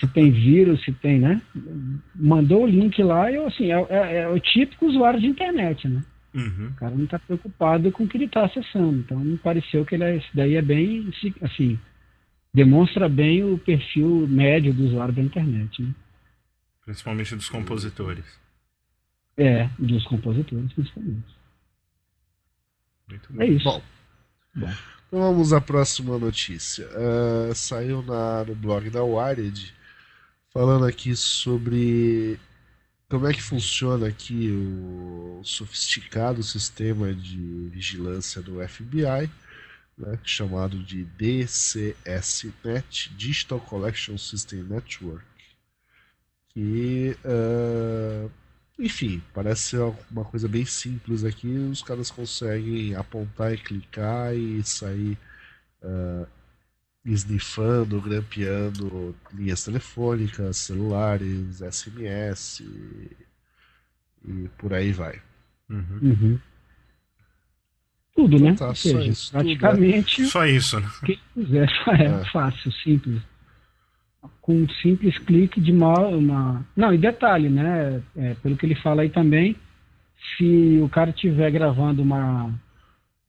se 0.01 0.07
tem 0.09 0.31
vírus, 0.31 0.83
se 0.85 0.93
tem, 0.93 1.19
né? 1.19 1.41
Mandou 2.15 2.65
o 2.65 2.67
link 2.67 3.03
lá 3.03 3.31
e, 3.31 3.37
assim, 3.37 3.73
é, 3.73 3.87
é- 3.91 4.17
é 4.23 4.29
o 4.29 4.39
típico 4.41 4.87
usuário 4.87 5.21
de 5.21 5.27
internet, 5.27 5.87
né? 5.89 6.03
Uhum. 6.35 6.69
O 6.73 6.75
cara 6.75 6.95
não 6.95 7.07
tá 7.07 7.19
preocupado 7.19 7.93
com 7.93 8.05
o 8.05 8.09
que 8.09 8.17
ele 8.17 8.29
tá 8.29 8.45
acessando. 8.45 8.99
Então 8.99 9.19
me 9.19 9.37
pareceu 9.39 9.85
que 9.85 9.95
ele 9.95 10.05
é, 10.05 10.17
isso 10.17 10.29
daí 10.35 10.57
é 10.57 10.63
bem, 10.63 11.09
assim, 11.43 11.79
demonstra 12.53 13.09
bem 13.09 13.45
o 13.45 13.57
perfil 13.59 14.27
médio 14.29 14.73
do 14.75 14.85
usuário 14.85 15.15
da 15.15 15.23
internet, 15.23 15.81
né? 15.83 15.91
Principalmente 16.85 17.35
dos 17.35 17.49
compositores. 17.49 18.25
É, 19.37 19.69
dos 19.79 20.05
compositores, 20.07 20.73
principalmente. 20.73 21.35
Muito 23.09 23.43
É 23.43 23.47
isso. 23.47 23.65
Bom. 23.65 23.83
Bom. 24.55 24.73
Então 25.09 25.21
vamos 25.21 25.53
à 25.53 25.61
próxima 25.61 26.19
notícia. 26.19 26.89
Ah, 26.93 27.55
saiu 27.55 28.03
na, 28.03 28.45
no 28.45 28.55
blog 28.55 28.91
da 28.91 29.03
Wired 29.03 29.75
falando 30.53 30.85
aqui 30.87 31.17
sobre 31.17 32.39
como 33.09 33.27
é 33.27 33.33
que 33.33 33.43
funciona 33.43 34.07
aqui 34.09 34.51
o 34.51 35.41
sofisticado 35.45 36.43
sistema 36.43 37.15
de 37.15 37.69
vigilância 37.71 38.41
do 38.43 38.67
FBI, 38.67 39.31
né, 39.97 40.19
chamado 40.25 40.83
de 40.83 41.05
DCSNet, 41.05 41.95
Digital 43.17 43.61
Collection 43.61 44.19
System 44.19 44.65
Network, 44.65 45.25
que, 46.55 47.17
ah, 47.25 48.29
enfim, 48.79 49.23
parece 49.33 49.63
ser 49.71 49.95
uma 50.11 50.25
coisa 50.25 50.49
bem 50.49 50.65
simples 50.65 51.25
aqui. 51.25 51.49
Os 51.49 51.83
caras 51.83 52.11
conseguem 52.11 52.95
apontar 52.95 53.53
e 53.53 53.59
clicar 53.59 54.35
e 54.35 54.63
sair 54.65 55.19
ah, 55.83 56.27
esnifando, 57.05 58.01
grampeando 58.01 59.15
linhas 59.33 59.65
telefônicas, 59.65 60.57
celulares, 60.57 61.61
SMS 61.61 62.61
e, 62.61 63.11
e 64.27 64.49
por 64.57 64.73
aí 64.73 64.93
vai. 64.93 65.21
Uhum. 65.69 65.99
Uhum. 66.03 66.41
Tudo, 68.17 68.39
né? 68.39 68.55
tá, 68.55 68.69
Ou 68.69 68.75
só 68.75 68.83
seja, 68.83 69.11
isso, 69.11 69.33
tudo, 69.33 69.43
praticamente 69.43 70.25
Só 70.27 70.47
isso, 70.47 70.79
né? 70.81 70.89
o 71.03 71.07
que 71.07 71.21
quiser. 71.35 71.69
É, 72.01 72.05
É. 72.05 72.25
fácil, 72.31 72.73
simples. 72.73 73.23
Com 74.41 74.55
um 74.55 74.69
simples 74.83 75.19
clique 75.19 75.61
de 75.61 75.73
uma, 75.73 75.99
uma. 76.09 76.67
Não, 76.77 76.93
e 76.93 76.99
detalhe, 76.99 77.49
né? 77.49 78.03
é, 78.17 78.35
pelo 78.43 78.57
que 78.57 78.67
ele 78.67 78.75
fala 78.77 79.03
aí 79.03 79.09
também, 79.09 79.57
se 80.37 80.81
o 80.83 80.89
cara 80.89 81.11
estiver 81.11 81.51
gravando 81.51 82.03
uma. 82.03 82.51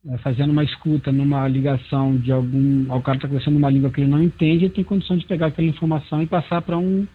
é, 0.07 0.17
fazendo 0.19 0.51
uma 0.51 0.63
escuta 0.63 1.11
numa 1.11 1.47
ligação 1.47 2.15
de 2.17 2.31
algum. 2.31 2.91
O 2.93 3.01
cara 3.01 3.17
está 3.17 3.27
conversando 3.27 3.55
numa 3.55 3.69
língua 3.69 3.91
que 3.91 4.01
ele 4.01 4.11
não 4.11 4.21
entende, 4.21 4.65
ele 4.65 4.73
tem 4.73 4.83
condição 4.83 5.17
de 5.17 5.25
pegar 5.25 5.47
aquela 5.47 5.67
informação 5.67 6.21
e 6.21 6.27
passar 6.27 6.61
para 6.61 6.77
um 6.77 7.07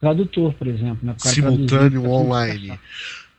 tradutor, 0.00 0.54
por 0.54 0.66
exemplo. 0.66 0.98
Né? 1.02 1.14
Simultâneo 1.18 1.66
traduzir, 1.66 2.08
online. 2.08 2.78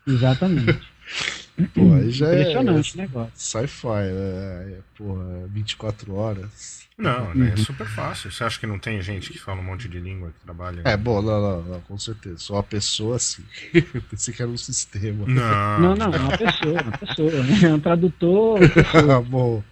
Exatamente. 0.08 0.80
Pô, 1.68 1.94
aí 1.94 2.12
já 2.12 2.28
é 2.28 2.42
Impressionante 2.42 2.94
o 2.96 2.98
negócio. 2.98 3.32
sci-fi, 3.36 3.88
né? 3.88 4.74
É, 4.74 4.80
Porra, 4.98 5.48
24 5.48 6.14
horas. 6.16 6.80
Não, 6.98 7.34
né? 7.34 7.48
É 7.48 7.50
Uhum. 7.52 7.58
super 7.58 7.88
fácil. 7.88 8.30
Você 8.32 8.44
acha 8.44 8.60
que 8.60 8.68
não 8.68 8.78
tem 8.78 9.02
gente 9.02 9.30
que 9.32 9.40
fala 9.40 9.60
um 9.62 9.64
monte 9.64 9.88
de 9.88 10.00
língua 10.00 10.32
que 10.32 10.40
trabalha? 10.44 10.82
É, 10.84 10.98
bom, 10.98 11.22
não, 11.22 11.42
não, 11.42 11.62
não, 11.64 11.82
com 11.82 11.98
certeza. 11.98 12.38
Só 12.40 12.56
uma 12.56 12.64
pessoa 12.64 13.16
assim. 13.16 13.44
Pensei 14.12 14.34
que 14.34 14.42
era 14.42 14.52
um 14.52 14.58
sistema. 14.58 15.26
Não. 15.26 15.80
Não, 15.80 15.96
não, 15.96 16.14
é 16.14 16.20
uma 16.20 16.38
pessoa, 16.38 16.82
uma 16.82 16.98
pessoa. 16.98 17.44
né? 17.44 17.70
É 17.70 17.74
um 17.74 17.80
tradutor. 17.80 18.60
bom. 19.30 19.64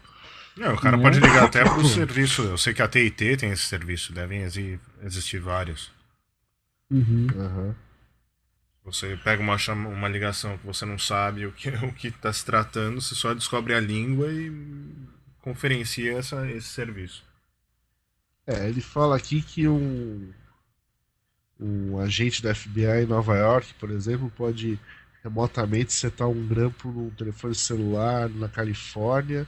Não, 0.56 0.74
o 0.74 0.80
cara 0.82 0.98
pode 0.98 1.20
ligar 1.20 1.44
até 1.44 1.64
pro 1.64 1.86
serviço. 1.86 2.42
Eu 2.44 2.58
sei 2.58 2.74
que 2.74 2.82
a 2.82 2.88
TIT 2.88 3.38
tem 3.38 3.52
esse 3.52 3.64
serviço, 3.64 4.14
devem 4.14 4.42
exi- 4.44 4.80
existir 5.04 5.40
vários. 5.40 5.92
Uhum. 6.90 7.28
Aham. 7.38 7.76
Você 8.88 9.16
pega 9.24 9.40
uma, 9.44 9.56
chama- 9.60 9.88
uma 9.90 10.08
ligação 10.10 10.58
que 10.58 10.66
você 10.66 10.84
não 10.84 10.98
sabe 10.98 11.46
o 11.46 11.52
que 11.52 11.70
o 11.86 11.94
que 11.94 12.08
está 12.08 12.34
se 12.34 12.44
tratando, 12.44 13.00
você 13.00 13.14
só 13.14 13.32
descobre 13.36 13.76
a 13.76 13.80
língua 13.80 14.32
e 14.34 14.52
conferencia 15.42 16.18
essa, 16.18 16.50
esse 16.50 16.70
serviço. 16.70 17.24
É, 18.46 18.68
ele 18.68 18.82
fala 18.82 19.16
aqui 19.16 19.42
que 19.42 19.68
um, 19.68 20.34
um 21.60 22.00
agente 22.00 22.42
da 22.42 22.50
FBI 22.52 23.04
em 23.04 23.06
Nova 23.06 23.36
York, 23.38 23.74
por 23.76 23.90
exemplo, 23.92 24.32
pode 24.36 24.80
remotamente 25.24 25.94
setar 25.94 26.28
um 26.28 26.48
grampo 26.48 26.92
no 26.92 27.12
telefone 27.12 27.54
celular 27.56 28.28
na 28.30 28.48
Califórnia 28.48 29.48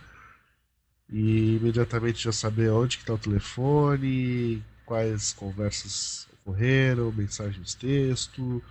e 1.09 1.55
imediatamente 1.55 2.23
já 2.23 2.31
saber 2.31 2.69
onde 2.71 2.97
está 2.97 3.13
o 3.13 3.17
telefone, 3.17 4.63
quais 4.85 5.33
conversas 5.33 6.27
ocorreram, 6.33 7.11
mensagens 7.11 7.73
texto, 7.73 8.61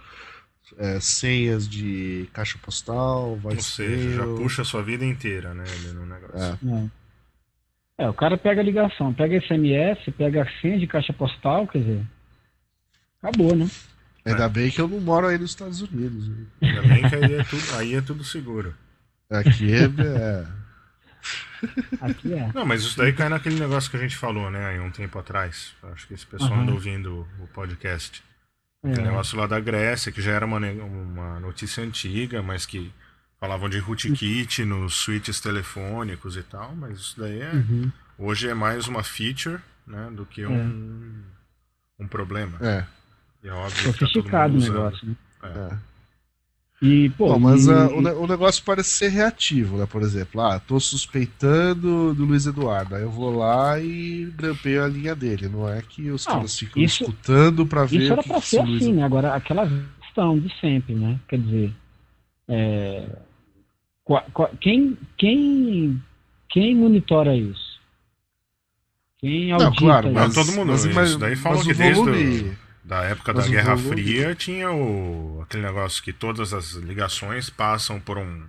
é, 0.76 1.00
senhas 1.00 1.68
de 1.68 2.28
caixa 2.32 2.58
postal, 2.58 3.36
vai 3.36 3.54
Ou 3.54 3.62
seja, 3.62 4.16
já 4.16 4.24
puxa 4.24 4.62
a 4.62 4.64
sua 4.64 4.82
vida 4.82 5.04
inteira, 5.04 5.54
né? 5.54 5.64
no 5.94 6.06
negócio. 6.06 6.38
É. 6.38 6.84
É. 6.84 8.04
É, 8.04 8.08
o 8.08 8.14
cara 8.14 8.36
pega 8.36 8.60
a 8.60 8.64
ligação, 8.64 9.12
pega 9.12 9.40
SMS, 9.40 9.98
pega 10.16 10.42
a 10.42 10.60
senha 10.60 10.78
de 10.78 10.86
caixa 10.86 11.12
postal, 11.12 11.66
quer 11.66 11.78
dizer. 11.78 12.06
Acabou, 13.20 13.56
né? 13.56 13.68
Ainda 14.24 14.48
bem 14.48 14.70
que 14.70 14.80
eu 14.80 14.86
não 14.86 15.00
moro 15.00 15.26
aí 15.26 15.38
nos 15.38 15.50
Estados 15.50 15.80
Unidos. 15.82 16.28
né? 16.28 16.46
Ainda 16.62 16.82
bem 16.82 17.08
que 17.08 17.16
aí 17.16 17.34
é 17.34 17.44
tudo, 17.44 17.62
aí 17.76 17.94
é 17.94 18.00
tudo 18.00 18.22
seguro. 18.22 18.74
Aqui 19.30 19.72
é, 19.72 19.84
é, 20.00 20.46
Aqui 22.00 22.34
é. 22.34 22.50
Não, 22.54 22.64
mas 22.64 22.82
isso 22.82 22.96
daí 22.96 23.12
cai 23.12 23.28
naquele 23.28 23.58
negócio 23.58 23.90
que 23.90 23.96
a 23.96 24.00
gente 24.00 24.16
falou, 24.16 24.50
né, 24.50 24.64
aí 24.66 24.80
um 24.80 24.90
tempo 24.90 25.18
atrás. 25.18 25.74
Acho 25.82 26.06
que 26.06 26.14
esse 26.14 26.26
pessoal 26.26 26.52
Aham. 26.52 26.62
anda 26.62 26.72
ouvindo 26.72 27.26
o 27.40 27.46
podcast. 27.48 28.22
Aquele 28.83 29.01
É. 29.01 29.05
negócio 29.05 29.37
lá 29.39 29.47
da 29.47 29.59
Grécia, 29.61 30.12
que 30.12 30.22
já 30.22 30.33
era 30.33 30.47
uma, 30.47 30.59
uma 30.59 31.41
notícia 31.41 31.83
antiga, 31.83 32.43
mas 32.43 32.64
que 32.64 32.93
falavam 33.41 33.68
de 33.68 33.79
rootkit 33.79 34.64
nos 34.64 34.95
switches 34.95 35.41
telefônicos 35.41 36.37
e 36.37 36.43
tal, 36.43 36.74
mas 36.76 36.99
isso 36.99 37.18
daí 37.20 37.41
é. 37.41 37.53
Uhum. 37.53 37.91
Hoje 38.18 38.49
é 38.49 38.55
mais 38.55 38.89
uma 38.89 39.03
feature, 39.03 39.61
né, 39.87 40.11
do 40.12 40.24
que 40.26 40.45
um, 40.47 41.22
um 41.99 42.07
problema. 42.09 42.59
é, 42.61 42.85
E 43.45 43.49
é 43.49 43.53
óbvio 43.53 43.93
que 43.93 43.99
tá 43.99 44.07
todo 44.07 44.09
Sofisticado 44.09 44.49
o 44.49 44.53
mundo 44.55 44.62
usando. 44.62 44.74
negócio, 44.74 45.07
né? 45.09 45.16
é. 45.43 45.79
E, 46.81 47.11
pô, 47.11 47.33
Bom, 47.33 47.41
mas 47.41 47.66
e- 47.66 47.72
ah, 47.72 47.89
o, 47.89 48.22
o 48.22 48.26
negócio 48.29 48.62
parece 48.64 48.91
ser 48.91 49.09
reativo, 49.09 49.76
né? 49.79 49.87
Por 49.87 50.01
exemplo, 50.03 50.41
ah, 50.41 50.61
tô 50.61 50.79
suspeitando 50.79 52.14
do 52.14 52.24
Luiz 52.24 52.47
Eduardo. 52.47 52.95
Aí 52.95 53.03
eu 53.03 53.11
vou 53.11 53.37
lá 53.37 53.81
e 53.81 54.26
grampeio 54.37 54.85
a 54.85 54.89
linha 54.89 55.14
dele. 55.14 55.49
Não 55.49 55.68
é 55.68 55.83
que 55.83 56.09
os 56.11 56.24
Não, 56.26 56.35
caras 56.35 56.57
ficam 56.57 56.81
isso- 56.81 57.03
escutando 57.03 57.66
pra 57.66 57.85
ver 57.85 58.03
Isso 58.03 58.11
o 58.11 58.12
era 58.12 58.22
que 58.22 58.29
ser 58.29 58.37
esse 58.39 58.59
Luiz 58.61 58.83
assim, 58.83 58.93
né? 58.93 59.03
Agora, 59.03 59.35
aquela 59.35 59.68
questão 60.01 60.39
de 60.39 60.55
sempre, 60.61 60.95
né? 60.95 61.18
Quer 61.29 61.41
dizer, 61.41 61.74
é, 62.49 63.09
qua- 64.05 64.24
qua- 64.33 64.51
quem, 64.61 64.97
quem, 65.16 66.01
quem 66.49 66.76
monitora 66.76 67.35
isso? 67.37 67.68
Quem 69.18 69.49
Não, 69.49 69.64
audita 69.66 69.81
claro, 69.81 70.07
isso? 70.07 70.14
Não, 70.14 70.22
mas, 70.26 70.35
todo 70.35 70.53
mundo, 70.53 70.68
mas, 70.68 70.85
isso 70.85 71.18
daí 71.18 71.31
mas 71.31 71.41
falam 71.41 71.59
o 71.61 71.64
que 71.64 71.74
desde 71.74 71.95
volume, 72.05 72.57
Da 72.89 73.03
época 73.05 73.34
Mas 73.34 73.45
da 73.45 73.51
Guerra 73.51 73.74
volume- 73.74 74.03
Fria 74.03 74.34
tinha 74.34 74.70
o, 74.72 75.41
aquele 75.43 75.62
negócio 75.62 76.03
que 76.03 76.11
todas 76.12 76.55
as 76.55 76.72
ligações 76.72 77.51
passam 77.51 78.01
por 78.01 78.16
um. 78.16 78.45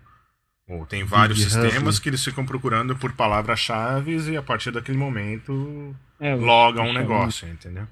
Ou 0.69 0.85
tem 0.85 1.03
vários 1.03 1.39
Big 1.39 1.49
sistemas 1.49 1.97
Hub. 1.97 2.01
que 2.03 2.09
eles 2.09 2.23
ficam 2.23 2.45
procurando 2.45 2.95
por 2.95 3.11
palavras-chave 3.11 4.17
e 4.31 4.37
a 4.37 4.41
partir 4.41 4.71
daquele 4.71 4.97
momento 4.97 5.93
É, 6.19 6.35
loga 6.35 6.81
um 6.81 6.93
negócio, 6.93 7.49
entendeu? 7.49 7.85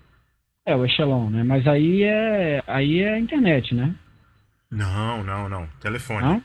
É, 0.66 0.74
o 0.76 0.86
Echelon, 0.86 1.30
né? 1.30 1.44
Mas 1.44 1.68
aí 1.68 2.04
é, 2.04 2.64
aí 2.66 3.00
é 3.02 3.16
a 3.16 3.20
internet, 3.20 3.76
né? 3.76 3.94
Não, 4.72 5.24
não, 5.24 5.50
não. 5.50 5.68
Telefone. 5.82 6.22
Não? 6.22 6.36
Isso 6.38 6.44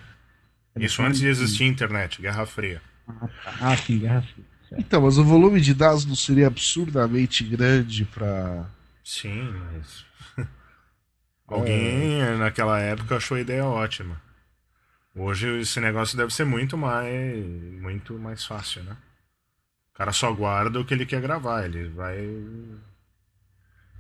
Telefone, 0.75 1.09
antes 1.09 1.21
de 1.21 1.29
existir 1.29 1.65
internet, 1.65 2.21
Guerra 2.21 2.45
Fria. 2.47 2.81
Ah, 3.07 3.29
tá. 3.45 3.55
Ah, 3.61 3.77
sim, 3.77 3.99
Guerra 3.99 4.23
Fria. 4.23 4.45
certo. 4.69 4.81
Então, 4.81 5.03
mas 5.03 5.19
o 5.19 5.25
volume 5.25 5.61
de 5.61 5.75
dados 5.75 6.05
não 6.07 6.17
seria 6.17 6.47
absurdamente 6.49 7.45
grande 7.45 8.05
pra. 8.07 8.67
Sim, 9.05 9.53
mas. 9.53 10.05
Alguém 11.47 12.21
naquela 12.39 12.79
época 12.81 13.17
achou 13.17 13.37
a 13.37 13.41
ideia 13.41 13.65
ótima. 13.65 14.21
Hoje 15.15 15.61
esse 15.61 15.79
negócio 15.81 16.17
deve 16.17 16.33
ser 16.33 16.45
muito 16.45 16.79
mais, 16.79 17.45
muito 17.81 18.19
mais 18.19 18.45
fácil, 18.45 18.83
né? 18.85 18.97
O 19.93 19.99
cara 19.99 20.13
só 20.13 20.33
guarda 20.33 20.81
o 20.81 20.85
que 20.85 20.95
ele 20.95 21.05
quer 21.05 21.21
gravar, 21.21 21.67
ele 21.67 21.89
vai. 21.91 22.17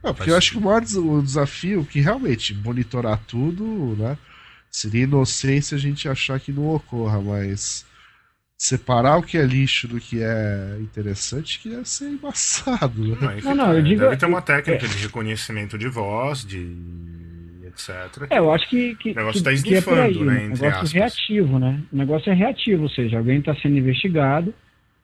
Não, 0.02 0.14
porque 0.14 0.18
Faz 0.18 0.28
eu 0.28 0.36
acho 0.36 0.52
que 0.52 0.58
o 0.58 0.60
maior 0.62 0.82
o 0.82 1.22
desafio 1.22 1.84
que 1.84 2.00
realmente 2.00 2.54
monitorar 2.54 3.18
tudo, 3.26 3.94
né? 3.96 4.16
Seria 4.70 5.04
inocência 5.04 5.76
a 5.76 5.80
gente 5.80 6.08
achar 6.08 6.40
que 6.40 6.50
não 6.50 6.74
ocorra, 6.74 7.20
mas 7.20 7.84
separar 8.66 9.16
o 9.18 9.22
que 9.24 9.36
é 9.36 9.42
lixo 9.44 9.88
do 9.88 9.98
que 9.98 10.22
é 10.22 10.76
interessante 10.80 11.58
que 11.58 11.68
deve 11.68 11.88
ser 11.88 12.04
embaçado, 12.10 13.02
né? 13.20 13.38
Não, 13.42 13.54
Não, 13.56 13.66
não, 13.66 13.72
eu 13.72 13.80
é, 13.80 13.82
digo- 13.82 14.00
deve 14.02 14.16
ter 14.16 14.26
uma 14.26 14.40
técnica 14.40 14.86
de 14.86 14.98
reconhecimento 14.98 15.76
de 15.76 15.88
voz, 15.88 16.44
de 16.46 16.72
etc. 17.66 18.28
É, 18.30 18.38
eu 18.38 18.52
acho 18.52 18.68
que, 18.70 18.94
que, 18.94 19.10
O 19.10 19.14
negócio 19.16 19.42
tá 19.42 19.50
que 19.50 19.56
é 19.56 19.58
esnifando, 19.58 20.24
né, 20.24 20.34
né? 20.34 20.44
entre 20.44 20.62
negócio 20.62 20.68
aspas. 20.68 20.92
reativo, 20.92 21.58
né? 21.58 21.80
O 21.92 21.96
negócio 21.96 22.30
é 22.30 22.34
reativo, 22.34 22.84
ou 22.84 22.88
seja, 22.88 23.18
alguém 23.18 23.40
está 23.40 23.52
sendo 23.56 23.76
investigado, 23.78 24.54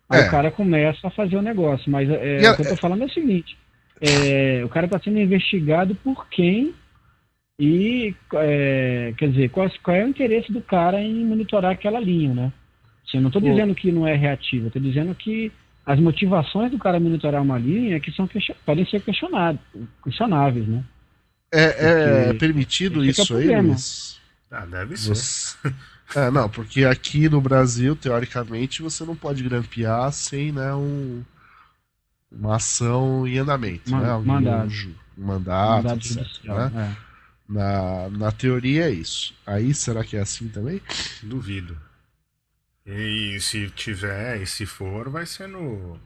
aí 0.08 0.20
É. 0.20 0.28
o 0.28 0.30
cara 0.30 0.52
começa 0.52 1.08
a 1.08 1.10
fazer 1.10 1.36
o 1.36 1.42
negócio. 1.42 1.90
Mas 1.90 2.08
é, 2.08 2.46
a- 2.46 2.52
o 2.52 2.56
que 2.56 2.62
eu 2.62 2.68
tô 2.68 2.76
falando 2.76 3.02
é 3.02 3.06
o 3.06 3.10
seguinte: 3.12 3.58
é, 4.00 4.62
o 4.64 4.68
cara 4.68 4.86
está 4.86 5.00
sendo 5.00 5.18
investigado 5.18 5.96
por 5.96 6.28
quem 6.28 6.72
e, 7.58 8.14
é, 8.34 9.12
quer 9.16 9.30
dizer, 9.30 9.50
qual, 9.50 9.68
qual 9.82 9.96
é 9.96 10.04
o 10.04 10.08
interesse 10.08 10.52
do 10.52 10.60
cara 10.60 11.00
em 11.00 11.24
monitorar 11.24 11.72
aquela 11.72 11.98
linha, 11.98 12.32
né? 12.32 12.52
Assim, 13.08 13.16
eu 13.16 13.22
não 13.22 13.28
estou 13.28 13.40
dizendo 13.40 13.74
que 13.74 13.90
não 13.90 14.06
é 14.06 14.14
reativo, 14.14 14.64
eu 14.66 14.68
estou 14.68 14.82
dizendo 14.82 15.14
que 15.14 15.50
as 15.86 15.98
motivações 15.98 16.70
do 16.70 16.78
cara 16.78 17.00
monitorar 17.00 17.42
uma 17.42 17.58
linha 17.58 17.96
é 17.96 18.00
que 18.00 18.12
são 18.12 18.28
podem 18.66 18.86
ser 18.86 19.00
questionáveis, 19.02 20.68
né? 20.68 20.84
É, 21.50 22.28
é 22.30 22.32
permitido 22.34 22.96
é 23.02 23.06
o 23.06 23.10
isso 23.10 23.34
aí. 23.34 23.46
Luiz? 23.60 24.20
Ah, 24.50 24.66
deve 24.66 24.96
ser. 24.96 25.14
Você- 25.14 25.56
É, 26.16 26.30
não, 26.30 26.48
porque 26.48 26.86
aqui 26.86 27.28
no 27.28 27.38
Brasil, 27.38 27.94
teoricamente, 27.94 28.80
você 28.80 29.04
não 29.04 29.14
pode 29.14 29.42
grampear 29.42 30.10
sem 30.10 30.50
né, 30.50 30.74
um, 30.74 31.22
uma 32.32 32.56
ação 32.56 33.26
em 33.26 33.36
andamento, 33.36 33.90
Man- 33.90 34.00
né? 34.00 34.14
Um, 34.14 34.24
mandado. 34.24 34.72
um 35.18 35.26
mandato, 35.26 35.76
Mandado 35.84 35.98
etc, 35.98 36.16
judicial, 36.16 36.56
né? 36.70 36.72
é. 36.74 37.52
Na, 37.52 38.08
na 38.08 38.32
teoria 38.32 38.86
é 38.86 38.90
isso. 38.90 39.34
Aí 39.46 39.74
será 39.74 40.02
que 40.02 40.16
é 40.16 40.20
assim 40.20 40.48
também? 40.48 40.80
Duvido. 41.22 41.76
E 42.88 43.38
se 43.40 43.70
tiver, 43.70 44.40
e 44.42 44.46
se 44.46 44.64
for, 44.66 45.10
vai 45.10 45.26
ser 45.26 45.46
no 45.48 46.00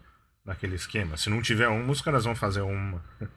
naquele 0.44 0.74
esquema. 0.76 1.16
Se 1.16 1.30
não 1.30 1.40
tiver 1.42 1.68
uma, 1.68 1.92
os 1.92 2.02
caras 2.02 2.24
vão 2.24 2.34
fazer 2.36 2.62
uma. 2.62 3.02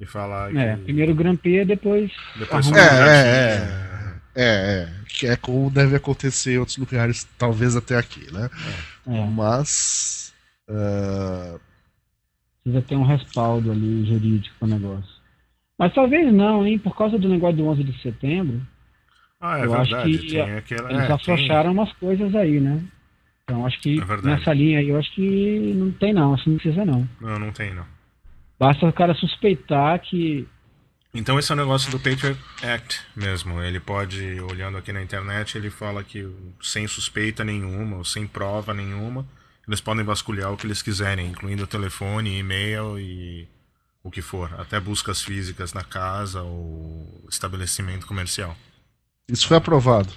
E 0.00 0.06
falar 0.06 0.54
É, 0.54 0.76
que. 0.76 0.82
primeiro 0.84 1.14
grampeia, 1.14 1.66
depois. 1.66 2.12
Depois 2.36 2.66
já 2.66 2.76
É, 2.76 2.80
tinha. 2.80 4.22
É, 4.34 4.82
é. 4.84 5.04
Que 5.08 5.26
é 5.26 5.36
como 5.36 5.70
deve 5.70 5.96
acontecer 5.96 6.52
em 6.54 6.58
outros 6.58 6.76
lugares, 6.76 7.24
talvez 7.38 7.74
até 7.76 7.96
aqui, 7.96 8.32
né? 8.32 8.48
É, 9.06 9.24
Mas. 9.26 10.32
ah, 10.68 11.58
precisa 12.62 12.82
ter 12.82 12.96
um 12.96 13.04
respaldo 13.04 13.70
ali 13.72 14.04
jurídico 14.06 14.54
pro 14.58 14.68
negócio. 14.68 15.18
Mas 15.78 15.94
talvez 15.94 16.32
não, 16.32 16.66
hein? 16.66 16.78
Por 16.78 16.96
causa 16.96 17.18
do 17.18 17.28
negócio 17.28 17.56
do 17.56 17.66
11 17.66 17.84
de 17.84 18.02
setembro, 18.02 18.60
Ah, 19.40 19.58
é 19.58 19.64
Eu 19.64 19.74
acho 19.74 19.90
verdade. 19.90 20.18
que 20.18 20.26
tem 20.28 20.52
aquela. 20.56 20.90
eles 20.90 21.02
é, 21.02 21.06
tem- 21.06 21.14
afrouxaram 21.14 21.72
umas 21.72 21.92
coisas 21.94 22.34
aí, 22.34 22.60
né? 22.60 22.82
Então 23.44 23.64
acho 23.64 23.80
que 23.80 23.98
É 24.00 24.22
nessa 24.22 24.52
linha 24.52 24.78
aí, 24.78 24.88
eu 24.88 24.98
acho 24.98 25.10
que 25.14 25.72
não 25.74 25.90
tem 25.92 26.12
não, 26.12 26.34
assim 26.34 26.50
não 26.50 26.58
precisa 26.58 26.84
não. 26.84 27.08
Não, 27.20 27.38
não 27.38 27.50
tem, 27.52 27.72
não. 27.72 27.86
Basta 28.58 28.86
o 28.86 28.92
cara 28.92 29.14
suspeitar 29.14 29.98
que. 30.00 30.46
Então 31.14 31.38
esse 31.38 31.50
é 31.50 31.54
o 31.54 31.56
negócio 31.56 31.90
do 31.90 31.98
Patriot 31.98 32.38
Act 32.62 33.00
mesmo. 33.16 33.62
Ele 33.62 33.80
pode, 33.80 34.38
olhando 34.40 34.76
aqui 34.76 34.92
na 34.92 35.00
internet, 35.02 35.56
ele 35.56 35.70
fala 35.70 36.04
que 36.04 36.28
sem 36.60 36.86
suspeita 36.86 37.42
nenhuma, 37.44 37.96
ou 37.96 38.04
sem 38.04 38.26
prova 38.26 38.74
nenhuma, 38.74 39.26
eles 39.66 39.80
podem 39.80 40.04
vasculhar 40.04 40.52
o 40.52 40.56
que 40.56 40.66
eles 40.66 40.82
quiserem, 40.82 41.28
incluindo 41.28 41.66
telefone, 41.66 42.38
e-mail 42.38 42.98
e 42.98 43.48
o 44.02 44.10
que 44.10 44.20
for. 44.20 44.52
Até 44.60 44.78
buscas 44.78 45.22
físicas 45.22 45.72
na 45.72 45.82
casa 45.84 46.42
ou 46.42 47.24
estabelecimento 47.30 48.06
comercial. 48.06 48.54
Isso 49.28 49.46
foi 49.48 49.56
aprovado. 49.56 50.08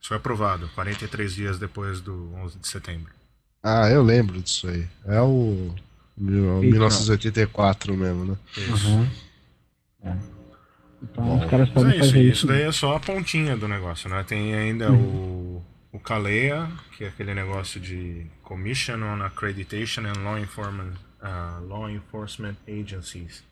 Isso 0.00 0.08
foi 0.08 0.16
aprovado 0.16 0.68
43 0.74 1.34
dias 1.34 1.58
depois 1.58 2.00
do 2.00 2.32
11 2.34 2.58
de 2.58 2.68
setembro. 2.68 3.12
Ah, 3.62 3.88
eu 3.90 4.02
lembro 4.02 4.40
disso 4.42 4.68
aí. 4.68 4.86
É 5.06 5.20
o. 5.20 5.74
mil- 6.16 6.60
1984 6.60 7.94
mesmo, 7.96 8.24
né? 8.26 8.36
Isso. 8.56 9.08
É. 10.02 10.16
Então 11.02 11.38
os 11.38 11.50
caras 11.50 11.68
podem 11.70 11.92
é 11.92 11.96
isso, 11.96 12.06
fazer 12.06 12.22
isso 12.22 12.32
isso. 12.32 12.46
daí 12.46 12.62
é 12.62 12.72
só 12.72 12.96
a 12.96 13.00
pontinha 13.00 13.56
do 13.56 13.66
negócio, 13.68 14.08
né? 14.08 14.22
Tem 14.24 14.54
ainda 14.54 14.92
o, 14.92 15.62
o 15.92 15.98
CALEA, 15.98 16.68
que 16.96 17.04
é 17.04 17.08
aquele 17.08 17.34
negócio 17.34 17.80
de 17.80 18.26
Commission 18.42 19.02
on 19.02 19.22
Accreditation 19.22 20.02
and 20.06 20.22
Law 20.22 20.38
Enforcement, 20.38 20.92
uh, 21.22 21.66
Law 21.66 21.90
Enforcement 21.90 22.56
Agencies, 22.68 23.42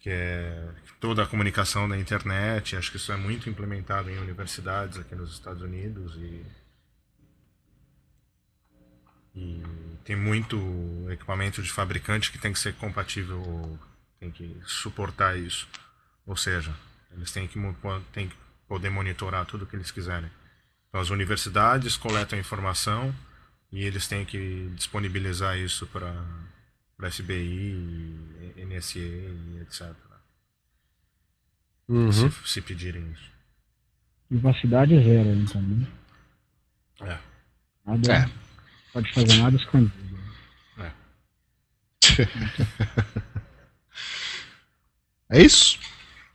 que 0.00 0.08
é 0.08 0.68
toda 0.98 1.22
a 1.22 1.26
comunicação 1.26 1.88
da 1.88 1.96
internet. 1.96 2.74
Acho 2.74 2.90
que 2.90 2.96
isso 2.96 3.12
é 3.12 3.16
muito 3.16 3.48
implementado 3.48 4.10
em 4.10 4.18
universidades 4.18 4.98
aqui 4.98 5.14
nos 5.14 5.32
Estados 5.32 5.62
Unidos 5.62 6.16
e, 6.16 6.44
e 9.36 9.62
tem 10.04 10.16
muito 10.16 10.56
equipamento 11.10 11.62
de 11.62 11.70
fabricante 11.70 12.32
que 12.32 12.38
tem 12.38 12.52
que 12.52 12.58
ser 12.58 12.74
compatível, 12.74 13.78
tem 14.18 14.30
que 14.30 14.56
suportar 14.64 15.38
isso. 15.38 15.68
Ou 16.26 16.36
seja, 16.36 16.74
eles 17.12 17.30
têm 17.30 17.46
que, 17.46 17.58
têm 18.12 18.28
que 18.28 18.36
poder 18.66 18.88
monitorar 18.88 19.44
tudo 19.44 19.64
o 19.64 19.66
que 19.66 19.76
eles 19.76 19.90
quiserem. 19.90 20.30
Então, 20.88 21.00
as 21.00 21.10
universidades 21.10 21.96
coletam 21.96 22.38
informação 22.38 23.14
e 23.70 23.84
eles 23.84 24.08
têm 24.08 24.24
que 24.24 24.72
disponibilizar 24.74 25.58
isso 25.58 25.86
para 25.86 26.12
FBI, 27.08 28.14
NSA 28.56 28.98
e 28.98 29.58
etc. 29.62 29.94
Uhum. 31.88 32.12
Se, 32.12 32.30
se, 32.44 32.60
pedirem 32.60 33.02
isso. 33.12 33.30
Privacidade 34.28 34.94
é 34.94 35.02
zero, 35.02 35.30
então. 35.30 35.60
Né? 35.60 35.86
É. 37.02 37.18
Nada, 37.86 38.12
é. 38.12 38.30
Pode 38.92 39.12
fazer 39.12 39.36
nada 39.38 39.56
escondido. 39.56 39.92
É. 40.78 40.90
é 45.38 45.42
isso? 45.42 45.78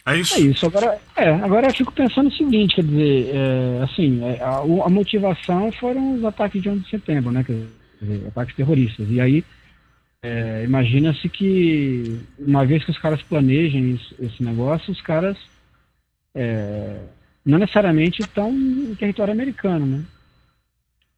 É 0.05 0.17
isso. 0.17 0.35
É 0.35 0.39
isso. 0.39 0.65
Agora, 0.65 0.99
é, 1.15 1.29
agora 1.29 1.67
eu 1.67 1.73
fico 1.73 1.91
pensando 1.91 2.27
o 2.27 2.35
seguinte, 2.35 2.75
quer 2.75 2.83
dizer, 2.83 3.31
é, 3.33 3.83
assim, 3.83 4.23
é, 4.23 4.41
a, 4.41 4.57
a, 4.57 4.89
motivação 4.89 5.71
foram 5.71 6.15
os 6.15 6.23
ataques 6.23 6.61
de 6.61 6.69
11 6.69 6.81
de 6.81 6.89
setembro, 6.89 7.31
né? 7.31 7.43
Quer 7.43 7.65
dizer, 8.01 8.27
ataques 8.27 8.55
terroristas. 8.55 9.07
E 9.09 9.19
aí, 9.19 9.43
é, 10.25 10.63
imagina-se 10.63 11.29
que 11.29 12.19
uma 12.39 12.65
vez 12.65 12.83
que 12.83 12.89
os 12.89 12.97
caras 12.97 13.21
planejem 13.21 13.91
isso, 13.91 14.15
esse 14.19 14.43
negócio, 14.43 14.91
os 14.91 14.99
caras 14.99 15.37
é, 16.33 16.99
não 17.45 17.59
necessariamente 17.59 18.23
estão 18.23 18.49
em 18.51 18.95
território 18.95 19.31
americano, 19.31 19.85
né? 19.85 20.03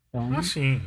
Então, 0.09 0.33
ah, 0.37 0.43
sim. 0.43 0.81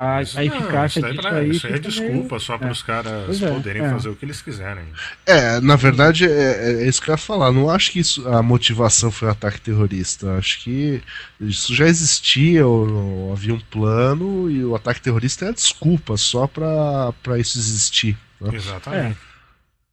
A, 0.00 0.16
a 0.16 0.22
eficácia 0.22 1.02
não, 1.02 1.10
disso 1.10 1.28
é, 1.28 1.38
aí. 1.38 1.50
Isso 1.50 1.66
aí 1.66 1.74
é 1.74 1.78
desculpa 1.78 2.38
só 2.38 2.56
para 2.56 2.72
os 2.72 2.82
caras 2.82 3.42
é, 3.42 3.52
poderem 3.52 3.82
é. 3.82 3.90
fazer 3.90 4.08
o 4.08 4.16
que 4.16 4.24
eles 4.24 4.40
quiserem. 4.40 4.84
É, 5.26 5.60
na 5.60 5.76
verdade, 5.76 6.24
é, 6.24 6.72
é, 6.84 6.88
isso 6.88 7.02
que 7.02 7.10
eu 7.10 7.12
ia 7.12 7.18
falar. 7.18 7.52
Não 7.52 7.68
acho 7.68 7.92
que 7.92 7.98
isso, 7.98 8.26
a 8.26 8.42
motivação 8.42 9.10
foi 9.10 9.28
um 9.28 9.32
ataque 9.32 9.60
terrorista. 9.60 10.38
Acho 10.38 10.64
que 10.64 11.02
isso 11.38 11.74
já 11.74 11.84
existia, 11.84 12.66
ou, 12.66 12.90
ou 12.90 13.32
havia 13.34 13.52
um 13.52 13.60
plano, 13.60 14.50
e 14.50 14.64
o 14.64 14.74
ataque 14.74 15.02
terrorista 15.02 15.44
é 15.44 15.48
a 15.50 15.52
desculpa 15.52 16.16
só 16.16 16.46
para 16.46 17.38
isso 17.38 17.58
existir. 17.58 18.16
Né? 18.40 18.52
Exatamente. 18.54 19.18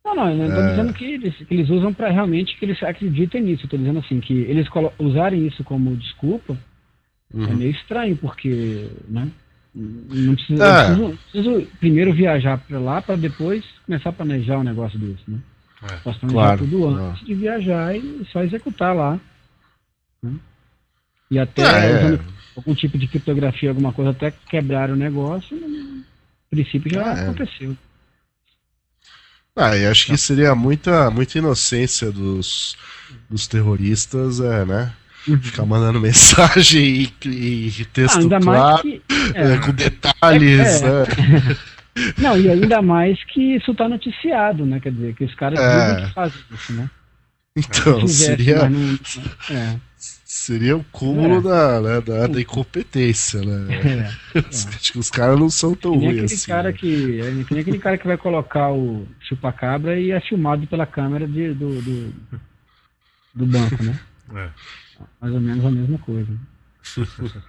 Não, 0.05 0.15
não, 0.15 0.29
eu 0.29 0.37
não 0.37 0.47
estou 0.47 0.69
dizendo 0.69 0.93
que 0.93 1.03
eles, 1.03 1.35
que 1.35 1.53
eles 1.53 1.69
usam 1.69 1.93
para 1.93 2.09
realmente 2.09 2.57
que 2.57 2.63
eles 2.63 2.81
acreditem 2.81 3.41
nisso. 3.41 3.65
Estou 3.65 3.77
dizendo 3.77 3.99
assim, 3.99 4.21
que 4.21 4.33
eles 4.33 4.69
usarem 4.99 5.45
isso 5.45 5.65
como 5.65 5.97
desculpa 5.97 6.57
uhum. 7.33 7.43
é 7.43 7.53
meio 7.53 7.71
estranho, 7.71 8.15
porque, 8.15 8.87
né? 9.09 9.29
Não 9.79 10.33
precisa, 10.33 10.65
é. 10.65 10.85
preciso, 10.85 11.19
preciso, 11.31 11.67
primeiro 11.79 12.13
viajar 12.13 12.57
para 12.57 12.79
lá 12.79 13.01
para 13.01 13.15
depois 13.15 13.63
começar 13.85 14.09
a 14.09 14.13
planejar 14.13 14.57
um 14.57 14.63
negócio 14.63 14.97
desse, 14.97 15.21
né? 15.27 15.37
É. 15.83 15.95
Posso 15.97 16.19
planejar 16.19 16.41
claro. 16.41 16.59
tudo 16.59 16.87
antes 16.87 17.25
de 17.25 17.35
viajar 17.35 17.95
e 17.95 18.25
só 18.31 18.43
executar 18.43 18.95
lá. 18.95 19.19
Né? 20.23 20.33
E 21.29 21.37
até 21.37 21.61
é, 21.61 21.99
usando 21.99 22.25
algum 22.55 22.73
tipo 22.73 22.97
de 22.97 23.07
criptografia, 23.07 23.69
alguma 23.69 23.93
coisa, 23.93 24.11
até 24.11 24.31
quebrar 24.49 24.89
o 24.89 24.95
negócio, 24.95 25.55
no 25.55 26.03
princípio 26.49 26.91
já 26.91 27.15
é. 27.15 27.21
aconteceu. 27.21 27.77
Ah, 29.55 29.75
e 29.75 29.85
acho 29.85 30.07
que 30.07 30.17
seria 30.17 30.55
muita, 30.55 31.11
muita 31.11 31.37
inocência 31.37 32.11
dos, 32.11 32.75
dos 33.29 33.47
terroristas, 33.47 34.39
é, 34.39 34.65
né? 34.65 34.93
Ficar 35.41 35.65
mandando 35.65 35.99
mensagem 36.01 37.11
e, 37.25 37.27
e 37.27 37.85
texto 37.85 38.33
ah, 38.33 38.39
claro, 38.39 38.81
que, 38.81 39.01
é, 39.35 39.57
com 39.57 39.71
detalhes. 39.73 40.81
É, 40.81 40.89
né? 40.89 41.57
Não, 42.17 42.37
e 42.39 42.49
ainda 42.49 42.81
mais 42.81 43.21
que 43.25 43.55
isso 43.55 43.71
está 43.71 43.89
noticiado, 43.89 44.65
né? 44.65 44.79
Quer 44.79 44.91
dizer, 44.91 45.15
que 45.15 45.23
os 45.25 45.33
caras 45.35 45.59
É. 45.59 46.05
que 46.05 46.13
fazem 46.13 46.39
isso, 46.53 46.73
né? 46.73 46.89
Então, 47.57 47.95
Se 48.07 48.07
fizesse, 48.07 48.25
seria, 48.25 48.69
não- 48.69 48.99
é, 49.49 49.75
seria 49.97 50.77
o 50.77 50.83
cúmulo 50.91 51.39
É. 51.39 51.41
da, 51.41 51.81
né, 51.81 52.01
da, 52.01 52.27
da 52.27 52.39
incompetência, 52.39 53.41
né? 53.41 54.11
é. 54.35 54.39
Acho 54.47 54.93
que 54.93 54.99
os 54.99 55.09
caras 55.09 55.39
não 55.39 55.49
são 55.49 55.73
tão 55.73 55.95
ruins 55.95 56.09
aquele 56.09 56.25
assim. 56.25 56.47
cara 56.47 56.71
né? 56.71 56.77
que. 56.77 57.19
É, 57.19 57.43
que 57.43 57.53
nem 57.53 57.61
aquele 57.61 57.79
cara 57.79 57.97
que 57.97 58.05
vai 58.05 58.17
colocar 58.17 58.71
o 58.71 59.07
chupa-cabra 59.27 59.99
e 59.99 60.11
é 60.11 60.21
filmado 60.21 60.67
pela 60.67 60.85
câmera 60.85 61.27
de, 61.27 61.51
do, 61.55 61.81
do, 61.81 62.13
do 63.33 63.45
banco, 63.47 63.83
né? 63.83 63.99
É. 64.35 64.49
Mais 65.21 65.33
ou 65.33 65.39
menos 65.41 65.65
a 65.65 65.71
mesma 65.71 65.97
coisa. 65.99 66.31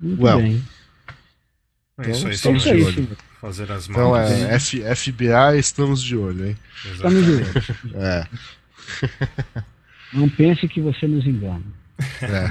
Muito 0.00 0.22
Well, 0.22 0.38
bem. 0.38 0.64
É 1.98 2.10
isso 2.10 2.26
aí, 2.26 2.34
Estamos 2.34 2.62
de 2.64 2.70
olho. 2.70 3.16
fazer 3.40 3.70
as 3.70 3.88
Então 3.88 4.10
mãos. 4.10 4.28
é 4.30 4.54
F, 4.54 4.82
FBI, 4.96 5.56
estamos 5.58 6.02
de 6.02 6.16
olho, 6.16 6.46
hein? 6.48 6.56
Estamos 6.84 7.24
de 7.24 7.30
olho. 7.32 7.44
É, 7.94 8.26
Não 10.12 10.28
pense 10.28 10.66
que 10.66 10.80
você 10.80 11.06
nos 11.06 11.24
engana. 11.26 11.62
é. 12.22 12.50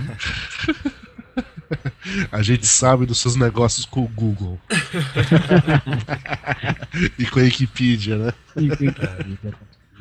A 2.32 2.42
gente 2.44 2.66
sabe 2.68 3.06
dos 3.06 3.20
seus 3.20 3.36
negócios 3.36 3.86
com 3.86 4.04
o 4.04 4.08
Google. 4.08 4.60
e 7.20 7.26
com 7.26 7.40
a 7.40 7.44
Wikipedia, 7.44 8.18
né? 8.18 8.34
E- 8.56 8.68
e- 8.68 8.96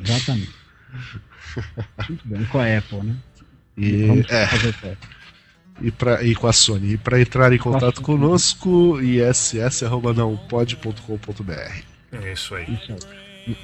Exatamente. 0.03 0.53
Muito 2.09 2.28
bem. 2.28 2.45
Com 2.47 2.59
a 2.61 2.78
Apple, 2.78 3.03
né? 3.03 3.16
E, 3.77 4.07
Vamos 4.07 4.31
é, 4.31 4.47
fazer 4.47 4.75
e, 5.81 5.91
pra, 5.91 6.23
e 6.23 6.35
com 6.35 6.47
a 6.47 6.53
Sony. 6.53 6.93
E 6.93 6.99
para 6.99 7.18
entrar 7.20 7.53
em 7.53 7.59
contato 7.59 7.97
Sony. 7.97 8.07
conosco, 8.07 9.01
iss.nãopode.com.br. 9.01 11.83
É 12.12 12.33
isso 12.33 12.55
aí. 12.55 12.66
Isso 12.75 12.93
aí. 12.93 12.99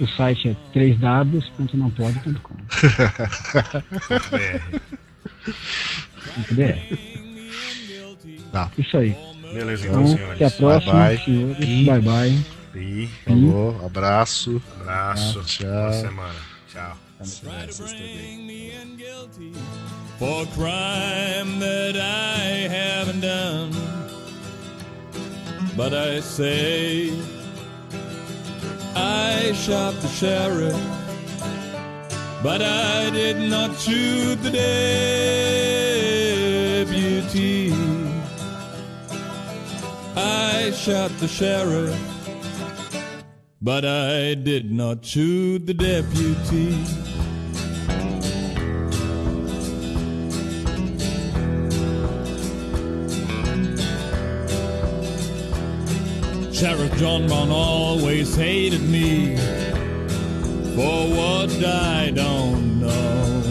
O 0.00 0.06
site 0.08 0.48
é 0.48 0.56
3w.nãopode.com. 0.76 2.54
BR. 4.30 4.80
.br. 6.50 6.96
Tá. 8.52 8.70
Isso 8.76 8.96
aí. 8.96 9.14
Beleza, 9.52 9.86
então, 9.86 10.02
Então, 10.04 10.32
até 10.32 10.44
a 10.44 10.50
senhores. 10.50 10.84
próxima, 10.84 10.92
Bye, 10.92 11.16
bye. 11.16 11.24
senhores. 11.24 11.64
E- 11.68 11.84
Bye 11.84 12.00
bye. 12.00 12.44
E 12.74 13.08
Falou, 13.24 13.86
abraço. 13.86 14.60
abraço. 14.80 15.40
Tchau. 15.44 15.68
Boa 15.70 15.92
semana. 15.92 16.34
Tchau. 16.72 16.98
Try 17.18 17.68
for 20.18 20.44
crime 20.46 21.60
that 21.60 21.96
I 21.96 22.66
haven't 22.68 23.20
done. 23.20 23.72
But 25.76 25.94
I 25.94 26.18
say 26.18 27.12
I 28.96 29.52
shot 29.52 29.94
the 30.02 30.08
sheriff, 30.08 30.74
but 32.42 32.60
I 32.62 33.10
did 33.10 33.48
not 33.48 33.78
shoot 33.78 34.42
the 34.42 34.50
deputy. 36.90 37.72
I 40.16 40.72
shot 40.72 41.12
the 41.20 41.28
sheriff, 41.28 41.96
but 43.62 43.84
I 43.84 44.34
did 44.34 44.72
not 44.72 45.04
shoot 45.04 45.64
the 45.64 45.74
deputy. 45.74 47.17
Sheriff 56.58 56.92
John 56.98 57.28
Brown 57.28 57.50
always 57.50 58.34
hated 58.34 58.82
me 58.82 59.36
for 60.74 61.06
what 61.06 61.52
I 61.64 62.10
don't 62.12 62.80
know. 62.80 63.42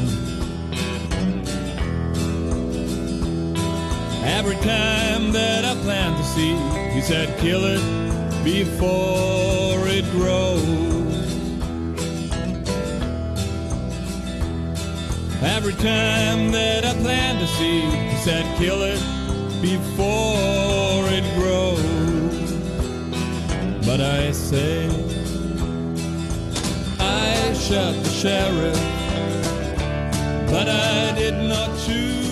Every 4.26 4.58
time 4.58 5.32
that 5.32 5.64
I 5.64 5.76
plant 5.84 6.18
the 6.18 6.24
seed, 6.24 6.94
he 6.94 7.00
said, 7.00 7.40
kill 7.40 7.64
it 7.64 8.44
before 8.44 9.88
it 9.88 10.04
grows. 10.12 10.66
Every 15.42 15.76
time 15.76 16.52
that 16.52 16.84
I 16.84 16.94
plant 16.96 17.42
a 17.42 17.48
seed, 17.48 17.90
he 17.90 18.18
said, 18.18 18.58
kill 18.58 18.82
it 18.82 19.00
before 19.62 21.08
it 21.08 21.24
grows 21.40 21.67
what 23.98 24.06
I 24.06 24.32
say. 24.32 24.88
I 27.00 27.54
shot 27.54 27.96
the 28.04 28.10
sheriff, 28.10 28.80
but 30.52 30.68
I 30.70 31.14
did 31.16 31.34
not 31.50 31.76
shoot. 31.80 32.27